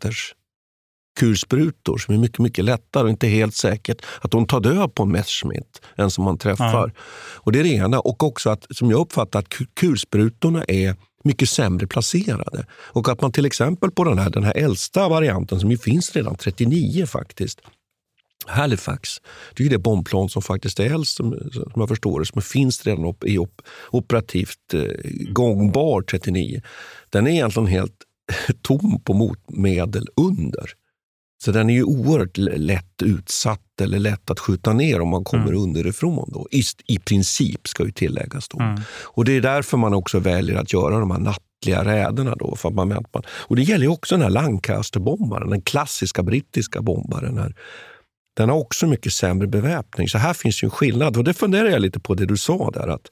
kulsprutor 1.20 1.98
som 1.98 2.14
är 2.14 2.18
mycket, 2.18 2.40
mycket 2.40 2.66
lättare 2.66 3.04
och 3.04 3.10
inte 3.10 3.28
helt 3.28 3.56
säkert 3.56 4.02
att 4.22 4.32
de 4.32 4.48
tar 4.48 4.60
död 4.60 4.96
på 4.96 5.04
en 5.04 5.12
Messerschmitt 5.12 5.82
än 5.98 6.12
som 6.12 6.24
man 6.24 6.38
träffar. 6.38 6.86
Nej. 6.86 6.96
Och 7.36 7.52
det 7.52 7.60
är 7.60 7.64
det 7.64 7.70
ena. 7.70 8.00
Och 8.00 8.24
också 8.24 8.50
att, 8.50 8.66
som 8.70 8.92
jag 8.92 9.00
uppfattar 9.00 9.40
att 9.40 9.50
ku- 9.50 9.68
kulsprutorna 9.74 10.64
är 10.64 10.96
mycket 11.24 11.50
sämre 11.50 11.88
placerade. 11.88 12.66
Och 12.72 13.10
att 13.10 13.22
man 13.22 13.32
till 13.32 13.46
exempel 13.46 13.92
på 13.92 14.04
den 14.04 14.18
här, 14.18 14.30
den 14.30 14.44
här 14.44 14.58
äldsta 14.58 15.10
varianten, 15.10 15.60
som 15.60 15.72
ju 15.72 15.78
finns 15.78 16.16
redan 16.16 16.36
39 16.36 17.06
faktiskt, 17.06 17.62
Halifax, 18.46 19.10
det 19.56 19.62
är 19.62 19.64
ju 19.64 19.70
det 19.70 19.78
bombplan 19.78 20.30
som 20.30 20.42
faktiskt 20.42 20.80
är 20.80 20.94
äldst, 20.94 21.16
som, 21.16 21.50
som 21.54 21.72
jag 21.76 21.90
förstår 21.90 22.20
det, 22.20 22.26
som 22.26 22.42
finns 22.42 22.86
redan 22.86 23.14
i 23.26 23.38
op, 23.38 23.62
operativt 23.92 24.74
eh, 24.74 24.84
gångbar 25.30 26.02
39. 26.02 26.62
Den 27.10 27.28
är 27.28 27.32
egentligen 27.32 27.68
helt 27.68 28.04
tom 28.62 29.02
på 29.04 29.14
motmedel 29.14 30.08
under. 30.16 30.74
Så 31.44 31.52
den 31.52 31.70
är 31.70 31.74
ju 31.74 31.84
oerhört 31.84 32.38
lätt 32.38 33.02
utsatt 33.04 33.82
eller 33.82 34.00
lätt 34.00 34.30
att 34.32 34.40
skjuta 34.40 34.74
ner 34.74 35.02
om 35.02 35.10
man 35.10 35.24
kommer 35.24 35.54
underifrån. 35.54 36.30
Då. 36.34 36.48
I, 36.52 36.64
I 36.88 37.00
princip, 37.00 37.68
ska 37.68 37.86
ju 37.86 37.92
tilläggas. 37.92 38.48
Då. 38.50 38.60
Mm. 38.60 38.82
Och 39.04 39.26
Det 39.26 39.32
är 39.32 39.42
därför 39.42 39.78
man 39.78 39.94
också 39.94 40.20
väljer 40.20 40.56
att 40.56 40.74
göra 40.74 41.00
de 41.00 41.12
här 41.12 41.20
nattliga 41.20 41.86
räderna. 41.86 42.36
Då, 42.36 42.56
för 42.56 42.70
att 42.70 42.76
man, 42.76 42.88
man, 42.88 43.24
och 43.28 43.56
det 43.56 43.62
gäller 43.62 43.88
också 43.88 44.16
den 44.16 44.24
här 44.24 44.30
Lancaster-bombaren, 44.30 45.50
den 45.50 45.62
klassiska 45.62 46.24
brittiska 46.24 46.82
bombaren. 46.82 47.38
Här. 47.38 47.56
Den 48.38 48.50
har 48.50 48.58
också 48.58 48.88
mycket 48.88 49.14
sämre 49.14 49.48
beväpning. 49.48 50.08
Så 50.08 50.18
här 50.18 50.34
finns 50.34 50.64
ju 50.64 50.66
en 50.66 50.72
skillnad. 50.72 51.18
Och 51.18 51.24
det 51.24 51.34
funderar 51.34 51.70
jag 51.70 51.82
lite 51.82 52.00
på 52.00 52.16
det 52.16 52.26
du 52.26 52.38
sa 52.38 52.72
där. 52.72 52.88
att 52.88 53.08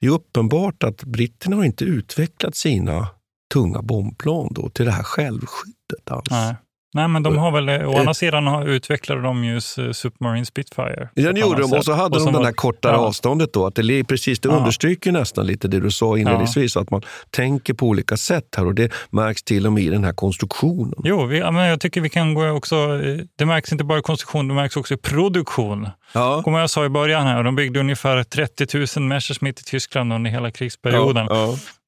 Det 0.00 0.06
är 0.06 0.10
uppenbart 0.10 0.82
att 0.82 1.04
britterna 1.04 1.56
har 1.56 1.64
inte 1.64 1.84
utvecklat 1.84 2.56
sina 2.56 3.08
tunga 3.52 3.82
bombplan 3.82 4.48
då, 4.50 4.68
till 4.70 4.84
det 4.84 4.92
här 4.92 5.02
självskyddet 5.02 6.10
alls. 6.10 6.30
Nej. 6.30 6.54
Nej, 6.94 7.08
men 7.08 7.22
de 7.22 7.38
har 7.38 7.50
väl, 7.52 7.68
eh, 7.68 7.88
å 7.90 7.98
andra 7.98 8.14
sidan 8.14 8.46
har- 8.46 8.66
utvecklade 8.66 9.22
de 9.22 9.44
ju 9.44 9.60
Submarine 9.92 10.46
Spitfire. 10.46 11.08
Den 11.14 11.26
ett 11.26 11.38
gjorde 11.40 11.60
de 11.62 11.72
och 11.72 11.84
så 11.84 11.92
hade 11.92 12.16
de 12.18 12.20
som 12.20 12.32
det 12.32 12.44
här 12.44 12.52
kortare 12.52 12.92
ja. 12.92 12.98
avståndet. 12.98 13.52
då. 13.52 13.66
Att 13.66 13.74
det, 13.74 14.04
precis, 14.04 14.40
det 14.40 14.48
Ja. 14.48 14.54
understryker 14.56 15.12
nästan 15.12 15.46
lite 15.46 15.68
det 15.68 15.80
du 15.80 15.90
sa 15.90 16.18
inledningsvis, 16.18 16.76
att 16.76 16.90
man 16.90 17.02
tänker 17.30 17.74
på 17.74 17.86
olika 17.86 18.16
sätt 18.16 18.54
här 18.56 18.66
och 18.66 18.74
det 18.74 18.92
märks 19.10 19.42
till 19.42 19.66
och 19.66 19.72
med 19.72 19.82
i 19.82 19.88
den 19.88 20.04
här 20.04 20.12
konstruktionen. 20.12 20.94
Jo, 21.04 21.26
vi, 21.26 21.38
ja, 21.38 21.50
men 21.50 21.64
jag 21.66 21.80
tycker 21.80 22.00
vi 22.00 22.08
kan 22.10 22.34
gå 22.34 22.48
också, 22.48 22.76
eh, 22.76 23.18
det 23.38 23.46
märks 23.46 23.72
inte 23.72 23.84
bara 23.84 23.98
i 23.98 24.02
konstruktion, 24.02 24.48
det 24.48 24.54
märks 24.54 24.76
också 24.76 24.94
i 24.94 24.96
produktion. 24.96 25.88
Ja. 26.14 26.42
Kommer 26.42 26.58
jag 26.60 26.70
sa 26.70 26.84
i 26.84 26.88
början 26.88 27.26
här, 27.26 27.42
de 27.42 27.56
byggde 27.56 27.80
ungefär 27.80 28.24
30 28.24 28.98
000 28.98 29.08
Messerschmitt 29.08 29.60
i 29.60 29.64
Tyskland 29.64 30.12
under 30.12 30.30
hela 30.30 30.50
krigsperioden. 30.50 31.26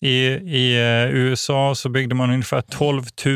I, 0.01 0.17
I 0.35 0.77
eh, 0.77 1.15
USA 1.15 1.75
så 1.75 1.89
byggde 1.89 2.15
man 2.15 2.31
ungefär 2.31 2.61
12 2.61 3.03
000 3.25 3.35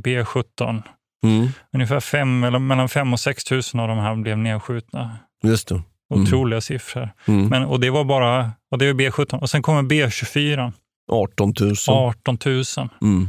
B17. 0.00 0.82
Mm, 1.26 1.48
Ungefär 1.72 2.00
fem, 2.00 2.44
eller 2.44 2.58
mellan 2.58 2.88
5 2.88 3.12
och 3.12 3.20
6 3.20 3.50
000 3.50 3.60
av 3.74 3.88
de 3.88 3.98
här 3.98 4.14
blev 4.16 4.38
nedskjutna. 4.38 5.16
just 5.44 5.68
det. 5.68 5.74
Mm. 5.74 6.22
Otroliga 6.24 6.60
siffror. 6.60 7.10
Mm. 7.28 7.46
Men, 7.48 7.64
och 7.64 7.80
det 7.80 7.90
var 7.90 8.04
bara, 8.04 8.50
och 8.70 8.78
det 8.78 8.86
är 8.86 8.94
B17. 8.94 9.38
Och 9.40 9.50
sen 9.50 9.62
kommer 9.62 9.82
B24, 9.82 10.72
18 11.12 11.54
000. 11.60 11.74
18 11.88 12.38
000. 12.44 12.64
Mm. 13.02 13.28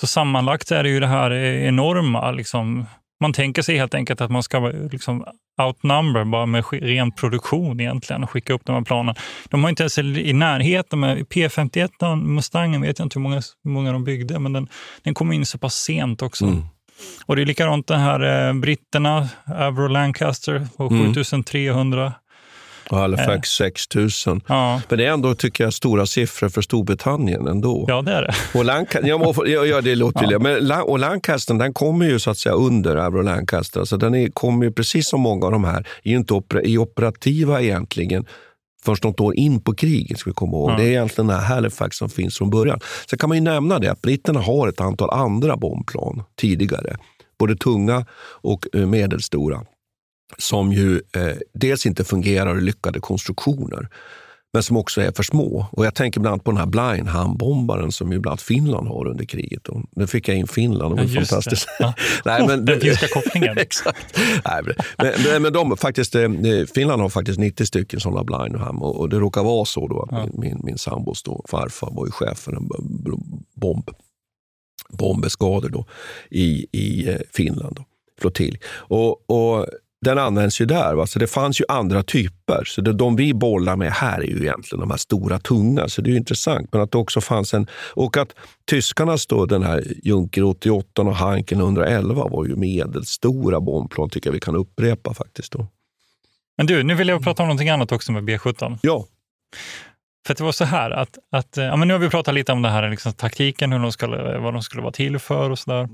Så 0.00 0.06
sammanlagt 0.06 0.70
är 0.70 0.82
det 0.82 0.88
ju 0.88 1.00
det 1.00 1.06
här 1.06 1.30
enorma. 1.32 2.30
Liksom, 2.30 2.86
man 3.20 3.32
tänker 3.32 3.62
sig 3.62 3.76
helt 3.76 3.94
enkelt 3.94 4.20
att 4.20 4.30
man 4.30 4.42
ska 4.42 4.58
liksom, 4.92 5.24
outnumber 5.62 6.24
bara 6.24 6.46
med 6.46 6.64
ren 6.72 7.12
produktion 7.12 7.80
egentligen 7.80 8.22
och 8.22 8.30
skicka 8.30 8.52
upp 8.52 8.62
de 8.64 8.74
här 8.74 8.82
planen. 8.82 9.14
De 9.48 9.62
har 9.62 9.70
inte 9.70 9.82
ens 9.82 9.98
i 9.98 10.32
närheten 10.32 11.00
med 11.00 11.18
P51, 11.18 12.16
Mustangen 12.16 12.80
vet 12.82 12.98
jag 12.98 13.06
inte 13.06 13.18
hur 13.18 13.22
många, 13.22 13.42
hur 13.64 13.70
många 13.70 13.92
de 13.92 14.04
byggde, 14.04 14.38
men 14.38 14.52
den, 14.52 14.68
den 15.02 15.14
kom 15.14 15.32
in 15.32 15.46
så 15.46 15.58
pass 15.58 15.74
sent 15.74 16.22
också. 16.22 16.44
Mm. 16.44 16.62
Och 17.26 17.36
det 17.36 17.42
är 17.42 17.46
likadant 17.46 17.86
den 17.86 18.00
här 18.00 18.48
eh, 18.48 18.54
britterna, 18.54 19.28
Avro 19.46 19.86
Lancaster 19.88 20.66
på 20.76 20.86
Mm. 20.86 21.14
7300. 21.14 22.12
Och 22.90 22.98
Halifax 22.98 23.48
6 23.50 23.94
000. 23.94 24.08
Ja, 24.46 24.80
Men 24.88 24.98
det 24.98 25.06
är 25.06 25.10
ändå, 25.12 25.34
tycker 25.34 25.64
jag, 25.64 25.72
stora 25.72 26.06
siffror 26.06 26.48
för 26.48 26.62
Storbritannien 26.62 27.46
ändå. 27.48 27.84
ja 27.88 28.02
det 28.02 28.12
är 28.12 28.22
det. 28.22 28.58
Och 28.58 28.64
Lancaster, 28.64 29.08
ja, 29.08 29.18
men- 29.18 29.52
ja, 29.68 29.80
det 29.80 29.94
låter 29.94 30.32
Ja. 30.32 30.38
Men 30.38 30.72
och 30.82 30.98
Lancaster 30.98 31.54
den 31.54 31.72
kommer 31.74 32.06
ju 32.06 32.18
så 32.18 32.30
att 32.30 32.38
säga 32.38 32.54
under 32.54 32.96
Avro 32.96 33.22
Lancaster. 33.22 33.80
Alltså 33.80 33.96
den 33.96 34.14
är, 34.14 34.28
kommer 34.28 34.64
ju 34.64 34.72
precis 34.72 35.08
som 35.08 35.20
många 35.20 35.46
av 35.46 35.52
de 35.52 35.64
här, 35.64 35.86
är 36.04 36.12
inte 36.16 36.34
opera, 36.34 36.62
är 36.62 36.78
operativa 36.78 37.62
egentligen 37.62 38.26
först 38.84 39.04
något 39.04 39.20
år 39.20 39.36
in 39.36 39.60
på 39.60 39.74
kriget. 39.74 40.18
Ska 40.18 40.30
vi 40.30 40.34
komma 40.34 40.52
ihåg. 40.56 40.70
Ja. 40.70 40.76
Det 40.76 40.82
är 40.84 40.88
egentligen 40.88 41.26
den 41.28 41.36
här 41.40 41.54
Halifax 41.54 41.96
som 41.96 42.08
finns 42.08 42.38
från 42.38 42.50
början. 42.50 42.80
Sen 43.10 43.18
kan 43.18 43.28
man 43.28 43.38
ju 43.38 43.44
nämna 43.44 43.78
det 43.78 43.88
att 43.92 44.02
britterna 44.02 44.40
har 44.40 44.68
ett 44.68 44.80
antal 44.80 45.10
andra 45.10 45.56
bombplan 45.56 46.22
tidigare. 46.40 46.96
Både 47.38 47.56
tunga 47.56 48.06
och 48.42 48.66
eh, 48.74 48.86
medelstora. 48.86 49.60
Som 50.38 50.72
ju 50.72 50.96
eh, 51.16 51.36
dels 51.54 51.86
inte 51.86 52.04
fungerar 52.04 52.58
i 52.58 52.60
lyckade 52.60 53.00
konstruktioner 53.00 53.88
men 54.52 54.62
som 54.62 54.76
också 54.76 55.00
är 55.00 55.12
för 55.12 55.22
små. 55.22 55.66
Och 55.72 55.86
Jag 55.86 55.94
tänker 55.94 56.20
bland 56.20 56.32
annat 56.32 56.44
på 56.44 56.50
den 56.50 56.58
här 56.58 56.66
Blindham-bombaren 56.66 57.90
som 57.92 58.12
ju 58.12 58.18
bland 58.18 58.32
annat 58.32 58.42
Finland 58.42 58.88
har 58.88 59.06
under 59.08 59.24
kriget. 59.24 59.68
Och 59.68 59.82
nu 59.90 60.06
fick 60.06 60.28
jag 60.28 60.36
in 60.36 60.46
Finland, 60.46 60.96
det 60.96 61.02
var 61.02 61.10
Ja, 61.10 61.14
fantastiskt. 61.20 61.66
det. 61.66 61.72
Ja. 61.84 61.94
Nej, 62.24 62.46
men, 62.46 62.64
Den 62.64 62.80
finska 62.80 63.06
kopplingen. 63.08 63.58
Exakt. 63.58 64.16
Nej, 64.44 64.62
men, 64.98 65.12
men, 65.24 65.42
men, 65.42 65.52
de, 65.52 65.76
faktiskt, 65.76 66.14
eh, 66.14 66.28
Finland 66.74 67.02
har 67.02 67.08
faktiskt 67.08 67.38
90 67.38 67.66
stycken 67.66 68.00
sådana 68.00 68.24
Blindham 68.24 68.82
och, 68.82 68.96
och 69.00 69.08
det 69.08 69.16
råkar 69.18 69.42
vara 69.42 69.64
så 69.64 69.88
då 69.88 70.02
att 70.02 70.08
Ja. 70.12 70.26
min, 70.26 70.40
min, 70.40 70.60
min 70.64 70.78
sambos 70.78 71.22
då, 71.22 71.44
farfar 71.48 71.90
var 71.92 72.06
ju 72.06 72.12
chef 72.12 72.38
för 72.38 72.52
en 72.52 72.68
bomb, 73.54 73.90
bombeskador 74.90 75.68
då, 75.68 75.86
i, 76.30 76.66
i 76.72 77.08
eh, 77.08 77.16
Finland. 77.34 77.76
Då, 77.76 77.84
flottilj. 78.20 78.58
Och, 78.66 79.30
och 79.30 79.66
den 80.00 80.18
används 80.18 80.60
ju 80.60 80.64
där. 80.64 80.94
Va? 80.94 81.06
Så 81.06 81.18
det 81.18 81.26
fanns 81.26 81.60
ju 81.60 81.64
andra 81.68 82.02
typer. 82.02 82.64
Så 82.64 82.80
det, 82.80 82.92
de 82.92 83.16
vi 83.16 83.34
bollar 83.34 83.76
med 83.76 83.92
här 83.92 84.18
är 84.18 84.26
ju 84.26 84.40
egentligen 84.40 84.80
de 84.80 84.90
här 84.90 84.98
stora, 84.98 85.38
tunga. 85.38 85.88
Så 85.88 86.02
det 86.02 86.08
är 86.08 86.12
ju 86.12 86.18
intressant. 86.18 86.68
Men 86.72 86.80
att 86.80 86.92
det 86.92 86.98
också 86.98 87.20
fanns 87.20 87.54
en... 87.54 87.66
Och 87.94 88.16
att 88.16 88.34
tyskarnas 88.70 89.26
då, 89.26 89.46
den 89.46 89.62
här 89.62 89.84
Junker 90.02 90.44
88 90.44 91.02
och 91.02 91.16
Heinkel 91.16 91.60
111 91.60 92.28
var 92.28 92.46
ju 92.46 92.56
medelstora 92.56 93.60
bombplan, 93.60 94.10
tycker 94.10 94.28
jag 94.28 94.32
vi 94.32 94.40
kan 94.40 94.56
upprepa 94.56 95.14
faktiskt. 95.14 95.52
Då. 95.52 95.66
Men 96.56 96.66
du, 96.66 96.82
nu 96.82 96.94
vill 96.94 97.08
jag 97.08 97.22
prata 97.22 97.42
om 97.42 97.48
någonting 97.48 97.68
annat 97.68 97.92
också 97.92 98.12
med 98.12 98.22
B17. 98.22 98.78
Ja. 98.82 99.06
För 100.26 100.34
det 100.34 100.44
var 100.44 100.52
så 100.52 100.64
här 100.64 100.90
att, 100.90 101.18
att 101.30 101.56
ja, 101.56 101.76
men 101.76 101.88
nu 101.88 101.94
har 101.94 101.98
vi 101.98 102.10
pratat 102.10 102.34
lite 102.34 102.52
om 102.52 102.62
det 102.62 102.68
här 102.68 102.90
liksom, 102.90 103.12
taktiken, 103.12 103.72
hur 103.72 103.78
de 103.78 103.92
skulle, 103.92 104.38
vad 104.38 104.52
de 104.52 104.62
skulle 104.62 104.82
vara 104.82 104.92
till 104.92 105.18
för 105.18 105.50
och 105.50 105.58
sådär. 105.58 105.88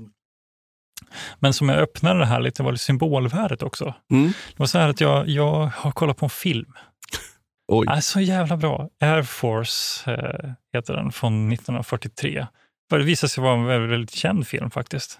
Men 1.39 1.53
som 1.53 1.69
jag 1.69 1.77
öppnade 1.77 2.19
det 2.19 2.25
här 2.25 2.39
lite 2.39 2.63
var 2.63 2.71
det 2.71 2.77
symbolvärdet 2.77 3.63
också. 3.63 3.93
Mm. 4.11 4.27
Det 4.27 4.59
var 4.59 4.65
så 4.67 4.77
här 4.79 4.89
att 4.89 5.01
jag, 5.01 5.27
jag 5.29 5.65
har 5.75 5.91
kollat 5.91 6.17
på 6.17 6.25
en 6.25 6.29
film. 6.29 6.73
Oj. 7.67 7.87
Äh, 7.89 7.99
så 7.99 8.19
jävla 8.19 8.57
bra. 8.57 8.89
Air 9.01 9.23
Force 9.23 10.11
eh, 10.11 10.49
heter 10.73 10.93
den, 10.93 11.11
från 11.11 11.51
1943. 11.53 12.47
För 12.89 12.97
det 12.99 13.05
visade 13.05 13.29
sig 13.29 13.43
vara 13.43 13.53
en 13.53 13.65
väldigt, 13.65 13.89
väldigt 13.91 14.11
känd 14.15 14.47
film 14.47 14.71
faktiskt. 14.71 15.19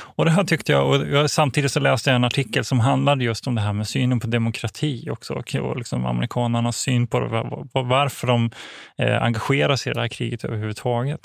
Och 0.00 0.24
det 0.24 0.30
här 0.30 0.44
tyckte 0.44 0.72
jag, 0.72 0.88
och 0.88 1.06
jag, 1.08 1.30
samtidigt 1.30 1.72
så 1.72 1.80
läste 1.80 2.10
jag 2.10 2.16
en 2.16 2.24
artikel 2.24 2.64
som 2.64 2.80
handlade 2.80 3.24
just 3.24 3.46
om 3.46 3.54
det 3.54 3.60
här 3.60 3.72
med 3.72 3.88
synen 3.88 4.20
på 4.20 4.26
demokrati 4.26 5.10
också 5.10 5.34
och, 5.34 5.54
och 5.54 5.76
liksom 5.76 6.06
amerikanernas 6.06 6.76
syn 6.76 7.06
på 7.06 7.20
det, 7.20 7.28
var- 7.28 7.66
var- 7.72 7.82
varför 7.84 8.26
de 8.26 8.50
eh, 8.98 9.22
engagerar 9.22 9.76
sig 9.76 9.90
i 9.90 9.94
det 9.94 10.00
här 10.00 10.08
kriget 10.08 10.44
överhuvudtaget. 10.44 11.20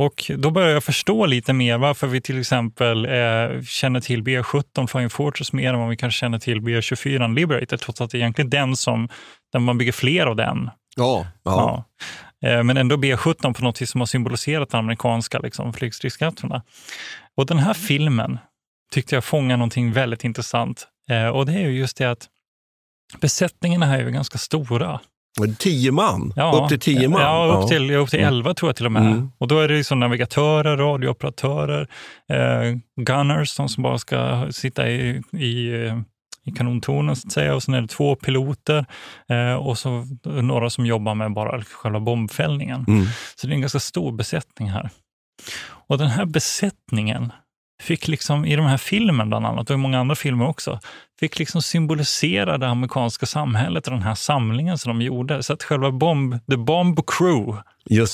Och 0.00 0.30
då 0.38 0.50
börjar 0.50 0.68
jag 0.68 0.84
förstå 0.84 1.26
lite 1.26 1.52
mer 1.52 1.78
varför 1.78 2.06
vi 2.06 2.20
till 2.20 2.40
exempel 2.40 3.04
eh, 3.04 3.62
känner 3.62 4.00
till 4.00 4.22
B17 4.22 4.86
Flying 4.86 5.10
Fortress 5.10 5.52
mer 5.52 5.72
än 5.72 5.80
vad 5.80 5.88
vi 5.88 5.96
kanske 5.96 6.18
känner 6.18 6.38
till 6.38 6.60
B24 6.60 7.34
Liberator, 7.34 7.76
trots 7.76 8.00
att 8.00 8.10
det 8.10 8.16
är 8.16 8.20
egentligen 8.20 8.50
den 8.50 8.76
som, 8.76 9.08
där 9.52 9.60
man 9.60 9.78
bygger 9.78 9.92
fler 9.92 10.26
av 10.26 10.36
den. 10.36 10.70
Ja. 10.96 11.26
ja. 11.42 11.84
Ja. 12.42 12.48
Eh, 12.48 12.62
Men 12.62 12.76
ändå 12.76 12.96
B17 12.96 13.54
på 13.54 13.64
något 13.64 13.82
vis 13.82 13.90
som 13.90 14.00
har 14.00 14.06
symboliserat 14.06 14.70
de 14.70 14.76
amerikanska 14.76 15.38
liksom, 15.38 15.72
flygstridskrafterna. 15.72 16.62
Och 17.36 17.46
den 17.46 17.58
här 17.58 17.74
filmen 17.74 18.38
tyckte 18.92 19.14
jag 19.14 19.24
fångar 19.24 19.56
någonting 19.56 19.92
väldigt 19.92 20.24
intressant. 20.24 20.88
Eh, 21.10 21.28
Och 21.28 21.46
det 21.46 21.52
är 21.52 21.68
ju 21.68 21.78
just 21.78 21.96
det 21.96 22.10
att 22.10 22.28
besättningarna 23.20 23.86
här 23.86 23.98
är 23.98 24.04
ju 24.04 24.10
ganska 24.10 24.38
stora. 24.38 25.00
Tio 25.58 25.92
man? 25.92 26.32
upp 26.62 26.68
till 26.68 26.80
tio 26.80 27.08
man? 27.08 27.20
Ja, 27.20 27.58
upp 27.62 27.68
till, 27.68 27.90
upp 27.90 28.10
till 28.10 28.18
Mm. 28.20 28.34
11 28.34 28.54
tror 28.54 28.68
jag 28.68 28.76
till 28.76 28.86
och 28.86 28.92
med. 28.92 29.02
Mm. 29.02 29.32
Och 29.38 29.48
då 29.48 29.58
är 29.58 29.68
det 29.68 29.76
liksom 29.76 30.00
navigatörer, 30.00 30.76
radiooperatörer, 30.76 31.88
eh, 32.28 32.76
gunners, 33.00 33.56
de 33.56 33.68
som 33.68 33.82
bara 33.82 33.98
ska 33.98 34.48
sitta 34.50 34.88
i, 34.88 35.22
i, 35.32 35.84
eh, 35.86 35.98
i 36.44 36.50
kanontornen 36.52 37.16
så 37.16 37.26
att 37.28 37.32
säga. 37.32 37.54
Och 37.54 37.62
sen 37.62 37.74
är 37.74 37.80
det 37.80 37.88
två 37.88 38.14
piloter 38.14 38.86
eh, 39.28 39.54
och 39.54 39.78
så 39.78 40.06
några 40.24 40.70
som 40.70 40.86
jobbar 40.86 41.14
med 41.14 41.32
bara 41.32 41.62
själva 41.62 42.00
bombfällningen. 42.00 42.84
Mm. 42.88 43.06
Så 43.36 43.46
det 43.46 43.52
är 43.52 43.54
en 43.54 43.60
ganska 43.60 43.80
stor 43.80 44.12
besättning 44.12 44.70
här. 44.70 44.90
Och 45.88 45.98
den 45.98 46.08
här 46.08 46.24
besättningen 46.24 47.32
fick 47.82 48.08
liksom 48.08 48.44
i 48.44 48.56
de 48.56 48.66
här 48.66 48.76
filmen 48.76 49.28
bland 49.28 49.46
annat, 49.46 49.70
och 49.70 49.74
i 49.74 49.76
många 49.76 50.00
andra 50.00 50.14
filmer 50.14 50.48
också, 50.48 50.80
fick 51.20 51.38
liksom 51.38 51.62
symbolisera 51.62 52.58
det 52.58 52.68
amerikanska 52.68 53.26
samhället 53.26 53.86
och 53.86 53.92
den 53.92 54.02
här 54.02 54.14
samlingen 54.14 54.78
som 54.78 54.98
de 54.98 55.04
gjorde. 55.04 55.42
Så 55.42 55.52
att 55.52 55.62
själva 55.62 55.90
bomb, 55.90 56.46
The 56.50 56.56
Bomb 56.56 57.00
Crew 57.06 57.62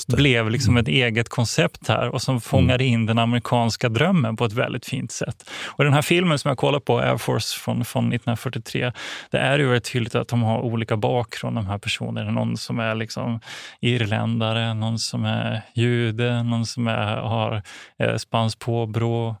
blev 0.07 0.49
liksom 0.49 0.77
ett 0.77 0.87
eget 0.87 1.29
koncept 1.29 1.87
här 1.87 2.09
och 2.09 2.21
som 2.21 2.41
fångade 2.41 2.85
in 2.85 3.05
den 3.05 3.19
amerikanska 3.19 3.89
drömmen 3.89 4.35
på 4.35 4.45
ett 4.45 4.53
väldigt 4.53 4.85
fint 4.85 5.11
sätt. 5.11 5.49
Och 5.65 5.83
den 5.83 5.93
här 5.93 6.01
filmen 6.01 6.39
som 6.39 6.49
jag 6.49 6.57
kollar 6.57 6.79
på, 6.79 6.99
Air 6.99 7.17
Force 7.17 7.59
från, 7.59 7.85
från 7.85 8.03
1943, 8.03 8.91
det 9.31 9.37
är 9.37 9.59
ju 9.59 9.65
väldigt 9.65 9.91
tydligt 9.91 10.15
att 10.15 10.27
de 10.27 10.43
har 10.43 10.59
olika 10.59 10.97
bakgrund, 10.97 11.57
de 11.57 11.65
här 11.67 11.77
personerna. 11.77 12.31
Någon 12.31 12.57
som 12.57 12.79
är 12.79 12.95
liksom 12.95 13.39
irländare, 13.81 14.73
någon 14.73 14.99
som 14.99 15.25
är 15.25 15.61
jude, 15.75 16.43
någon 16.43 16.65
som 16.65 16.87
är, 16.87 17.17
har 17.17 17.61
eh, 17.99 18.15
spanskt 18.15 18.59
påbrå 18.59 19.35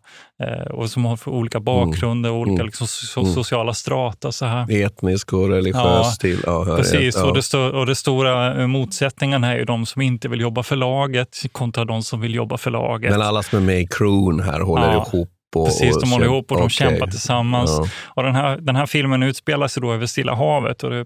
och 0.73 0.89
som 0.89 1.05
har 1.05 1.29
olika 1.29 1.59
bakgrunder 1.59 2.31
och 2.31 2.37
olika 2.37 2.53
Mm. 2.53 2.65
liksom, 2.65 2.87
so, 2.87 3.25
sociala 3.25 3.73
strata. 3.73 4.31
Så 4.31 4.45
här. 4.45 4.71
Etnisk 4.85 5.33
och 5.33 5.49
religiös 5.49 5.83
Ja, 5.83 6.11
till. 6.19 6.39
Ja, 6.45 6.65
Precis, 6.77 7.15
jag. 7.15 7.29
och, 7.29 7.37
Ja. 7.37 7.57
det 7.71 7.77
och 7.79 7.85
det 7.85 7.95
stora 7.95 8.61
eh, 8.61 8.67
motsättningen 8.67 9.43
här 9.43 9.55
är 9.55 9.59
ju 9.59 9.65
de 9.65 9.85
som 9.85 10.01
inte 10.01 10.27
vill 10.29 10.41
jobba 10.41 10.63
för 10.63 10.75
laget 10.75 11.37
kontra 11.51 11.85
de 11.85 12.03
som 12.03 12.21
vill 12.21 12.35
jobba 12.35 12.57
för 12.57 12.71
laget. 12.71 13.11
Men 13.11 13.21
alla 13.21 13.43
som 13.43 13.59
är 13.59 13.63
med 13.63 13.81
i 13.81 13.87
crewn 13.87 14.39
här 14.39 14.59
håller 14.59 14.93
Ja, 14.93 15.07
ihop. 15.13 15.29
Och, 15.55 15.65
Precis, 15.65 15.99
de 16.01 16.11
håller 16.11 16.25
ihop 16.25 16.51
och 16.51 16.57
de 16.57 16.63
okej. 16.63 16.69
kämpar 16.69 17.07
tillsammans. 17.07 17.71
Ja. 17.79 17.87
Och 18.05 18.23
den, 18.23 18.35
här, 18.35 18.57
den 18.57 18.75
här 18.75 18.85
filmen 18.85 19.23
utspelar 19.23 19.67
sig 19.67 19.81
då 19.81 19.93
över 19.93 20.05
Stilla 20.05 20.35
havet. 20.35 20.83
Och 20.83 20.89
det, 20.89 20.99
eh, 20.99 21.05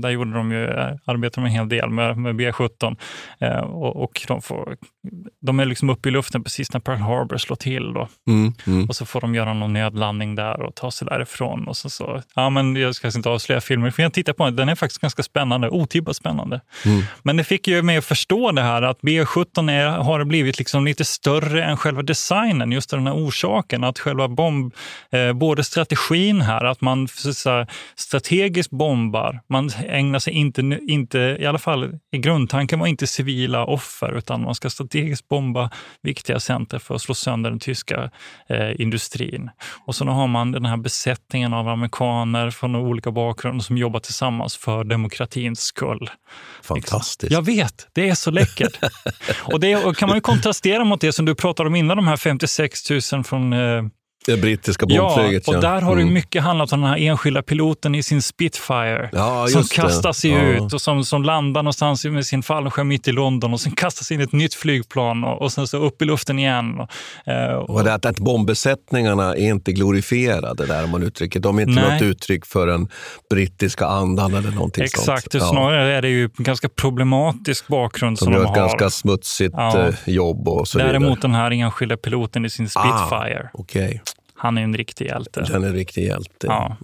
där 0.00 0.10
gjorde 0.10 0.32
de 0.32 0.52
ju, 0.52 0.64
eh, 0.64 0.94
arbetade 1.04 1.46
de 1.46 1.50
en 1.50 1.56
hel 1.58 1.68
del 1.68 1.90
med, 1.90 2.18
med 2.18 2.36
B-17. 2.36 2.96
Eh, 3.40 3.58
och 3.58 4.04
och 4.04 4.24
de, 4.28 4.42
får, 4.42 4.76
de 5.40 5.60
är 5.60 5.64
liksom 5.64 5.90
uppe 5.90 6.08
i 6.08 6.12
luften 6.12 6.44
precis 6.44 6.72
när 6.72 6.80
Pearl 6.80 6.98
Harbor 6.98 7.36
slår 7.36 7.56
till. 7.56 7.92
Då. 7.92 8.08
Mm, 8.28 8.52
mm. 8.66 8.88
Och 8.88 8.96
så 8.96 9.06
får 9.06 9.20
de 9.20 9.34
göra 9.34 9.54
någon 9.54 9.72
nödlandning 9.72 10.34
där 10.34 10.62
och 10.62 10.74
ta 10.74 10.90
sig 10.90 11.08
därifrån. 11.08 11.68
Och 11.68 11.76
så, 11.76 11.90
så, 11.90 12.22
ja, 12.34 12.50
men 12.50 12.76
jag 12.76 12.94
ska 12.94 13.10
inte 13.16 13.28
avslöja 13.28 13.60
filmen, 13.60 13.92
för 13.92 14.02
jag 14.02 14.12
tittar 14.12 14.32
på 14.32 14.44
den. 14.44 14.56
Den 14.56 14.68
är 14.68 14.74
faktiskt 14.74 15.00
ganska 15.00 15.22
spännande, 15.22 15.68
otippat 15.68 16.16
spännande. 16.16 16.60
Mm. 16.84 17.02
Men 17.22 17.36
det 17.36 17.44
fick 17.44 17.68
ju 17.68 17.82
mig 17.82 17.96
att 17.96 18.04
förstå 18.04 18.52
det 18.52 18.62
här 18.62 18.82
att 18.82 19.00
B17 19.00 19.70
är, 19.72 19.88
har 19.88 20.24
blivit 20.24 20.58
liksom 20.58 20.84
lite 20.84 21.04
större 21.04 21.64
än 21.64 21.76
själva 21.76 22.02
designen, 22.02 22.72
just 22.72 22.90
den 22.90 23.06
här 23.06 23.14
orsaken. 23.14 23.84
Att 23.84 23.98
själva 23.98 24.28
bomb, 24.28 24.74
eh, 25.12 25.32
både 25.32 25.64
strategin 25.64 26.40
här, 26.40 26.64
att 26.64 26.80
man 26.80 27.08
så, 27.08 27.34
säga, 27.34 27.66
strategiskt 27.96 28.70
bombar, 28.70 29.40
man 29.54 29.70
ägnar 29.86 30.18
sig 30.18 30.32
inte, 30.32 30.60
inte, 30.88 31.36
i 31.40 31.46
alla 31.46 31.58
fall 31.58 31.98
i 32.12 32.18
grundtanken 32.18 32.78
var 32.78 32.86
inte 32.86 33.06
civila 33.06 33.64
offer, 33.64 34.18
utan 34.18 34.42
man 34.42 34.54
ska 34.54 34.70
strategiskt 34.70 35.28
bomba 35.28 35.70
viktiga 36.02 36.40
center 36.40 36.78
för 36.78 36.94
att 36.94 37.02
slå 37.02 37.14
sönder 37.14 37.50
den 37.50 37.60
tyska 37.60 38.10
eh, 38.48 38.80
industrin. 38.80 39.50
Och 39.86 39.94
så 39.94 40.04
har 40.04 40.26
man 40.26 40.52
den 40.52 40.64
här 40.64 40.76
besättningen 40.76 41.54
av 41.54 41.68
amerikaner 41.68 42.50
från 42.50 42.76
olika 42.76 43.10
bakgrunder 43.10 43.64
som 43.64 43.78
jobbar 43.78 44.00
tillsammans 44.00 44.56
för 44.56 44.84
demokratins 44.84 45.60
skull. 45.60 46.10
Fantastiskt. 46.62 47.32
Jag 47.32 47.42
vet, 47.42 47.88
det 47.92 48.08
är 48.08 48.14
så 48.14 48.30
läckert. 48.30 48.78
och 49.52 49.60
det 49.60 49.96
kan 49.96 50.08
man 50.08 50.16
ju 50.16 50.20
kontrastera 50.20 50.84
mot 50.84 51.00
det 51.00 51.12
som 51.12 51.24
du 51.24 51.34
pratade 51.34 51.68
om 51.68 51.74
innan, 51.74 51.96
de 51.96 52.06
här 52.06 52.16
56 52.16 52.90
000 52.90 53.24
från 53.24 53.52
eh, 53.52 53.82
Det 54.26 54.36
brittiska 54.36 54.86
Ja, 54.88 55.02
bombflyget. 55.16 55.48
och 55.48 55.60
där 55.60 55.80
har 55.80 55.96
det 55.96 56.02
Mm. 56.02 56.14
mycket 56.14 56.42
handlat 56.42 56.72
om 56.72 56.80
den 56.80 56.90
här 56.90 56.98
enskilda 56.98 57.42
piloten 57.42 57.94
i 57.94 58.02
sin 58.02 58.22
Spitfire. 58.22 59.08
Ja, 59.12 59.46
som 59.48 59.62
det. 59.62 59.74
kastar 59.74 60.12
sig 60.12 60.30
Ja. 60.30 60.40
ut 60.42 60.72
och 60.72 60.80
som, 60.80 61.04
som 61.04 61.22
landar 61.22 61.62
någonstans 61.62 62.04
med 62.04 62.26
sin 62.26 62.42
fallskärm 62.42 62.88
mitt 62.88 63.08
i 63.08 63.12
London 63.12 63.52
och 63.52 63.60
sen 63.60 63.72
kastar 63.72 64.04
sig 64.04 64.14
in 64.14 64.20
i 64.20 64.24
ett 64.24 64.32
nytt 64.32 64.54
flygplan 64.54 65.24
och, 65.24 65.42
och 65.42 65.52
sen 65.52 65.66
så 65.66 65.76
upp 65.76 66.02
i 66.02 66.04
luften 66.04 66.38
igen. 66.38 66.80
Och, 66.80 66.88
eh, 67.32 67.54
och, 67.54 67.70
Och 67.70 67.84
det 67.84 67.94
att, 67.94 68.06
att 68.06 68.18
bombbesättningarna 68.18 69.30
är 69.36 69.48
inte 69.50 69.72
glorifierade 69.72 70.66
där 70.66 70.84
om 70.84 70.90
man 70.90 71.02
uttrycker. 71.02 71.40
De 71.40 71.58
är 71.58 71.62
inte 71.62 71.80
Nej. 71.80 71.92
något 71.92 72.02
uttryck 72.02 72.46
för 72.46 72.66
den 72.66 72.88
brittiska 73.30 73.86
andan 73.86 74.34
eller 74.34 74.50
någonting 74.50 74.84
Exakt, 74.84 75.32
sånt. 75.32 75.44
snarare 75.44 75.94
är 75.96 76.02
det 76.02 76.08
ju 76.08 76.24
en 76.24 76.44
ganska 76.44 76.68
problematisk 76.68 77.66
bakgrund 77.68 78.18
som 78.18 78.26
De 78.32 78.32
de, 78.32 78.38
gör 78.38 78.44
ett 78.44 78.48
har. 78.50 78.66
ganska 78.68 78.90
smutsigt 78.90 79.54
Ja. 79.56 79.78
eh, 79.88 79.94
jobb 80.06 80.48
och 80.48 80.68
så 80.68 80.78
Däremot 80.78 81.08
vidare. 81.08 81.20
den 81.20 81.34
här 81.34 81.50
enskilda 81.50 81.96
piloten 81.96 82.44
i 82.44 82.50
sin 82.50 82.68
Spitfire, 82.68 83.50
Okej, 83.52 84.02
han 84.44 84.58
är 84.58 84.62
en 84.62 84.76
riktig 84.76 85.06
hjälte. 85.06 85.40
den 85.48 85.64
är 85.64 85.68
en 85.68 85.74
riktig 85.74 86.04
hjälte. 86.06 86.46
Ja. 86.46 86.76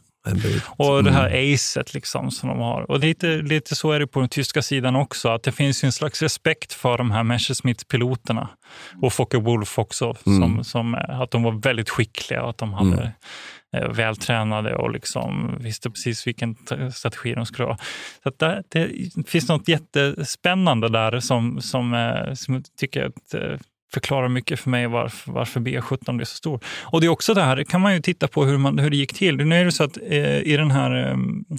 Och 0.67 1.05
det 1.05 1.11
här 1.11 1.27
Mm. 1.31 1.55
acet 1.55 1.95
liksom 1.95 2.31
som 2.31 2.49
de 2.49 2.59
har. 2.59 2.91
Och 2.91 2.99
lite, 2.99 3.27
lite 3.37 3.75
så 3.77 3.93
är 3.93 4.01
det 4.01 4.07
på 4.07 4.21
den 4.21 4.29
tyska 4.29 4.63
sidan 4.63 4.97
också, 4.97 5.29
att 5.29 5.43
det 5.43 5.53
finns 5.53 5.85
en 5.85 5.93
slags 5.93 6.23
respekt 6.23 6.73
för 6.73 6.99
de 6.99 7.11
här 7.11 7.23
Messerschmitt-piloterna. 7.23 8.49
Och 9.03 9.13
Focke 9.13 9.37
Wolf 9.39 9.79
också, 9.79 10.05
Mm. 10.27 10.41
som, 10.41 10.65
som, 10.65 10.95
eh, 10.95 11.21
att 11.21 11.31
de 11.31 11.43
var 11.43 11.53
väldigt 11.53 11.91
skickliga 11.91 12.43
och 12.43 12.51
att 12.51 12.59
de 12.59 12.73
hade 12.73 13.13
eh, 13.77 13.89
vältränade 13.89 14.75
och 14.77 14.91
liksom 14.91 15.57
visste 15.61 15.91
precis 15.91 16.27
vilken 16.27 16.57
strategi 16.95 17.35
de 17.35 17.47
skulle 17.47 17.69
ha. 17.69 17.79
Så 18.23 18.31
det, 18.39 18.63
det 18.69 18.89
finns 19.29 19.49
något 19.49 19.69
jättespännande 19.69 20.89
där 20.89 21.21
som, 21.21 21.61
som, 21.61 21.95
eh, 21.95 22.35
som 22.35 22.55
jag 22.55 22.65
tycker 22.81 23.05
att, 23.05 23.35
förklarar 23.95 24.29
mycket 24.29 24.61
för 24.61 24.71
mig 24.71 24.87
varför, 24.87 25.33
varför 25.33 25.61
B17 25.61 26.17
blev 26.17 26.25
så 26.27 26.35
stor. 26.35 26.61
Och 26.83 27.01
det 27.01 27.07
är 27.07 27.09
också 27.09 27.35
det 27.35 27.43
här, 27.43 27.65
kan 27.65 27.81
man 27.81 27.95
ju 27.95 28.01
titta 28.03 28.29
på 28.29 28.45
hur, 28.45 28.59
man, 28.59 28.79
hur 28.79 28.91
det 28.91 28.97
gick 28.97 29.15
till. 29.15 29.37
Nu 29.37 29.61
är 29.61 29.65
det 29.65 29.73
så 29.73 29.85
att 29.85 29.97
eh, 30.11 30.39
i 30.39 30.57
den 30.57 30.71
här 30.71 31.11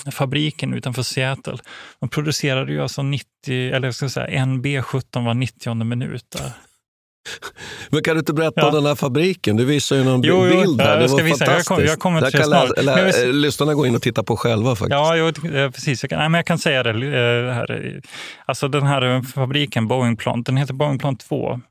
eh, 0.06 0.12
fabriken 0.12 0.74
utanför 0.74 1.04
Seattle, 1.04 1.58
de 2.00 2.10
producerade 2.10 2.72
ju 2.72 2.82
alltså 2.82 3.04
90, 3.04 3.26
eller 3.50 3.88
jag 3.88 3.96
ska 3.96 4.10
säga 4.10 4.28
en 4.28 4.64
B17 4.64 5.26
var 5.26 5.34
90 5.34 5.74
minut. 5.84 6.26
Där. 6.38 6.52
Men 7.90 8.04
kan 8.04 8.14
du 8.16 8.20
inte 8.20 8.34
berätta 8.34 8.54
Ja. 8.62 8.68
om 8.68 8.74
den 8.76 8.86
här 8.86 8.96
fabriken? 8.96 9.58
Du 9.58 9.66
visar 9.66 9.96
ju 9.96 10.04
någon 10.04 10.22
Jo, 10.24 10.48
jo, 10.52 10.62
bild 10.62 10.82
här. 10.82 10.90
jag 11.02 11.10
Det 11.10 11.12
var 11.14 11.22
visa. 11.22 11.30
Jag 11.30 11.38
fantastiskt. 11.40 11.68
kommer- 11.68 11.84
jag 11.88 12.00
kommer 12.00 12.22
till 12.32 12.40
det 12.40 12.46
snart. 12.46 12.70
Men 12.78 12.86
jag 12.86 13.14
vill- 13.26 13.36
lyssnarna 13.42 13.74
gå 13.74 13.86
in 13.86 13.96
och 13.96 14.02
titta 14.02 14.24
på 14.24 14.38
själva 14.38 14.70
faktiskt. 14.76 14.92
Ja, 14.92 15.16
jo, 15.16 15.32
precis. 15.72 16.04
Jag 16.04 16.10
kan, 16.10 16.20
nej, 16.20 16.30
men 16.30 16.40
jag 16.40 16.46
kan 16.46 16.58
säga 16.60 16.84
det. 16.84 16.90
eh, 16.90 17.54
här. 17.54 18.02
Alltså 18.46 18.68
den 18.68 18.84
här 18.84 19.02
eh, 19.16 19.22
fabriken, 19.22 19.88
Boeingplan, 19.88 20.44
den 20.44 20.58
heter 20.58 20.74
Boeingplan 20.74 21.18
2. 21.18 21.62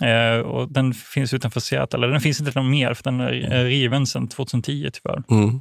Eh, 0.00 0.38
och 0.38 0.72
den 0.72 0.94
finns 0.94 1.34
utanför 1.34 1.60
Seattle. 1.60 1.98
Eller 1.98 2.08
den 2.08 2.20
finns 2.20 2.40
inte 2.40 2.52
någon 2.54 2.70
mer, 2.70 2.94
för 2.94 3.04
den 3.04 3.20
är 3.20 3.54
eh, 3.54 3.64
riven 3.64 4.06
sedan 4.06 4.28
2010 4.28 4.90
tyvärr. 4.92 5.22
Mm. 5.30 5.60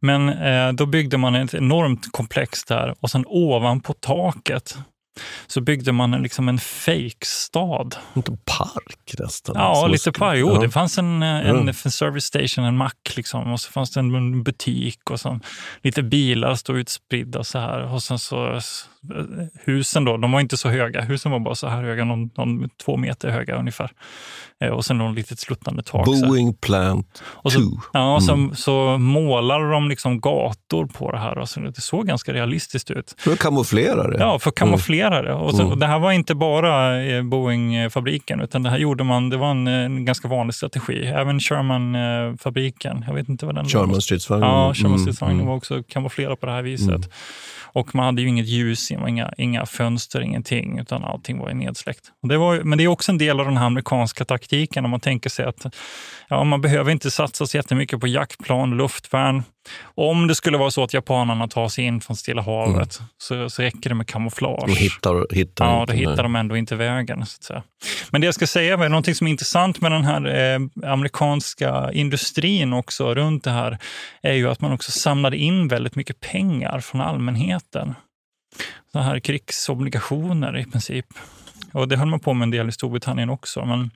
Men 0.00 0.28
eh, 0.28 0.72
då 0.72 0.86
byggde 0.86 1.18
man 1.18 1.34
ett 1.34 1.54
enormt 1.54 2.12
komplex 2.12 2.64
där 2.64 2.94
och 3.00 3.10
sen 3.10 3.24
ovanpå 3.26 3.92
taket 3.92 4.78
så 5.46 5.60
byggde 5.60 5.92
man 5.92 6.14
en, 6.14 6.22
liksom 6.22 6.48
en 6.48 6.58
fake-stad. 6.58 7.96
Inte 8.14 8.38
park 8.44 9.14
nästan. 9.18 9.54
Ja, 9.58 9.86
lite 9.86 10.12
på. 10.12 10.34
Jo, 10.34 10.52
ja. 10.54 10.60
det 10.60 10.70
fanns 10.70 10.98
en, 10.98 11.22
en, 11.22 11.56
Mm. 11.56 11.68
en 11.68 11.74
service 11.74 12.24
station, 12.24 12.64
en 12.64 12.76
mack 12.76 13.12
liksom, 13.16 13.52
och 13.52 13.60
så 13.60 13.72
fanns 13.72 13.90
det 13.90 14.00
en 14.00 14.42
butik 14.42 15.10
och 15.10 15.20
så 15.20 15.40
lite 15.82 16.02
bilar 16.02 16.54
stod 16.54 16.76
utspridda 16.76 17.44
så 17.44 17.58
här. 17.58 17.92
Och 17.92 18.02
sen 18.02 18.18
så 18.18 18.60
husen 19.64 20.04
då, 20.04 20.16
de 20.16 20.32
var 20.32 20.40
inte 20.40 20.56
så 20.56 20.68
höga. 20.68 21.00
Husen 21.00 21.32
var 21.32 21.38
bara 21.38 21.54
så 21.54 21.68
här 21.68 21.82
höga, 21.82 22.04
någon, 22.04 22.30
någon 22.36 22.68
två 22.84 22.96
meter 22.96 23.28
höga 23.30 23.56
ungefär. 23.56 23.90
Eh, 24.60 24.68
Och 24.70 24.84
sen 24.84 24.98
någon 24.98 25.14
litet 25.14 25.38
sluttande 25.40 25.82
tak. 25.82 26.06
så. 26.06 26.26
Boeing 26.26 26.54
Plant 26.54 27.22
Och 27.26 27.52
så, 27.52 27.60
2. 27.60 27.66
ja, 27.92 28.14
och 28.14 28.22
så, 28.22 28.32
Mm. 28.32 28.54
så 28.54 28.98
målade 28.98 29.70
de 29.70 29.88
liksom 29.88 30.20
gator 30.20 30.86
på 30.86 31.12
det 31.12 31.18
här. 31.18 31.36
Alltså, 31.38 31.60
det 31.60 31.80
såg 31.80 32.06
ganska 32.06 32.32
realistiskt 32.32 32.90
ut. 32.90 33.14
För 33.18 33.32
att 33.32 33.38
kamouflera 33.38 34.08
det. 34.08 34.18
Ja, 34.18 34.38
för 34.38 34.48
att 34.48 34.54
kamouflera 34.54 35.22
det. 35.22 35.32
Och, 35.34 35.50
så, 35.54 35.60
Mm. 35.60 35.72
och 35.72 35.78
det 35.78 35.86
här 35.86 35.98
var 35.98 36.12
inte 36.12 36.34
bara 36.34 37.02
eh, 37.04 37.22
Boeing-fabriken, 37.22 38.40
utan 38.42 38.62
det 38.62 38.70
här 38.70 38.78
gjorde 38.78 39.04
man, 39.04 39.30
det 39.30 39.36
var 39.36 39.50
en, 39.50 39.66
en 39.66 40.04
ganska 40.04 40.28
vanlig 40.28 40.54
strategi. 40.54 41.06
Även 41.06 41.40
Sherman-fabriken, 41.40 43.04
jag 43.06 43.14
vet 43.14 43.28
inte 43.28 43.46
vad 43.46 43.54
den 43.54 43.68
Sherman 43.68 44.00
stridsvagn. 44.02 44.42
Ja, 44.42 44.74
Sherman 44.74 44.92
Mm, 44.92 44.98
stridsvagnen 45.02 45.36
mm. 45.36 45.46
var 45.48 45.56
också 45.56 45.82
kamouflerad 45.88 46.40
på 46.40 46.46
det 46.46 46.52
här 46.52 46.62
viset. 46.62 47.10
Och 47.74 47.94
man 47.94 48.04
hade 48.06 48.22
ju 48.22 48.28
inget 48.28 48.46
ljus, 48.46 48.90
inga, 48.90 49.32
inga 49.38 49.66
fönster, 49.66 50.20
ingenting, 50.20 50.78
utan 50.78 51.04
allting 51.04 51.38
var 51.38 51.48
ju 51.48 51.54
nedsläckt. 51.54 52.12
Och 52.22 52.28
det 52.28 52.38
var, 52.38 52.60
men 52.60 52.78
det 52.78 52.84
är 52.84 52.88
också 52.88 53.12
en 53.12 53.18
del 53.18 53.40
av 53.40 53.46
den 53.46 53.56
här 53.56 53.66
amerikanska 53.66 54.24
taktiken, 54.24 54.84
om 54.84 54.90
man 54.90 55.00
tänker 55.00 55.30
sig 55.30 55.44
att 55.44 55.66
ja, 56.28 56.44
man 56.44 56.60
behöver 56.60 56.92
inte 56.92 57.10
satsa 57.10 57.46
så 57.46 57.56
jättemycket 57.56 58.00
på 58.00 58.06
jaktplan, 58.06 58.76
luftvärn. 58.76 59.42
Om 59.94 60.26
det 60.26 60.34
skulle 60.34 60.58
vara 60.58 60.70
så 60.70 60.82
att 60.82 60.94
japanerna 60.94 61.48
tar 61.48 61.68
sig 61.68 61.84
in 61.84 62.00
från 62.00 62.16
Stilla 62.16 62.42
havet 62.42 63.00
så, 63.18 63.50
så 63.50 63.62
räcker 63.62 63.88
det 63.88 63.94
med 63.94 64.06
kamouflage. 64.06 64.66
Då 64.66 64.74
hittar, 64.74 65.34
hittar 65.34 65.64
Ja, 65.64 65.84
då 65.86 65.92
hittar 65.92 66.22
de 66.22 66.36
ändå 66.36 66.56
inte 66.56 66.76
vägen. 66.76 67.26
Så 67.26 67.36
att 67.38 67.44
säga. 67.44 67.62
Men 68.10 68.20
det 68.20 68.24
jag 68.24 68.34
ska 68.34 68.46
säga 68.46 68.74
är 68.74 68.88
någonting 68.88 69.14
som 69.14 69.26
är 69.26 69.30
intressant 69.30 69.80
med 69.80 69.92
den 69.92 70.04
här 70.04 70.54
eh, 70.54 70.90
amerikanska 70.90 71.92
industrin 71.92 72.72
också 72.72 73.14
runt 73.14 73.44
det 73.44 73.50
här 73.50 73.78
är 74.22 74.32
ju 74.32 74.50
att 74.50 74.60
man 74.60 74.72
också 74.72 74.92
samlade 74.92 75.36
in 75.36 75.68
väldigt 75.68 75.96
mycket 75.96 76.20
pengar 76.20 76.80
från 76.80 77.00
allmänheten. 77.00 77.94
Så 78.92 78.98
här 78.98 79.20
krigsobligationer 79.20 80.58
i 80.58 80.64
princip. 80.64 81.06
Och 81.72 81.88
det 81.88 81.96
höll 81.96 82.08
man 82.08 82.20
på 82.20 82.34
med 82.34 82.46
en 82.46 82.50
del 82.50 82.68
i 82.68 82.72
Storbritannien 82.72 83.30
också. 83.30 83.64
Men, 83.64 83.90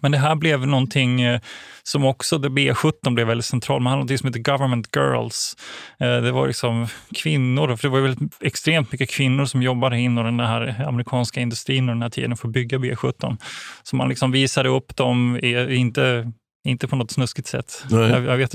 men 0.00 0.12
det 0.12 0.18
här 0.18 0.34
blev 0.34 0.66
någonting 0.66 1.20
eh, 1.22 1.40
som 1.82 2.04
också, 2.04 2.38
det 2.38 2.48
B17 2.48 3.14
blev 3.14 3.26
väldigt 3.26 3.44
centralt. 3.44 3.82
Man 3.82 3.90
hade 3.90 3.98
någonting 3.98 4.18
som 4.18 4.26
heter 4.26 4.40
Government 4.40 4.88
Girls. 4.96 5.56
Eh, 6.00 6.16
Det 6.16 6.32
var 6.32 6.46
liksom 6.46 6.86
kvinnor, 7.14 7.76
för 7.76 7.88
det 7.88 7.92
var 7.92 8.00
väldigt 8.00 8.32
extremt 8.40 8.92
mycket 8.92 9.10
kvinnor 9.10 9.44
som 9.44 9.62
jobbade 9.62 9.98
inom 9.98 10.24
den 10.24 10.40
här 10.40 10.84
amerikanska 10.88 11.40
industrin 11.40 11.82
under 11.82 11.94
den 11.94 12.02
här 12.02 12.10
tiden 12.10 12.36
för 12.36 12.48
att 12.48 12.54
bygga 12.54 12.78
B17. 12.78 13.36
Så 13.82 13.96
man 13.96 14.08
liksom 14.08 14.32
visade 14.32 14.68
upp 14.68 14.96
dem, 14.96 15.38
inte 15.70 16.32
Inte 16.66 16.88
på 16.88 16.96
något 16.96 17.10
snuskigt 17.10 17.48
sätt. 17.48 17.84
Jag, 17.90 18.10
jag, 18.24 18.36
vet, 18.36 18.54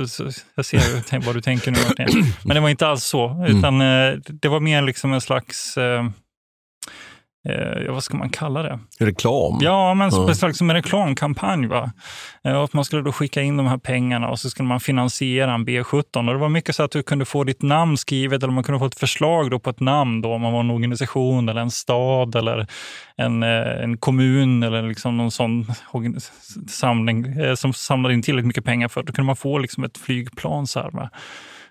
jag 0.56 0.66
ser 0.66 1.26
vad 1.26 1.36
du 1.36 1.42
tänker 1.42 1.72
nu 1.72 1.78
Martin. 1.88 2.34
Men 2.44 2.56
det 2.56 2.62
var 2.62 2.70
inte 2.70 2.88
alls 2.88 3.04
så, 3.04 3.46
utan 3.48 3.82
mm. 3.82 4.22
det 4.26 4.48
var 4.48 4.60
mer 4.60 4.82
liksom 4.82 5.14
en 5.14 5.22
slags 5.22 5.78
eh, 7.50 7.94
vad 7.94 8.04
ska 8.04 8.18
man 8.18 8.30
kalla 8.30 8.64
det? 8.64 8.80
Reklam? 9.00 9.60
Ja, 9.62 9.94
men 9.94 10.10
en 10.14 10.36
slags 10.36 10.62
en 10.62 10.74
reklamkampanj. 10.74 11.68
Va? 11.68 11.92
Eh, 12.44 12.58
att 12.58 12.74
man 12.74 12.86
skulle 12.86 13.02
då 13.02 13.12
skicka 13.12 13.42
in 13.42 13.58
de 13.58 13.68
här 13.68 13.78
pengarna 13.78 14.30
och 14.30 14.40
så 14.40 14.50
skulle 14.50 14.68
man 14.68 14.80
finansiera 14.80 15.54
en 15.54 15.66
B17. 15.66 16.28
Och 16.28 16.34
det 16.34 16.40
var 16.40 16.50
mycket 16.50 16.76
så 16.76 16.84
att 16.84 16.92
du 16.92 17.04
kunde 17.04 17.26
få 17.26 17.44
ditt 17.44 17.62
namn 17.62 17.98
skrivet 17.98 18.44
eller 18.44 18.54
man 18.54 18.64
kunde 18.64 18.80
få 18.80 18.86
ett 18.86 19.00
förslag 19.00 19.52
då 19.52 19.60
på 19.60 19.70
ett 19.70 19.80
namn 19.80 20.22
då, 20.22 20.34
om 20.34 20.42
man 20.42 20.54
var 20.54 20.60
en 20.60 20.72
organisation 20.72 21.50
eller 21.50 21.62
en 21.62 21.72
stad 21.72 22.36
eller 22.36 22.68
en, 23.16 23.44
eh, 23.44 23.84
en 23.84 23.98
kommun 23.98 24.64
eller 24.64 24.82
liksom 24.82 25.18
någon 25.18 25.32
sån 25.32 25.66
samling 26.68 27.26
eh, 27.26 27.56
som 27.56 27.74
samlade 27.74 28.14
in 28.14 28.22
tillräckligt 28.22 28.48
mycket 28.48 28.66
pengar 28.66 28.88
för. 28.88 29.04
Då 29.04 29.14
kunde 29.14 29.26
man 29.26 29.36
få 29.36 29.58
liksom 29.58 29.84
ett 29.84 29.98
flygplan. 29.98 30.68
Så 30.68 30.80
här, 30.80 30.90
va? 30.92 31.10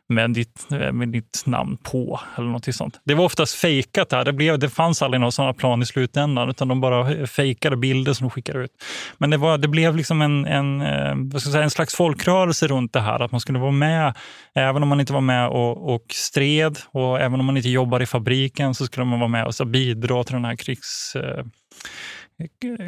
Med 0.09 0.31
ditt, 0.31 0.67
eh, 0.73 0.93
med 0.93 1.09
ditt 1.09 1.43
namn 1.47 1.77
på 1.77 2.21
eller 2.37 2.49
något 2.49 2.75
sånt. 2.75 3.01
Det 3.05 3.15
var 3.15 3.25
oftast 3.25 3.55
fejkat. 3.55 4.09
Där. 4.09 4.25
Det, 4.25 4.33
blev, 4.33 4.59
det 4.59 4.69
fanns 4.69 5.03
aldrig 5.03 5.21
några 5.21 5.31
sådana 5.31 5.53
plan 5.53 5.83
i 5.83 5.87
slutändan 5.87 6.51
utan 6.51 6.69
de 6.69 6.81
bara 6.81 7.27
fejkade 7.27 7.77
bilder 7.77 8.13
som 8.13 8.27
de 8.27 8.31
skickade 8.31 8.65
ut. 8.65 8.71
Men 9.19 9.31
det, 9.31 9.37
var, 9.37 9.59
det 9.59 9.69
blev 9.69 9.97
liksom 9.97 10.23
en, 10.23 10.47
en, 10.47 10.81
eh, 10.81 11.15
vad 11.17 11.41
ska 11.41 11.49
jag 11.49 11.53
säga, 11.53 11.65
en 11.65 11.71
slags 11.71 11.95
folkrörelse 11.95 12.67
runt 12.67 12.93
det 12.93 13.01
här. 13.01 13.21
Att 13.23 13.33
man 13.33 13.41
skulle 13.41 13.59
vara 13.59 13.71
med, 13.71 14.15
även 14.55 14.83
om 14.83 14.89
man 14.89 15.01
inte 15.01 15.13
var 15.13 15.21
med 15.21 15.49
och, 15.49 15.95
och 15.95 16.05
stred 16.09 16.79
och 16.87 17.21
även 17.21 17.41
om 17.41 17.47
man 17.47 17.57
inte 17.57 17.69
jobbade 17.69 18.05
i 18.05 18.07
fabriken 18.07 18.75
så 18.75 18.87
skulle 18.87 19.07
man 19.07 19.21
vara 19.21 19.29
med 19.29 19.47
och 19.47 19.55
så 19.55 19.65
bidra 19.65 20.25
till 20.25 20.35
den 20.35 20.45
här 20.45 20.57
krigs 20.57 21.17
eh, 21.17 21.45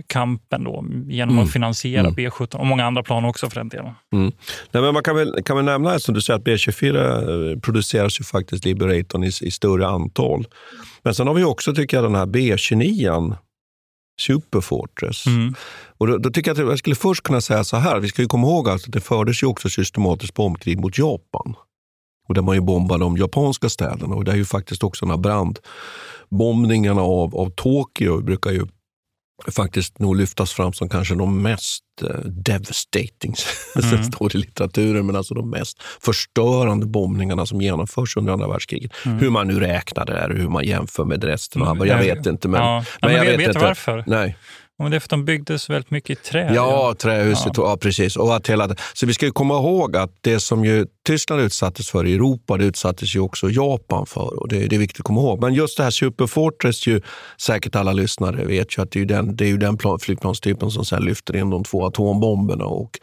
kampen 0.07 0.65
då, 0.65 0.85
genom 1.07 1.35
mm. 1.35 1.45
att 1.45 1.53
finansiera 1.53 2.01
mm. 2.01 2.15
B17 2.15 2.57
och 2.57 2.67
många 2.67 2.85
andra 2.85 3.03
plan 3.03 3.25
också 3.25 3.51
för 3.51 3.57
den 3.57 3.69
delen. 3.69 3.93
Mm. 4.13 4.33
Nej, 4.71 4.83
men 4.83 4.95
man 4.95 5.03
kan 5.03 5.17
väl, 5.17 5.43
kan 5.45 5.57
väl 5.57 5.65
nämna, 5.65 5.99
som 5.99 6.15
du 6.15 6.21
säger, 6.21 6.39
att 6.39 6.45
B24 6.45 7.53
eh, 7.53 7.61
produceras 7.61 8.21
ju 8.21 8.25
faktiskt 8.25 8.65
Liberatorn 8.65 9.25
i, 9.25 9.31
i 9.41 9.51
större 9.51 9.87
antal. 9.87 10.47
Men 11.03 11.15
sen 11.15 11.27
har 11.27 11.35
vi 11.35 11.45
också, 11.45 11.75
tycker 11.75 11.97
jag, 11.97 12.05
den 12.05 12.15
här 12.15 12.27
B29 12.27 13.37
Superfortress. 14.21 15.27
Mm. 15.27 15.55
Och 15.99 16.07
då, 16.07 16.19
då, 16.19 16.31
tycker 16.31 16.51
jag 16.51 16.61
att 16.61 16.71
jag 16.71 16.79
skulle 16.79 16.97
först 16.97 17.23
kunna 17.23 17.41
säga 17.41 17.65
så 17.65 17.77
här, 17.77 18.01
vi 18.01 18.09
ska 18.09 18.23
ju 18.23 18.29
komma 18.29 18.47
ihåg 18.47 18.69
att 18.69 18.85
det 18.87 19.01
fördes 19.01 19.43
ju 19.43 19.47
också 19.47 19.69
systematiskt 19.69 20.35
bombkrig 20.35 20.81
mot 20.81 20.99
Japan. 20.99 21.55
Och 22.29 22.35
där 22.35 22.43
man 22.43 22.55
ju 22.55 22.61
bombade 22.61 23.05
de 23.05 23.17
japanska 23.17 23.69
städerna 23.69 24.15
och 24.15 24.25
det 24.25 24.33
är 24.33 24.37
ju 24.37 24.45
faktiskt 24.45 24.85
också 24.85 25.07
den 25.07 25.11
här 25.11 25.53
brandbombningarna 26.31 27.03
av, 27.03 27.37
av 27.37 27.51
Tokyo 27.51 28.23
brukar 28.23 28.51
ju 28.51 28.67
faktiskt 29.49 29.99
nog 29.99 30.17
lyftas 30.17 30.53
fram 30.53 30.73
som 30.73 30.89
kanske 30.89 31.15
de 31.15 31.43
mest 31.43 31.85
uh, 32.03 32.09
devastating, 32.25 33.35
mm. 33.77 33.97
det 33.97 34.05
står 34.05 34.37
i 34.37 34.39
litteraturen, 34.39 35.07
men 35.07 35.17
alltså 35.17 35.35
de 35.35 35.51
mest 35.51 35.83
förstörande 36.01 36.87
bombningarna 36.87 37.47
som 37.47 37.61
genomförs 37.61 38.17
under 38.17 38.33
andra 38.33 38.49
världskriget. 38.49 38.93
Mm. 39.07 39.19
Hur 39.19 39.31
man 39.31 39.47
nu 39.47 39.61
räknar 39.61 40.07
det 40.07 40.13
där 40.13 40.31
och 40.31 40.39
hur 40.39 40.49
man 40.49 40.65
jämför 40.65 41.05
med 41.05 41.25
resten 41.25 41.63
av 41.63 41.77
mm. 41.77 41.89
Jag 41.89 41.99
vet 41.99 42.27
inte. 42.27 42.49
Men, 42.49 42.63
ja. 42.63 42.85
men, 43.03 43.13
jag 43.13 43.25
vet, 43.25 43.41
vet 43.41 43.47
inte. 43.47 43.59
varför? 43.59 44.05
Nej. 44.07 44.37
Men 44.83 44.91
det 44.91 44.97
är 44.97 45.01
för 45.01 45.07
att 45.07 45.11
de 45.11 45.25
byggdes 45.25 45.71
väldigt 45.71 45.91
mycket 45.91 46.11
i 46.11 46.23
trä. 46.23 46.55
Ja, 46.55 46.95
trähuset. 46.99 47.53
Ja. 47.57 47.63
ja. 47.63 47.77
precis. 47.77 48.17
Och 48.17 48.37
att 48.37 48.47
hela, 48.47 48.77
så 48.95 49.07
vi 49.07 49.15
ska 49.15 49.27
ju 49.27 49.33
komma 49.33 49.55
ihåg 49.55 49.97
att 49.97 50.11
det 50.21 50.41
som 50.41 50.65
ju 50.65 50.87
Tyskland 51.07 51.43
utsattes 51.43 51.91
för 51.91 52.07
i 52.07 52.15
Europa, 52.15 52.57
det 52.57 52.65
utsattes 52.65 53.17
ju 53.17 53.21
också 53.21 53.51
Japan 53.51 54.07
för. 54.07 54.41
Och 54.41 54.49
det, 54.49 54.67
det 54.67 54.77
är 54.77 54.81
viktigt 54.81 55.01
att 55.01 55.07
komma 55.07 55.21
ihåg. 55.21 55.41
Men 55.41 55.55
just 55.55 55.77
det 55.77 55.83
här 55.83 55.91
Superfortress, 55.91 56.87
ju, 56.87 57.01
säkert 57.41 57.77
alla 57.77 57.93
lyssnare 57.93 58.45
vet 58.45 58.79
ju 58.79 58.83
att 58.83 58.91
det 58.91 59.01
är 59.01 59.05
den, 59.05 59.37
det 59.37 59.45
är 59.45 59.49
ju 59.49 59.59
den 59.59 59.77
plan, 59.77 59.99
flygplanstypen 59.99 60.71
som 60.71 60.85
sen 60.85 61.05
lyfter 61.05 61.37
in 61.37 61.51
de 61.51 61.65
två 61.65 61.87
atombomberna. 61.87 62.65
Och 62.65 62.99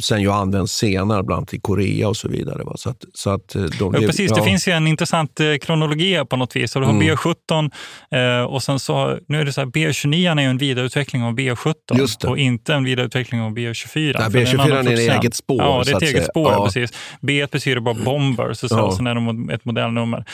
sen 0.00 0.22
ju 0.22 0.32
används 0.32 0.72
senare, 0.72 1.22
bland 1.22 1.38
annat 1.38 1.54
i 1.54 1.60
Korea 1.60 2.08
och 2.08 2.16
så 2.16 2.28
vidare. 2.28 2.62
Va? 2.64 2.72
Så 2.76 2.90
att, 2.90 3.04
så 3.14 3.30
att 3.30 3.54
eh, 3.54 3.62
de, 3.62 3.94
ja, 3.94 4.00
precis, 4.00 4.30
ja. 4.30 4.36
det 4.36 4.42
finns 4.42 4.68
ju 4.68 4.72
en 4.72 4.86
intressant 4.86 5.40
eh, 5.40 5.56
kronologi 5.56 6.24
på 6.30 6.36
något 6.36 6.56
vis. 6.56 6.72
Så 6.72 6.78
du 6.78 6.86
har 6.86 6.92
mm. 6.92 7.16
B17 7.16 7.70
eh, 8.10 8.44
och 8.44 8.62
sen 8.62 8.78
så, 8.78 9.18
nu 9.28 9.40
är 9.40 9.44
det 9.44 9.52
så 9.52 9.60
här, 9.60 9.68
B29 9.68 10.38
är 10.38 10.42
ju 10.42 10.48
en 10.50 10.58
vidareutveckling 10.58 11.22
av 11.22 11.34
B17 11.34 12.26
och 12.26 12.38
inte 12.38 12.74
en 12.74 12.84
vidareutveckling 12.84 13.40
av 13.40 13.50
B24. 13.58 14.16
Nej, 14.18 14.44
B24 14.44 14.72
är, 14.72 14.90
är 14.90 14.92
ett 14.92 15.18
eget 15.22 15.34
spår. 15.34 15.62
Ja, 15.62 15.82
det 15.84 15.92
är 15.92 15.96
ett 15.96 16.02
eget 16.02 16.26
spår. 16.26 16.52
Ja. 16.52 16.64
Precis. 16.64 16.90
B 17.20 17.46
betyder 17.52 17.80
bara 17.80 17.94
bomber, 17.94 18.52
så, 18.52 18.68
så, 18.68 18.76
ja. 18.76 18.96
sen 18.96 19.06
är 19.06 19.14
det 19.14 19.54
ett 19.54 19.64
modellnummer. 19.64 20.24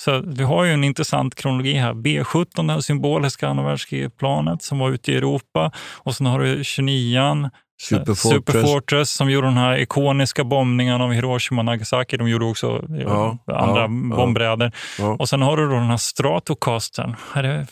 Så 0.00 0.22
vi 0.26 0.44
har 0.44 0.64
ju 0.64 0.72
en 0.72 0.84
intressant 0.84 1.34
kronologi 1.34 1.72
här. 1.72 1.92
B17, 1.92 2.76
det 2.76 2.82
symboliska 2.82 3.48
andra 3.48 3.64
världskriget-planet 3.64 4.62
som 4.62 4.78
var 4.78 4.90
ute 4.90 5.12
i 5.12 5.16
Europa 5.16 5.72
och 5.76 6.14
sen 6.14 6.26
har 6.26 6.40
du 6.40 6.64
29 6.64 7.50
Superfortress. 7.82 8.22
Superfortress 8.22 9.10
som 9.10 9.30
gjorde 9.30 9.46
den 9.46 9.56
här 9.56 9.78
ikoniska 9.78 10.44
bombningen 10.44 11.00
av 11.00 11.12
Hiroshima 11.12 11.60
och 11.60 11.64
Nagasaki. 11.64 12.16
De 12.16 12.28
gjorde 12.28 12.44
också 12.44 12.84
ja, 12.88 13.38
andra 13.46 13.80
ja, 13.80 13.88
bombräder. 14.16 14.72
Ja. 14.98 15.16
Och 15.18 15.28
sen 15.28 15.42
har 15.42 15.56
du 15.56 15.68
då 15.68 15.74
den 15.74 15.86
här 15.86 15.96
Stratocasten. 15.96 17.14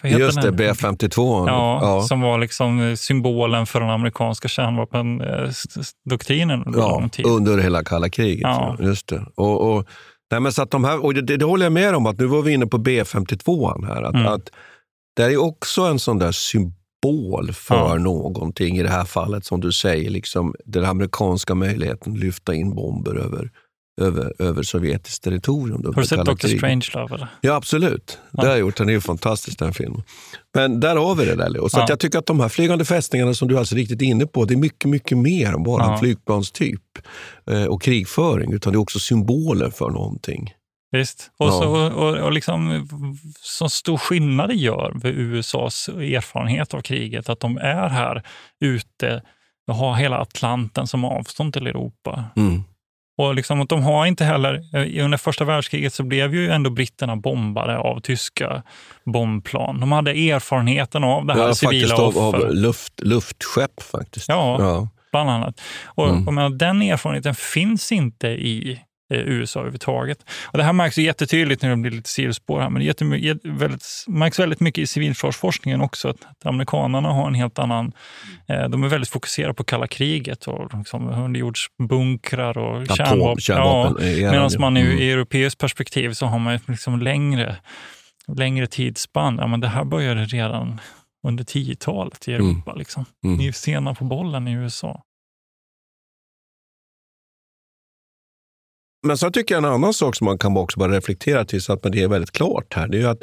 Just 0.03 0.43
det, 0.43 0.51
B52. 0.51 1.49
Ja, 1.49 2.03
Som 2.09 2.21
var 2.21 2.39
liksom 2.39 2.97
symbolen 2.97 3.67
för 3.67 3.81
den 3.81 3.91
amerikanska 3.91 4.49
kärnvapendoktrinen 4.49 7.11
tid. 7.11 7.27
Under 7.27 7.59
hela 7.59 7.85
kalla 7.85 8.09
kriget. 8.09 8.43
Ja. 8.43 8.77
Just 8.79 9.09
det. 9.09 9.25
Och, 9.35 9.73
och, 9.73 9.87
nej, 10.31 10.41
men 10.41 10.53
så 10.53 10.63
att 10.63 10.71
de 10.71 10.85
här, 10.85 11.05
och 11.05 11.15
det, 11.15 11.37
det 11.37 11.45
håller 11.45 11.67
jag 11.67 11.73
med 11.73 11.95
om, 11.95 12.07
att 12.07 12.19
nu 12.19 12.27
var 12.27 12.43
vi 12.43 12.53
inne 12.53 12.67
på 12.67 12.79
B52 12.79 13.87
här. 13.87 14.03
Att, 14.03 14.15
mm. 14.15 14.27
att 14.27 14.51
det 15.17 15.25
är 15.25 15.37
också 15.37 15.83
en 15.83 15.99
sån 15.99 16.19
där 16.19 16.33
symbol 16.33 16.80
symbol 17.05 17.53
för 17.53 17.75
ja. 17.75 17.95
någonting. 17.95 18.79
I 18.79 18.83
det 18.83 18.89
här 18.89 19.05
fallet, 19.05 19.45
som 19.45 19.61
du 19.61 19.73
säger, 19.73 20.11
liksom, 20.11 20.55
den 20.65 20.85
amerikanska 20.85 21.55
möjligheten 21.55 22.13
att 22.13 22.19
lyfta 22.19 22.55
in 22.55 22.75
bomber 22.75 23.15
över, 23.15 23.51
över, 24.01 24.33
över 24.39 24.63
sovjetiskt 24.63 25.25
territorium. 25.25 25.85
Har 25.85 26.03
du 26.03 26.07
sett 26.07 26.25
Dr. 26.25 26.57
Strangelove? 26.57 27.15
Eller? 27.15 27.29
Ja, 27.41 27.55
absolut. 27.55 28.19
Ja. 28.31 28.43
Det 28.43 28.49
har 28.49 28.55
jag 28.55 28.61
gjort. 28.61 28.77
Den 28.77 28.89
är 28.89 28.93
ju 28.93 29.01
fantastisk 29.01 29.59
den 29.59 29.73
filmen. 29.75 30.03
Men 30.55 30.81
där 30.81 30.97
har 30.97 31.15
vi 31.15 31.25
det 31.25 31.35
där. 31.35 31.69
Så 31.69 31.79
ja. 31.79 31.87
jag 31.89 32.01
tycker 32.01 32.19
att 32.19 32.27
de 32.27 32.41
här 32.41 32.49
flygande 32.49 32.85
fästningarna 32.85 33.35
som 33.35 33.49
du 33.49 33.55
är 33.55 33.59
alltså 33.59 33.75
riktigt 33.75 34.03
inne 34.03 34.27
på, 34.27 34.45
det 34.45 34.55
är 34.55 34.59
mycket, 34.59 34.91
mycket 34.91 35.19
mer 35.19 35.53
än 35.53 35.63
bara 35.63 35.85
ja. 35.85 35.93
en 35.93 35.99
flygplanstyp 35.99 36.83
eh, 37.51 37.65
och 37.65 37.83
krigföring, 37.83 38.53
utan 38.53 38.73
det 38.73 38.77
är 38.77 38.81
också 38.81 38.99
symboler 38.99 39.71
för 39.71 39.91
någonting. 39.91 40.53
Visst. 40.93 41.31
Och, 41.37 41.47
ja. 41.47 41.53
så, 41.53 41.93
och, 41.93 42.17
och 42.17 42.33
liksom, 42.33 42.89
så 43.41 43.69
stor 43.69 43.99
skillnad 43.99 44.49
det 44.49 44.55
gör 44.55 44.95
för 45.01 45.09
USAs 45.09 45.89
erfarenhet 45.89 46.75
av 46.75 46.81
kriget, 46.81 47.29
att 47.29 47.41
de 47.41 47.59
är 47.59 47.89
här 47.89 48.23
ute 48.61 49.23
och 49.67 49.75
har 49.75 49.95
hela 49.95 50.19
Atlanten 50.19 50.87
som 50.87 51.05
avstånd 51.05 51.53
till 51.53 51.67
Europa. 51.67 52.25
Mm. 52.37 52.63
Och 53.19 53.35
liksom, 53.35 53.67
de 53.67 53.83
har 53.83 54.07
inte 54.07 54.25
heller, 54.25 54.55
eh, 54.77 55.05
under 55.05 55.19
första 55.19 55.45
världskriget 55.45 55.95
så 55.95 56.03
blev 56.03 56.35
ju 56.35 56.51
ändå 56.51 56.71
britterna 56.71 57.17
bombade 57.17 57.79
av 57.79 58.01
tyska 58.01 58.63
bombplan. 59.05 59.81
De 59.81 59.93
hade 59.93 60.11
erfarenheten 60.11 61.05
av 61.05 61.27
det 61.27 61.33
här 61.33 61.47
ja, 61.47 61.55
civila 61.55 61.95
offer. 61.95 62.21
Av, 62.21 62.35
av 62.35 62.55
luft, 62.55 63.01
luftskepp 63.01 63.83
faktiskt. 63.83 64.29
Ja, 64.29 64.57
ja. 64.61 64.89
bland 65.13 65.31
annat. 65.31 65.61
Och, 65.85 66.09
mm. 66.09 66.29
och 66.29 66.35
men, 66.35 66.59
den 66.59 66.83
erfarenheten 66.83 67.35
finns 67.35 67.93
inte 67.93 68.29
i 68.29 68.81
USA 69.11 69.61
överhuvudtaget. 69.61 70.19
Och 70.45 70.59
det 70.59 70.65
här 70.65 70.73
märks 70.73 70.99
jättetydligt 70.99 71.63
när 71.63 71.71
det 71.71 71.77
blir 71.77 71.91
lite 71.91 72.09
sidospår 72.09 72.61
här, 72.61 72.71
men 72.71 72.81
det 72.81 72.87
väldigt, 73.45 74.05
märks 74.07 74.39
väldigt 74.39 74.61
mycket 74.61 74.83
i 74.83 74.87
civilförsvarsforskningen 74.87 75.81
också. 75.81 76.09
Att, 76.09 76.25
att 76.25 76.47
amerikanerna 76.47 77.09
har 77.09 77.27
en 77.27 77.35
helt 77.35 77.59
annan... 77.59 77.93
Eh, 78.49 78.69
de 78.69 78.85
är 78.85 78.89
väldigt 78.89 79.11
fokuserade 79.11 79.55
på 79.55 79.65
kalla 79.65 79.87
kriget 79.87 80.47
och 80.47 80.75
liksom 80.79 81.09
underjordsbunkrar 81.09 82.59
och 82.59 82.83
Atom, 82.83 82.97
kärnvapen. 82.97 83.41
kärnvapen 83.41 84.21
ja, 84.21 84.31
Medan 84.31 84.51
man 84.59 84.77
mm. 84.77 84.99
i 84.99 85.11
europeiskt 85.11 85.61
perspektiv 85.61 86.13
så 86.13 86.27
har 86.27 86.39
man 86.39 86.59
liksom 86.69 87.01
längre, 87.01 87.57
längre 88.37 88.67
tidsspann. 88.67 89.39
Ja, 89.41 89.47
men 89.47 89.61
det 89.61 89.69
här 89.69 89.85
började 89.85 90.25
redan 90.25 90.81
under 91.27 91.45
10-talet 91.45 92.29
i 92.29 92.33
mm. 92.33 92.47
Europa. 92.47 92.71
Mm. 92.71 92.79
Liksom. 92.79 93.05
Mm. 93.25 93.37
Ni 93.37 93.47
är 93.47 93.53
sena 93.53 93.95
på 93.95 94.05
bollen 94.05 94.49
i 94.49 94.53
USA. 94.53 95.03
Men 99.03 99.19
så 99.19 99.31
tycker 99.31 99.55
jag 99.55 99.65
en 99.65 99.71
annan 99.71 99.95
sak 99.95 100.17
som 100.17 100.25
man 100.25 100.39
kan 100.39 100.57
också 100.57 100.79
bara 100.79 100.97
reflektera 100.97 101.45
till 101.45 101.63
så 101.63 101.73
att 101.73 101.83
det 101.83 102.03
är 102.03 102.09
väldigt 102.09 102.31
klart 102.31 102.75
här. 102.75 102.89
Det 102.89 103.03
är 103.03 103.07
att 103.07 103.23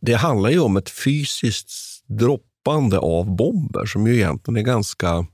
det 0.00 0.14
handlar 0.14 0.50
ju 0.50 0.60
om 0.60 0.76
ett 0.76 0.90
fysiskt 0.90 1.70
droppande 2.06 2.98
av 2.98 3.36
bomber 3.36 3.86
som 3.86 4.06
ju 4.06 4.14
egentligen 4.14 4.56
är 4.56 4.62
ganska 4.62 5.26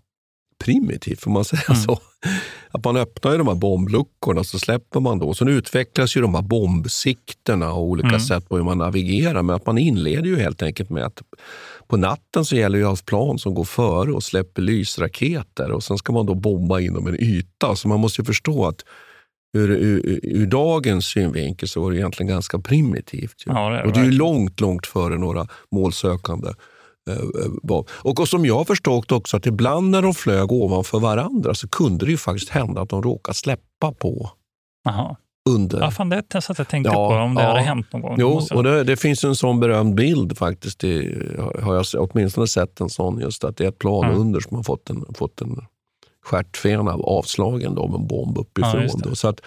primitivt, 0.65 1.21
får 1.21 1.31
man 1.31 1.45
säga 1.45 1.63
mm. 1.69 1.81
så. 1.81 1.99
Att 2.71 2.85
man 2.85 2.97
öppnar 2.97 3.33
ju 3.33 3.39
de 3.39 3.49
här 3.49 3.55
bombluckorna 3.55 4.45
så 4.45 4.59
släpper 4.59 5.01
man 5.01 5.19
då. 5.19 5.35
Sen 5.35 5.49
utvecklas 5.49 6.17
ju 6.17 6.21
de 6.21 6.35
här 6.35 6.43
bombsikterna 6.43 7.73
och 7.73 7.83
olika 7.83 8.09
mm. 8.09 8.21
sätt 8.21 8.49
på 8.49 8.57
hur 8.57 8.65
man 8.65 8.79
navigerar. 8.79 9.43
Men 9.43 9.57
att 9.57 9.67
man 9.67 9.79
inleder 9.79 10.27
ju 10.27 10.39
helt 10.39 10.63
enkelt 10.63 10.91
med 10.91 11.05
att 11.05 11.23
på 11.87 11.97
natten 11.97 12.45
så 12.45 12.57
gäller 12.57 12.79
det 12.79 12.85
att 12.85 12.91
ha 12.91 13.05
plan 13.07 13.39
som 13.39 13.55
går 13.55 13.65
före 13.65 14.13
och 14.13 14.23
släpper 14.23 14.63
lysraketer 14.63 15.71
och 15.71 15.85
sen 15.85 15.99
ska 15.99 16.13
man 16.13 16.27
då 16.27 16.35
bomba 16.35 16.81
inom 16.81 17.07
en 17.07 17.21
yta. 17.21 17.77
Så 17.77 17.89
man 17.89 18.01
måste 18.01 18.21
ju 18.21 18.25
förstå 18.25 18.67
att 18.67 18.85
ur, 19.53 19.71
ur, 19.71 20.21
ur, 20.23 20.47
dagens 20.47 21.07
synvinkel 21.07 21.69
så 21.69 21.81
var 21.83 21.91
det 21.91 21.97
egentligen 21.97 22.29
ganska 22.29 22.59
primitivt. 22.59 23.43
Ja, 23.47 23.69
det 23.71 23.77
det 23.77 23.83
och 23.83 23.93
det 23.93 24.01
är 24.01 24.05
ju 24.05 24.11
långt, 24.13 24.61
långt 24.61 24.87
före 24.87 25.19
några 25.19 25.47
målsökande 25.71 26.49
Eh, 27.11 27.77
och, 28.03 28.21
och 28.21 28.29
som 28.29 28.47
jag 28.47 28.55
har 28.55 28.65
förstått 28.65 29.13
också 29.13 29.37
att 29.37 29.47
ibland 29.47 29.91
när 29.91 30.03
de 30.03 30.15
flög 30.15 30.53
ovanför 30.53 30.99
varandra 30.99 31.55
så 31.55 31.69
kunde 31.69 32.05
det 32.07 32.11
ju 32.11 32.19
faktiskt 32.19 32.51
hända 32.51 32.81
att 32.81 32.89
de 32.89 33.03
råkade 33.03 33.35
släppa 33.35 33.93
på 33.93 34.31
Aha. 34.89 35.17
under. 35.51 35.81
Ja, 35.81 35.91
fan, 35.91 36.09
det 36.09 36.17
är 36.35 36.41
sätt 36.41 36.59
jag 36.59 36.69
tänkte 36.69 36.91
Ja, 36.93 37.09
på 37.09 37.15
om 37.15 37.35
det 37.35 37.43
ja. 37.43 37.49
hade 37.49 37.61
hänt 37.61 37.93
någon 37.93 38.03
gång. 38.03 38.17
Jo, 38.19 38.29
Måste- 38.35 38.55
och 38.55 38.63
det, 38.63 38.85
det 38.85 38.97
finns 38.97 39.25
en 39.25 39.35
sån 39.35 39.61
berömd 39.61 39.95
bild 39.95 40.39
faktiskt. 40.39 40.79
Det 40.79 41.15
har 41.63 41.75
jag 41.75 41.85
åtminstone 41.95 42.47
sett 42.47 42.81
en 42.81 42.89
sån, 42.91 43.21
just 43.21 43.45
att 43.45 43.57
det 43.57 43.65
är 43.65 43.69
ett 43.69 43.79
plan 43.79 44.05
Mm. 44.05 44.21
under 44.21 44.41
som 44.41 44.57
har 44.57 44.65
fått 44.65 44.91
en, 44.91 45.05
fått 45.15 45.41
en 45.41 45.61
stjärtfena 46.25 46.93
avslagen 46.93 47.75
då, 47.75 47.83
av 47.83 47.95
en 47.95 48.07
bomb 48.07 48.39
uppifrån. 48.39 48.89
Ja, 48.89 49.11
det. 49.11 49.17
Så 49.17 49.29
att, 49.29 49.41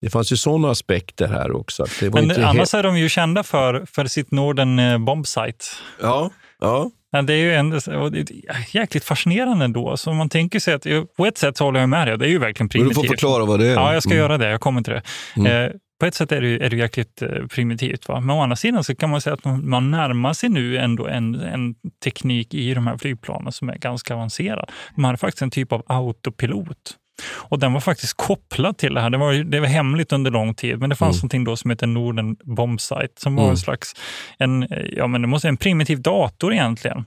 det 0.00 0.10
fanns 0.10 0.32
ju 0.32 0.36
såna 0.36 0.70
aspekter 0.70 1.28
här 1.28 1.56
också. 1.56 1.86
Det 2.00 2.08
var 2.08 2.20
Men 2.20 2.30
inte 2.30 2.46
annars 2.46 2.56
helt... 2.56 2.74
är 2.74 2.82
de 2.82 2.98
ju 2.98 3.08
kända 3.08 3.42
för, 3.42 3.86
för 3.92 4.04
sitt 4.06 4.30
Norden 4.30 4.78
eh, 4.78 4.98
Bomb 4.98 5.26
Site. 5.26 5.64
Ja, 6.02 6.30
ja. 6.60 6.90
Det 7.26 7.32
är 7.32 7.36
ju 7.36 7.54
en, 7.54 7.72
är 7.72 8.76
jäkligt 8.76 9.04
fascinerande 9.04 9.64
ändå. 9.64 9.96
Så 9.96 10.12
man 10.12 10.28
tänker 10.28 10.58
sig 10.60 10.74
att, 10.74 10.86
på 11.16 11.26
ett 11.26 11.38
sätt 11.38 11.58
håller 11.58 11.80
jag 11.80 11.88
med 11.88 12.06
dig, 12.08 12.18
det 12.18 12.24
är 12.26 12.28
ju 12.28 12.38
verkligen 12.38 12.68
Men 12.72 12.82
du 12.82 12.88
primitivt. 12.88 12.96
får 12.96 13.08
förklara 13.08 13.44
vad 13.44 13.60
det 13.60 13.66
är. 13.66 13.74
Ja, 13.74 13.92
jag 13.94 14.02
ska 14.02 14.12
Mm. 14.12 14.18
göra 14.22 14.38
det. 14.38 14.50
Jag 14.50 14.60
kommer 14.60 14.82
till 14.82 14.92
det. 14.92 15.02
Mm. 15.36 15.72
På 16.00 16.06
ett 16.06 16.14
sätt 16.14 16.32
är 16.32 16.40
det, 16.40 16.64
är 16.64 16.70
det 16.70 16.76
jäkligt 16.76 17.22
eh, 17.22 17.46
primitivt. 17.46 18.08
Va? 18.08 18.20
Men 18.20 18.36
å 18.36 18.42
andra 18.42 18.56
sidan 18.56 18.84
så 18.84 18.94
kan 18.94 19.10
man 19.10 19.20
säga 19.20 19.34
att 19.34 19.44
man, 19.44 19.90
närmar 19.90 20.32
sig 20.32 20.48
nu 20.48 20.76
ändå 20.78 21.06
en, 21.06 21.34
en 21.34 21.74
teknik 22.04 22.54
i 22.54 22.74
de 22.74 22.86
här 22.86 22.96
flygplanen 22.98 23.52
som 23.52 23.68
är 23.68 23.78
ganska 23.78 24.14
avancerad. 24.14 24.70
Man 24.96 25.04
hade 25.04 25.18
faktiskt 25.18 25.42
en 25.42 25.50
typ 25.50 25.72
av 25.72 25.82
autopilot. 25.86 26.96
Och 27.32 27.58
den 27.58 27.72
var 27.72 27.80
faktiskt 27.80 28.16
kopplad 28.16 28.76
till 28.78 28.94
det 28.94 29.00
här. 29.00 29.10
Det 29.10 29.18
var, 29.18 29.32
det 29.32 29.60
var 29.60 29.66
hemligt 29.66 30.12
under 30.12 30.30
lång 30.30 30.54
tid, 30.54 30.78
men 30.80 30.90
det 30.90 30.96
fanns 30.96 31.16
Mm. 31.16 31.18
någonting 31.20 31.44
då 31.44 31.56
som 31.56 31.70
heter 31.70 31.86
Norden 31.86 32.36
Bombsite 32.44 33.08
som 33.16 33.34
var 33.36 33.42
Mm. 33.42 33.50
en 33.50 33.56
slags 33.56 33.94
en, 34.38 34.62
eh, 34.62 34.84
ja, 34.96 35.06
men 35.06 35.22
det 35.22 35.28
måste, 35.28 35.48
en 35.48 35.56
primitiv 35.56 36.02
dator 36.02 36.52
egentligen. 36.52 37.04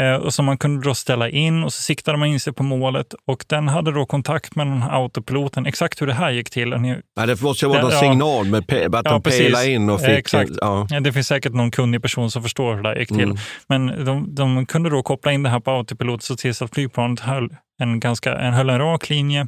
Eh, 0.00 0.14
och 0.14 0.34
som 0.34 0.44
man 0.44 0.58
kunde 0.58 0.88
då 0.88 0.94
ställa 0.94 1.28
in 1.28 1.64
och 1.64 1.72
så 1.72 1.82
siktade 1.82 2.18
man 2.18 2.28
in 2.28 2.40
sig 2.40 2.52
på 2.52 2.62
målet 2.62 3.14
och 3.26 3.44
den 3.48 3.68
hade 3.68 3.92
då 3.92 4.06
kontakt 4.06 4.56
med 4.56 4.66
den 4.66 4.82
här 4.82 5.02
autopiloten. 5.02 5.66
Exakt 5.66 6.02
hur 6.02 6.06
det 6.06 6.14
här 6.14 6.30
gick 6.30 6.50
till. 6.50 6.70
Ni, 6.70 6.96
Nej, 7.16 7.26
det 7.26 7.42
måste 7.42 7.64
ju 7.64 7.68
vara 7.68 7.82
någon 7.82 7.90
ja. 7.90 8.00
signal 8.00 8.46
med 8.46 8.62
pe- 8.64 8.96
att 8.98 9.04
Ja, 9.04 9.10
de 9.12 9.22
pelade 9.22 9.70
in 9.70 9.90
och 9.90 10.00
fick... 10.00 10.08
exakt. 10.08 10.50
Ja. 10.60 10.86
Ja, 10.90 11.00
Det 11.00 11.12
finns 11.12 11.26
säkert 11.26 11.52
någon 11.52 11.70
kunnig 11.70 12.02
person 12.02 12.30
som 12.30 12.42
förstår 12.42 12.74
hur 12.76 12.82
det 12.82 12.88
här 12.88 12.96
gick 12.96 13.08
till. 13.08 13.20
Mm. 13.20 13.36
Men 13.68 14.04
de, 14.04 14.34
de 14.34 14.66
kunde 14.66 14.90
då 14.90 15.02
koppla 15.02 15.32
in 15.32 15.42
det 15.42 15.48
här 15.50 15.60
på 15.60 15.70
autopilot 15.70 16.22
så 16.22 16.36
tills 16.36 16.62
att 16.62 16.74
flygplanet 16.74 17.20
höll 17.20 17.48
en, 17.82 18.00
ganska, 18.00 18.34
en, 18.38 18.52
höll 18.54 18.70
en 18.70 18.78
rak 18.78 19.08
linje 19.10 19.46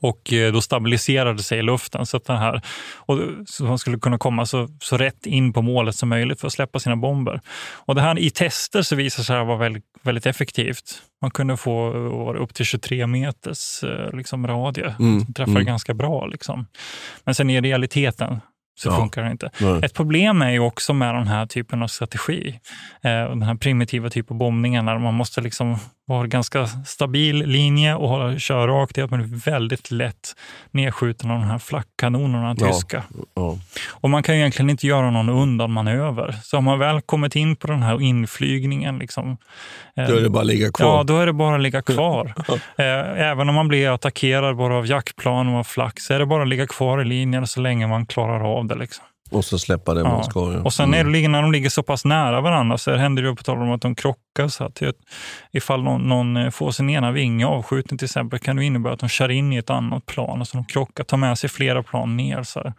och 0.00 0.32
eh, 0.32 0.52
då 0.52 0.60
stabiliserade 0.60 1.42
sig 1.42 1.58
i 1.58 1.62
luften 1.62 2.06
så 2.06 2.16
att 2.16 2.24
den 2.24 2.36
här, 2.36 2.62
och 2.96 3.18
så 3.46 3.64
man 3.64 3.78
skulle 3.78 3.98
kunna 3.98 4.18
komma 4.18 4.46
så, 4.46 4.68
så 4.80 4.96
rätt 4.96 5.26
in 5.26 5.52
på 5.52 5.62
målet 5.62 5.96
som 5.96 6.08
möjligt 6.08 6.40
för 6.40 6.46
att 6.46 6.52
släppa 6.52 6.78
sina 6.78 6.96
bomber. 6.96 7.40
Och 7.74 7.94
det 7.94 8.00
här 8.00 8.18
i 8.18 8.30
tester 8.30 8.82
så 8.82 8.96
visade 8.96 9.24
sig 9.24 9.44
vara 9.44 9.56
väldigt, 9.56 9.84
väldigt 10.02 10.26
effektivt. 10.26 11.02
Man 11.22 11.30
kunde 11.30 11.56
få 11.56 11.94
eh, 12.34 12.42
upp 12.42 12.54
till 12.54 12.66
23 12.66 13.06
meters 13.06 13.84
eh, 13.84 14.16
liksom, 14.16 14.46
radie. 14.46 14.94
Mm, 14.98 15.26
Träffade 15.26 15.50
mm. 15.50 15.66
ganska 15.66 15.94
bra. 15.94 16.26
Liksom. 16.26 16.66
Men 17.24 17.34
sen 17.34 17.50
i 17.50 17.60
realiteten 17.60 18.40
så 18.74 18.88
Ja. 18.88 18.96
funkar 18.96 19.22
det 19.22 19.30
inte. 19.30 19.50
Nej. 19.60 19.80
Ett 19.84 19.94
problem 19.94 20.42
är 20.42 20.50
ju 20.50 20.58
också 20.58 20.92
med 20.94 21.14
den 21.14 21.26
här 21.26 21.46
typen 21.46 21.82
av 21.82 21.86
strategi. 21.88 22.60
Den 23.02 23.42
här 23.42 23.54
primitiva 23.54 24.10
typen 24.10 24.34
av 24.34 24.38
bombningar 24.38 24.82
när 24.82 24.98
man 24.98 25.14
måste 25.14 25.40
liksom 25.40 25.78
en 26.20 26.28
ganska 26.28 26.66
stabil 26.66 27.36
linje 27.46 27.94
och 27.94 28.08
hålla, 28.08 28.38
köra 28.38 28.66
rakt. 28.66 28.94
Det 28.94 29.00
är 29.00 29.04
att 29.04 29.10
man 29.10 29.20
är 29.20 29.44
väldigt 29.50 29.90
lätt 29.90 30.36
nedskjuten 30.70 31.30
av 31.30 31.38
de 31.40 31.46
här 31.46 31.58
flackkanonerna 31.58 32.56
tyska. 32.56 33.02
Ja. 33.34 33.58
Och 33.90 34.10
man 34.10 34.22
kan 34.22 34.34
ju 34.34 34.40
egentligen 34.40 34.70
inte 34.70 34.86
göra 34.86 35.10
någon 35.10 35.28
undanmanöver. 35.28 36.34
Så 36.42 36.56
har 36.56 36.62
man 36.62 36.78
väl 36.78 37.00
kommit 37.00 37.36
in 37.36 37.56
på 37.56 37.66
den 37.66 37.82
här 37.82 38.00
inflygningen, 38.02 38.98
liksom, 38.98 39.36
eh, 39.96 40.06
Då 40.08 40.16
är 40.16 40.20
det 40.20 40.30
bara 40.30 40.40
att 40.40 40.46
ligga 40.46 40.72
kvar. 40.72 40.86
Ja, 40.96 41.02
då 41.02 41.18
är 41.18 41.26
det 41.26 41.32
bara 41.32 41.54
att 41.54 41.62
ligga 41.62 41.82
kvar. 41.92 42.34
Eh, 42.76 43.22
Även 43.30 43.48
om 43.48 43.54
man 43.54 43.68
blir 43.68 43.94
attackerad 43.94 44.56
bara 44.56 44.76
av 44.76 44.86
jaktplan 44.86 45.48
och 45.48 45.58
av 45.58 45.64
flak 45.64 46.00
så 46.00 46.14
är 46.14 46.18
det 46.18 46.26
bara 46.26 46.42
att 46.42 46.48
ligga 46.48 46.66
kvar 46.66 47.00
i 47.02 47.04
linjen 47.04 47.46
så 47.46 47.60
länge 47.60 47.86
man 47.86 48.06
klarar 48.06 48.58
av 48.58 48.66
det. 48.66 48.74
Liksom. 48.74 49.04
Och 49.32 49.44
så 49.44 49.58
släppa 49.58 49.94
Ja. 49.94 50.22
ska. 50.22 50.52
Ja. 50.52 50.62
Och 50.62 50.72
sen 50.72 50.94
är 50.94 51.04
det, 51.04 51.28
när 51.28 51.42
de 51.42 51.52
ligger 51.52 51.70
så 51.70 51.82
pass 51.82 52.04
nära 52.04 52.40
varandra 52.40 52.78
så 52.78 52.94
händer 52.94 53.22
det 53.22 53.34
på 53.34 53.42
tal 53.42 53.58
om 53.58 53.70
att 53.70 53.80
de 53.80 53.94
krockar. 53.94 54.48
Så 54.48 54.64
att 54.64 54.82
ifall 55.52 55.82
någon, 55.82 56.08
någon 56.08 56.36
eh, 56.36 56.50
får 56.50 56.70
sin 56.70 56.90
ena 56.90 57.12
vinge 57.12 57.46
avskjuten 57.46 57.98
till 57.98 58.04
exempel 58.04 58.38
kan 58.38 58.56
det 58.56 58.64
innebära 58.64 58.92
att 58.92 59.00
de 59.00 59.08
kör 59.08 59.28
in 59.28 59.52
i 59.52 59.56
ett 59.56 59.70
annat 59.70 60.06
plan. 60.06 60.40
och 60.40 60.48
så 60.48 60.56
de 60.56 60.64
krockar, 60.64 61.04
tar 61.04 61.16
med 61.16 61.38
sig 61.38 61.50
flera 61.50 61.82
plan 61.82 62.16
ner. 62.16 62.42
Så 62.42 62.60
här. 62.60 62.72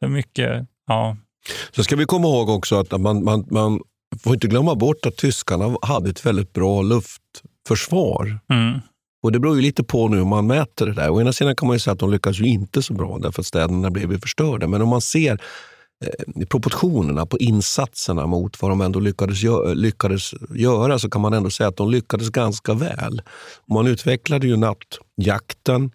Det 0.00 0.06
är 0.06 0.10
mycket, 0.10 0.66
ja. 0.86 1.16
Så 1.76 1.84
ska 1.84 1.96
vi 1.96 2.04
komma 2.04 2.28
ihåg 2.28 2.48
också 2.48 2.80
att 2.80 3.00
man, 3.00 3.24
man, 3.24 3.46
man 3.50 3.80
får 4.24 4.34
inte 4.34 4.46
glömma 4.46 4.74
bort 4.74 5.06
att 5.06 5.16
tyskarna 5.16 5.76
hade 5.82 6.10
ett 6.10 6.26
väldigt 6.26 6.52
bra 6.52 6.82
luftförsvar. 6.82 8.38
Mm. 8.52 8.80
Och 9.22 9.32
Det 9.32 9.38
beror 9.38 9.56
ju 9.56 9.62
lite 9.62 9.84
på 9.84 10.08
nu 10.08 10.16
hur 10.16 10.24
man 10.24 10.46
mäter 10.46 10.86
det 10.86 10.92
där. 10.92 11.10
Å 11.10 11.20
ena 11.20 11.32
sidan 11.32 11.56
kan 11.56 11.66
man 11.66 11.74
ju 11.74 11.78
säga 11.80 11.92
att 11.92 11.98
de 11.98 12.10
lyckas 12.10 12.40
ju 12.40 12.44
inte 12.46 12.82
så 12.82 12.94
bra 12.94 13.18
därför 13.18 13.42
att 13.42 13.46
städerna 13.46 13.90
blev 13.90 14.12
ju 14.12 14.18
förstörda. 14.18 14.66
Men 14.68 14.82
om 14.82 14.88
man 14.88 15.00
ser 15.00 15.40
Eh, 16.02 16.46
proportionerna 16.46 17.26
på 17.26 17.38
insatserna 17.38 18.26
mot 18.26 18.62
vad 18.62 18.70
de 18.70 18.80
ändå 18.80 19.00
lyckades, 19.00 19.42
gö- 19.42 19.74
lyckades 19.74 20.34
göra 20.54 20.98
så 20.98 21.10
kan 21.10 21.20
man 21.20 21.32
ändå 21.32 21.50
säga 21.50 21.68
att 21.68 21.76
de 21.76 21.90
lyckades 21.90 22.28
ganska 22.30 22.74
väl. 22.74 23.22
Man 23.70 23.86
utvecklade 23.86 24.46
ju 24.46 24.56
nattjakten 24.56 25.90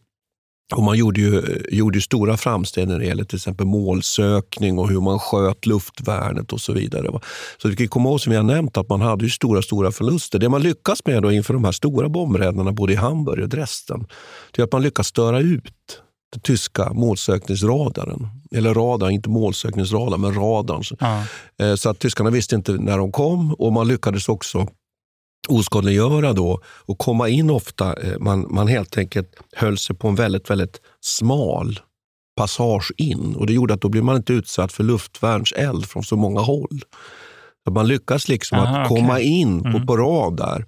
och 0.76 0.84
man 0.84 0.98
gjorde 0.98 1.22
ju, 1.22 1.62
gjorde 1.72 1.98
ju 1.98 2.02
stora 2.02 2.38
framsteg 2.38 2.88
när 2.88 3.00
det 3.00 3.06
gäller 3.06 3.24
till 3.24 3.36
exempel 3.36 3.66
målsökning 3.66 4.80
och 4.80 4.90
hur 4.90 5.02
man 5.02 5.20
sköt 5.20 5.66
luftvärnet 5.66 6.54
och 6.54 6.62
så 6.62 6.74
vidare. 6.74 7.20
Så 7.62 7.68
vi 7.68 7.76
kan 7.76 7.88
komma 7.88 8.10
ihåg 8.10 8.22
som 8.22 8.32
vi 8.32 8.38
har 8.38 8.44
nämnt 8.44 8.78
att 8.78 8.90
man 8.90 9.02
hade 9.02 9.24
ju 9.24 9.30
stora, 9.30 9.62
stora 9.62 9.92
förluster. 9.92 10.40
Det 10.40 10.50
man 10.50 10.62
lyckas 10.62 11.06
med 11.06 11.24
då 11.24 11.32
inför 11.32 11.54
de 11.54 11.64
här 11.64 11.72
stora 11.72 12.10
bombräderna 12.10 12.72
både 12.72 12.94
i 12.94 12.96
Hamburg 12.96 13.44
och 13.44 13.50
Dresden, 13.50 14.08
det 14.52 14.62
är 14.62 14.64
att 14.66 14.72
man 14.72 14.82
lyckas 14.82 15.08
störa 15.08 15.40
ut 15.40 16.02
den 16.34 16.42
tyska 16.42 16.94
målsökningsradaren. 16.94 18.28
Eller 18.52 18.74
radar, 18.74 19.10
inte 19.10 19.30
målsökningsradar, 19.30 20.18
men 20.18 20.34
radarn. 20.34 20.84
Ja. 21.00 21.24
Eh, 21.66 21.76
Så 21.76 21.90
att 21.90 22.00
tyskarna 22.00 22.30
visste 22.30 22.56
inte 22.56 22.72
när 22.72 22.98
de 22.98 23.12
kom 23.12 23.54
och 23.54 23.74
man 23.74 23.88
lyckades 23.88 24.30
också 24.30 24.68
oskadliggöra 25.50 26.34
då 26.34 26.62
och 26.66 26.98
komma 26.98 27.30
in 27.30 27.50
ofta. 27.50 27.94
eh, 27.94 28.20
Man, 28.20 28.46
man 28.50 28.68
helt 28.68 28.98
enkelt 28.98 29.36
höll 29.56 29.78
sig 29.78 29.96
på 29.96 30.08
en 30.08 30.16
väldigt, 30.16 30.50
väldigt 30.50 30.82
smal 31.02 31.80
passage 32.38 32.92
in 32.98 33.36
och 33.36 33.48
det 33.48 33.54
gjorde 33.54 33.74
att 33.74 33.82
då 33.82 33.90
blev 33.90 34.04
man 34.04 34.16
inte 34.18 34.34
utsatt 34.34 34.72
för 34.72 34.84
luftvärnseld 34.84 35.86
från 35.86 36.04
så 36.04 36.16
många 36.16 36.42
håll. 36.42 36.82
Så 37.66 37.72
man 37.74 37.88
lyckas 37.88 38.28
liksom 38.28 38.58
Aha, 38.60 38.78
att 38.78 38.88
komma 38.88 39.20
in 39.20 39.62
på, 39.62 39.68
Mm. 39.70 39.86
på 39.86 39.98
radar. 39.98 40.66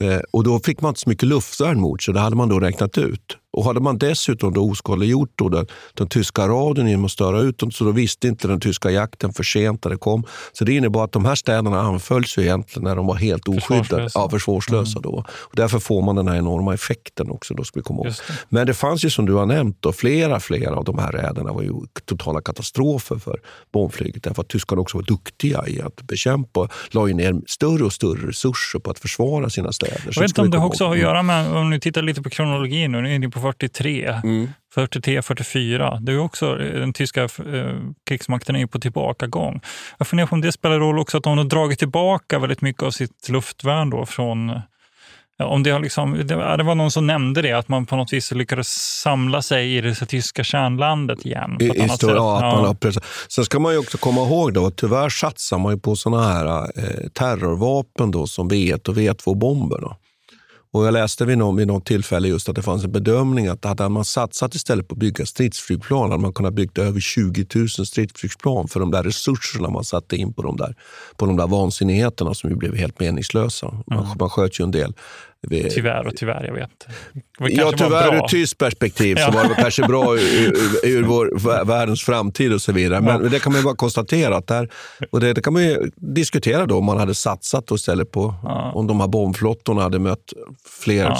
Eh, 0.00 0.20
och 0.32 0.44
då 0.44 0.60
fick 0.60 0.80
man 0.80 0.88
inte 0.88 1.00
så 1.00 1.08
mycket 1.08 1.28
luftvärn 1.28 1.80
mot 1.80 2.02
sig, 2.02 2.14
det 2.14 2.20
hade 2.20 2.36
man 2.36 2.48
då 2.48 2.60
räknat 2.60 2.98
ut. 2.98 3.36
Och 3.54 3.64
hade 3.64 3.80
man 3.80 3.98
dessutom 3.98 4.52
då 4.52 4.70
oskadliggjort 4.70 5.32
då 5.34 5.48
den, 5.48 5.66
den 5.94 6.08
tyska 6.08 6.48
radion 6.48 6.88
genom 6.88 7.04
att 7.04 7.10
störa 7.10 7.40
ut 7.40 7.58
dem, 7.58 7.70
så 7.70 7.84
då 7.84 7.90
visste 7.90 8.28
inte 8.28 8.48
den 8.48 8.60
tyska 8.60 8.90
jakten 8.90 9.32
för 9.32 9.42
sent 9.42 9.84
när 9.84 9.90
det 9.90 9.96
kom. 9.96 10.24
Så 10.52 10.64
det 10.64 10.72
innebar 10.72 11.04
att 11.04 11.12
de 11.12 11.24
här 11.24 11.34
städerna 11.34 11.80
anfölls 11.80 12.38
ju 12.38 12.42
egentligen 12.42 12.84
när 12.84 12.96
de 12.96 13.06
var 13.06 13.14
helt 13.14 13.48
oskyddade. 13.48 13.82
Försvarslösa. 13.84 14.18
Ja, 14.18 14.30
försvarslösa 14.30 15.00
då. 15.00 15.24
Och 15.30 15.56
därför 15.56 15.78
får 15.78 16.02
man 16.02 16.16
den 16.16 16.28
här 16.28 16.36
enorma 16.36 16.74
effekten 16.74 17.30
också. 17.30 17.54
Då 17.54 17.64
ska 17.64 17.80
vi 17.80 17.84
komma 17.84 18.04
ihåg. 18.04 18.14
Men 18.48 18.66
det 18.66 18.74
fanns 18.74 19.04
ju 19.04 19.10
som 19.10 19.26
du 19.26 19.32
har 19.32 19.46
nämnt, 19.46 19.76
då, 19.80 19.92
flera, 19.92 20.40
flera 20.40 20.76
av 20.76 20.84
de 20.84 20.98
här 20.98 21.12
räderna 21.12 21.52
var 21.52 21.62
ju 21.62 21.72
totala 22.04 22.40
katastrofer 22.40 23.16
för 23.16 23.40
bombflyget. 23.72 24.22
Därför 24.22 24.42
att 24.42 24.48
tyskarna 24.48 24.80
också 24.80 24.96
var 24.96 25.04
duktiga 25.04 25.64
i 25.66 25.82
att 25.82 26.02
bekämpa, 26.02 26.68
la 26.90 27.08
ju 27.08 27.14
ner 27.14 27.34
större 27.46 27.84
och 27.84 27.92
större 27.92 28.28
resurser 28.28 28.78
på 28.78 28.90
att 28.90 28.98
försvara 28.98 29.50
sina 29.50 29.72
städer. 29.72 30.00
Jag 30.10 30.22
vet 30.22 30.30
inte 30.30 30.40
om 30.40 30.50
det 30.50 30.58
också 30.58 30.84
har 30.84 30.92
att 30.92 30.98
göra 30.98 31.22
med, 31.22 31.56
om 31.56 31.70
ni 31.70 31.80
tittar 31.80 32.02
lite 32.02 32.22
på 32.22 32.30
kronologin 32.30 32.94
nu 33.02 33.14
är 33.14 33.18
ni 33.18 33.30
på 33.30 33.40
43. 33.44 34.20
Mm. 34.24 34.48
43, 34.74 35.22
44. 35.22 35.98
Det 36.00 36.12
är 36.12 36.18
också, 36.18 36.54
den 36.54 36.92
tyska 36.92 37.22
eh, 37.22 37.28
krigsmakten 38.08 38.56
är 38.56 38.60
ju 38.60 38.66
på 38.66 38.78
tillbakagång. 38.78 39.60
Jag 39.98 40.06
funderar 40.06 40.26
på 40.26 40.34
om 40.34 40.40
det 40.40 40.52
spelar 40.52 40.78
roll 40.78 40.98
också 40.98 41.16
att 41.16 41.22
de 41.24 41.38
har 41.38 41.44
dragit 41.44 41.78
tillbaka 41.78 42.38
väldigt 42.38 42.60
mycket 42.60 42.82
av 42.82 42.90
sitt 42.90 43.28
luftvärn 43.28 43.90
då 43.90 44.06
från 44.06 44.60
ja, 45.36 45.46
om 45.46 45.62
det, 45.62 45.70
har 45.70 45.80
liksom, 45.80 46.26
det, 46.26 46.34
var- 46.36 46.74
någon 46.74 46.90
som 46.90 47.06
nämnde 47.06 47.42
det, 47.42 47.52
att 47.52 47.68
man 47.68 47.86
på 47.86 47.96
något 47.96 48.12
vis 48.12 48.32
lyckades 48.32 48.68
samla 49.02 49.42
sig 49.42 49.76
i 49.76 49.80
det 49.80 49.94
tyska 49.94 50.44
kärnlandet 50.44 51.26
igen. 51.26 51.56
I, 51.60 51.64
i 51.84 51.88
stor, 51.88 52.10
ja, 52.10 52.36
att 52.36 52.42
Ja. 52.42 52.56
Man 52.56 52.64
har 52.66 52.74
pressat. 52.74 53.04
Sen 53.28 53.44
ska 53.44 53.58
man 53.58 53.72
ju 53.72 53.78
också 53.78 53.98
komma 53.98 54.20
ihåg 54.20 54.52
då, 54.54 54.66
att 54.66 54.76
tyvärr 54.76 55.08
satsar 55.08 55.58
man 55.58 55.74
ju 55.74 55.80
på 55.80 55.96
såna 55.96 56.28
här 56.28 56.46
eh, 56.78 57.08
terrorvapen 57.12 58.10
då, 58.10 58.26
som 58.26 58.50
V1 58.50 58.88
och 58.88 58.96
V2-bomber. 58.96 59.96
Och 60.74 60.86
jag 60.86 60.92
läste 60.92 61.24
vid 61.24 61.38
någon, 61.38 61.56
vid 61.56 61.66
något 61.66 61.86
tillfälle 61.86 62.28
just 62.28 62.48
att 62.48 62.54
det 62.54 62.62
fanns 62.62 62.84
en 62.84 62.92
bedömning 62.92 63.46
att 63.46 63.64
hade 63.64 63.88
man 63.88 64.04
satsat 64.04 64.54
istället 64.54 64.88
på 64.88 64.94
att 64.94 64.98
bygga 64.98 65.26
stridsflygplan 65.26 66.10
hade 66.10 66.22
man 66.22 66.32
kunnat 66.32 66.54
bygga 66.54 66.82
över 66.82 67.00
20 67.00 67.46
000 67.54 67.68
stridsflygplan 67.68 68.68
för 68.68 68.80
de 68.80 68.90
där 68.90 69.02
resurserna 69.02 69.70
man 69.70 69.84
satte 69.84 70.16
in 70.16 70.32
på 70.32 70.42
de 70.42 70.56
där, 70.56 70.74
på 71.16 71.26
de 71.26 71.36
där 71.36 71.46
vansinnigheterna 71.46 72.34
som 72.34 72.50
ju 72.50 72.56
blev 72.56 72.74
helt 72.76 73.00
meningslösa. 73.00 73.82
Man, 73.86 74.16
man 74.18 74.30
sköt 74.30 74.60
ju 74.60 74.64
en 74.64 74.70
del 74.70 74.94
vi, 75.50 75.70
Tyvärr 75.70 76.06
och 76.06 76.16
tyvärr, 76.16 76.44
jag 76.46 76.54
vet. 76.54 76.70
Det 77.38 77.52
Ja, 77.52 77.72
tyvärr 77.76 78.16
ur 78.16 78.28
tyskt 78.28 78.58
perspektiv 78.58 79.16
så 79.16 79.30
var 79.30 79.44
det 79.44 79.54
kanske 79.54 79.82
bra 79.82 80.14
ur, 80.14 80.20
ur, 80.20 80.88
ur 80.88 81.02
vår 81.02 81.30
vä- 81.36 81.64
världens 81.66 82.02
framtid 82.04 82.52
och 82.52 82.62
så 82.62 82.72
vidare. 82.72 83.00
Men 83.00 83.22
Ja. 83.22 83.28
det 83.28 83.38
kan 83.40 83.52
man 83.52 83.60
ju 83.60 83.64
bara 83.64 83.76
konstatera. 83.76 84.36
Att 84.36 84.46
där, 84.46 84.68
och 85.10 85.20
det, 85.20 85.32
det 85.32 85.40
kan 85.42 85.52
man 85.52 85.62
ju 85.64 85.90
diskutera 85.96 86.66
då 86.66 86.78
om 86.78 86.84
man 86.84 86.98
hade 86.98 87.14
satsat 87.14 87.66
då 87.66 87.74
istället 87.74 88.10
på 88.10 88.34
Ja. 88.42 88.72
om 88.74 88.86
de 88.86 89.00
här 89.00 89.08
bombflottorna 89.08 89.82
hade 89.82 89.98
mött 89.98 90.32
fler 90.84 91.04
Ja. 91.04 91.18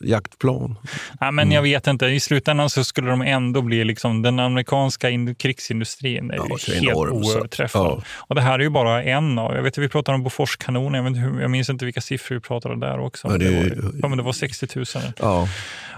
jaktplan. 0.00 0.76
Ja, 1.20 1.30
men 1.30 1.52
jag 1.52 1.62
vet 1.62 1.86
inte, 1.86 2.06
i 2.06 2.20
slutändan 2.20 2.70
så 2.70 2.84
skulle 2.84 3.10
de 3.10 3.22
ändå 3.22 3.62
bli 3.62 3.84
liksom, 3.84 4.22
den 4.22 4.38
amerikanska 4.38 5.10
in- 5.10 5.34
krigsindustrin 5.34 6.30
är 6.30 6.34
ju 6.34 6.40
helt 6.40 6.68
enorm, 6.90 7.12
oöverträffad. 7.12 8.02
Och 8.16 8.34
det 8.34 8.40
här 8.40 8.58
är 8.58 8.62
ju 8.62 8.70
bara 8.70 9.02
en 9.02 9.38
av, 9.38 9.54
jag 9.54 9.62
vet 9.62 9.74
att 9.78 9.84
vi 9.84 9.88
pratade 9.88 10.16
om 10.16 10.22
Boforskanoner, 10.22 10.98
jag, 10.98 11.10
vet 11.10 11.40
jag 11.40 11.50
minns 11.50 11.70
inte 11.70 11.84
vilka 11.84 12.00
siffror 12.00 12.34
vi 12.34 12.40
pratade 12.40 12.80
där 12.80 13.00
också. 13.00 13.28
Ja, 13.30 13.38
det 13.38 13.44
ja, 14.02 14.08
men 14.08 14.16
det 14.18 14.24
var 14.24 14.32
60 14.32 14.66
000. 14.76 14.84
Ja. 15.18 15.48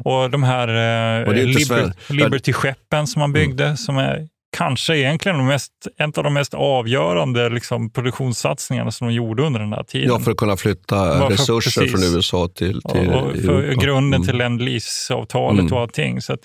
Och 0.04 0.30
de 0.30 0.42
här 0.42 0.68
eh, 0.68 1.32
Liber- 1.34 1.92
Liberty-skeppen 2.12 3.06
som 3.06 3.20
man 3.20 3.32
byggde, 3.32 3.76
som 3.76 3.98
är 3.98 4.28
kanske 4.56 4.96
egentligen 4.98 5.38
de 5.38 5.46
mest, 5.46 5.72
en 5.98 6.12
av 6.16 6.24
de 6.24 6.34
mest 6.34 6.54
avgörande 6.54 7.48
liksom, 7.48 7.90
produktionssatsningarna 7.90 8.90
som 8.90 9.08
de 9.08 9.14
gjorde 9.14 9.42
under 9.42 9.60
den 9.60 9.72
här 9.72 9.82
tiden. 9.82 10.08
ja, 10.08 10.18
för 10.20 10.30
att 10.30 10.36
kunna 10.36 10.56
flytta 10.56 11.18
för- 11.18 11.28
resurser 11.30 11.80
precis. 11.80 11.92
från 12.04 12.14
USA 12.16 12.48
till, 12.54 12.82
till 12.82 13.08
och 13.08 13.32
för 13.36 13.62
Europa. 13.62 13.80
grunden 13.84 14.14
Mm. 14.14 14.26
till 14.26 14.36
Lend 14.38 14.62
Lease-avtalet 14.62 15.60
Mm. 15.60 15.72
och 15.72 15.80
allting. 15.80 16.22
Så 16.22 16.36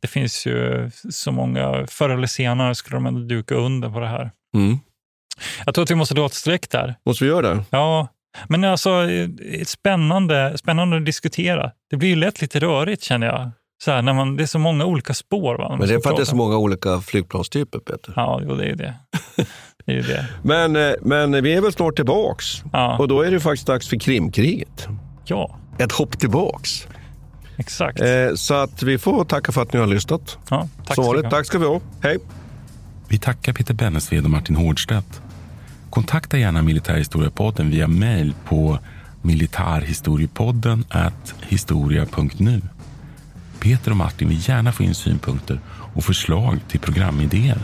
det 0.00 0.08
finns 0.08 0.46
ju 0.46 0.90
så 1.10 1.32
många, 1.32 1.86
förr 1.88 2.10
eller 2.10 2.26
senare 2.26 2.74
skulle 2.74 2.96
de 2.96 3.06
ändå 3.06 3.20
duka 3.20 3.54
under 3.54 3.88
på 3.90 4.00
det 4.00 4.08
här. 4.08 4.30
Mm. 4.54 4.78
Jag 5.66 5.74
tror 5.74 5.82
att 5.82 5.90
vi 5.90 5.94
måste 5.94 6.14
dra 6.14 6.26
ett 6.26 6.34
streck 6.34 6.70
där. 6.70 6.94
Måste 7.06 7.24
vi 7.24 7.30
göra 7.30 7.54
det? 7.54 7.64
Ja, 7.70 8.08
men 8.48 8.64
alltså 8.64 8.90
eh, 9.10 9.28
spännande, 9.66 10.58
spännande 10.58 10.96
att 10.96 11.04
diskutera. 11.04 11.70
Det 11.90 11.96
blir 11.96 12.08
ju 12.08 12.16
lätt 12.16 12.40
lite 12.40 12.60
rörigt 12.60 13.02
känner 13.02 13.26
jag. 13.26 13.50
Så 13.84 13.90
här, 13.90 14.02
när 14.02 14.12
man, 14.12 14.36
det 14.36 14.42
är 14.42 14.46
så 14.46 14.58
många 14.58 14.84
olika 14.84 15.14
spår. 15.14 15.54
Va, 15.58 15.76
Men 15.78 15.88
det 15.88 15.94
är 15.94 16.00
för 16.00 16.10
att 16.10 16.16
det 16.16 16.22
är 16.22 16.26
så 16.26 16.36
många 16.36 16.56
olika 16.56 17.00
flygplanstyper, 17.00 17.78
Peter. 17.78 18.12
Ja, 18.16 18.40
jo, 18.44 18.54
det 18.54 18.64
är 18.64 18.68
ju 18.68 18.74
det. 18.74 18.94
det, 19.86 19.92
är 19.92 19.96
ju 19.96 20.02
det. 20.02 20.26
Men, 20.42 20.76
eh, 20.76 20.92
men 21.02 21.42
vi 21.42 21.54
är 21.54 21.60
väl 21.60 21.72
snart 21.72 21.96
tillbaks. 21.96 22.46
Ja, 22.72 22.98
Och 22.98 23.08
då 23.08 23.22
är 23.22 23.30
det 23.30 23.40
faktiskt 23.40 23.66
dags 23.66 23.88
för 23.88 23.96
Krimkriget. 23.96 24.88
ja 25.24 25.56
Ett 25.78 25.92
hopp 25.92 26.18
tillbaks. 26.18 26.88
exakt. 27.56 28.00
Eh, 28.00 28.34
så 28.34 28.54
att 28.54 28.82
vi 28.82 28.98
får 28.98 29.24
tacka 29.24 29.52
för 29.52 29.62
att 29.62 29.72
ni 29.72 29.78
har 29.80 29.86
lyssnat. 29.86 30.38
Ja, 30.50 30.68
tack 30.86 30.94
Som 30.94 31.04
vanligt, 31.04 31.30
tack 31.30 31.46
ska 31.46 31.58
vi 31.58 31.66
ha. 31.66 31.80
Hej! 32.02 32.18
Vi 33.08 33.18
tackar 33.18 33.52
Peter 33.52 33.74
Bennesved 33.74 34.24
och 34.24 34.30
Martin 34.30 34.56
Hårdstedt. 34.56 35.22
Kontakta 35.90 36.38
gärna 36.38 36.62
Militärhistoriepodden 36.62 37.70
via 37.70 37.88
mejl 37.88 38.34
på 38.44 38.78
militarhistoriepodden 39.22 40.84
historia.nu. 41.40 42.62
Peter 43.60 43.90
och 43.90 43.96
Martin 43.96 44.28
vill 44.28 44.48
gärna 44.48 44.72
få 44.72 44.82
in 44.82 44.94
synpunkter 44.94 45.60
och 45.94 46.04
förslag 46.04 46.58
till 46.68 46.80
programidéer. 46.80 47.58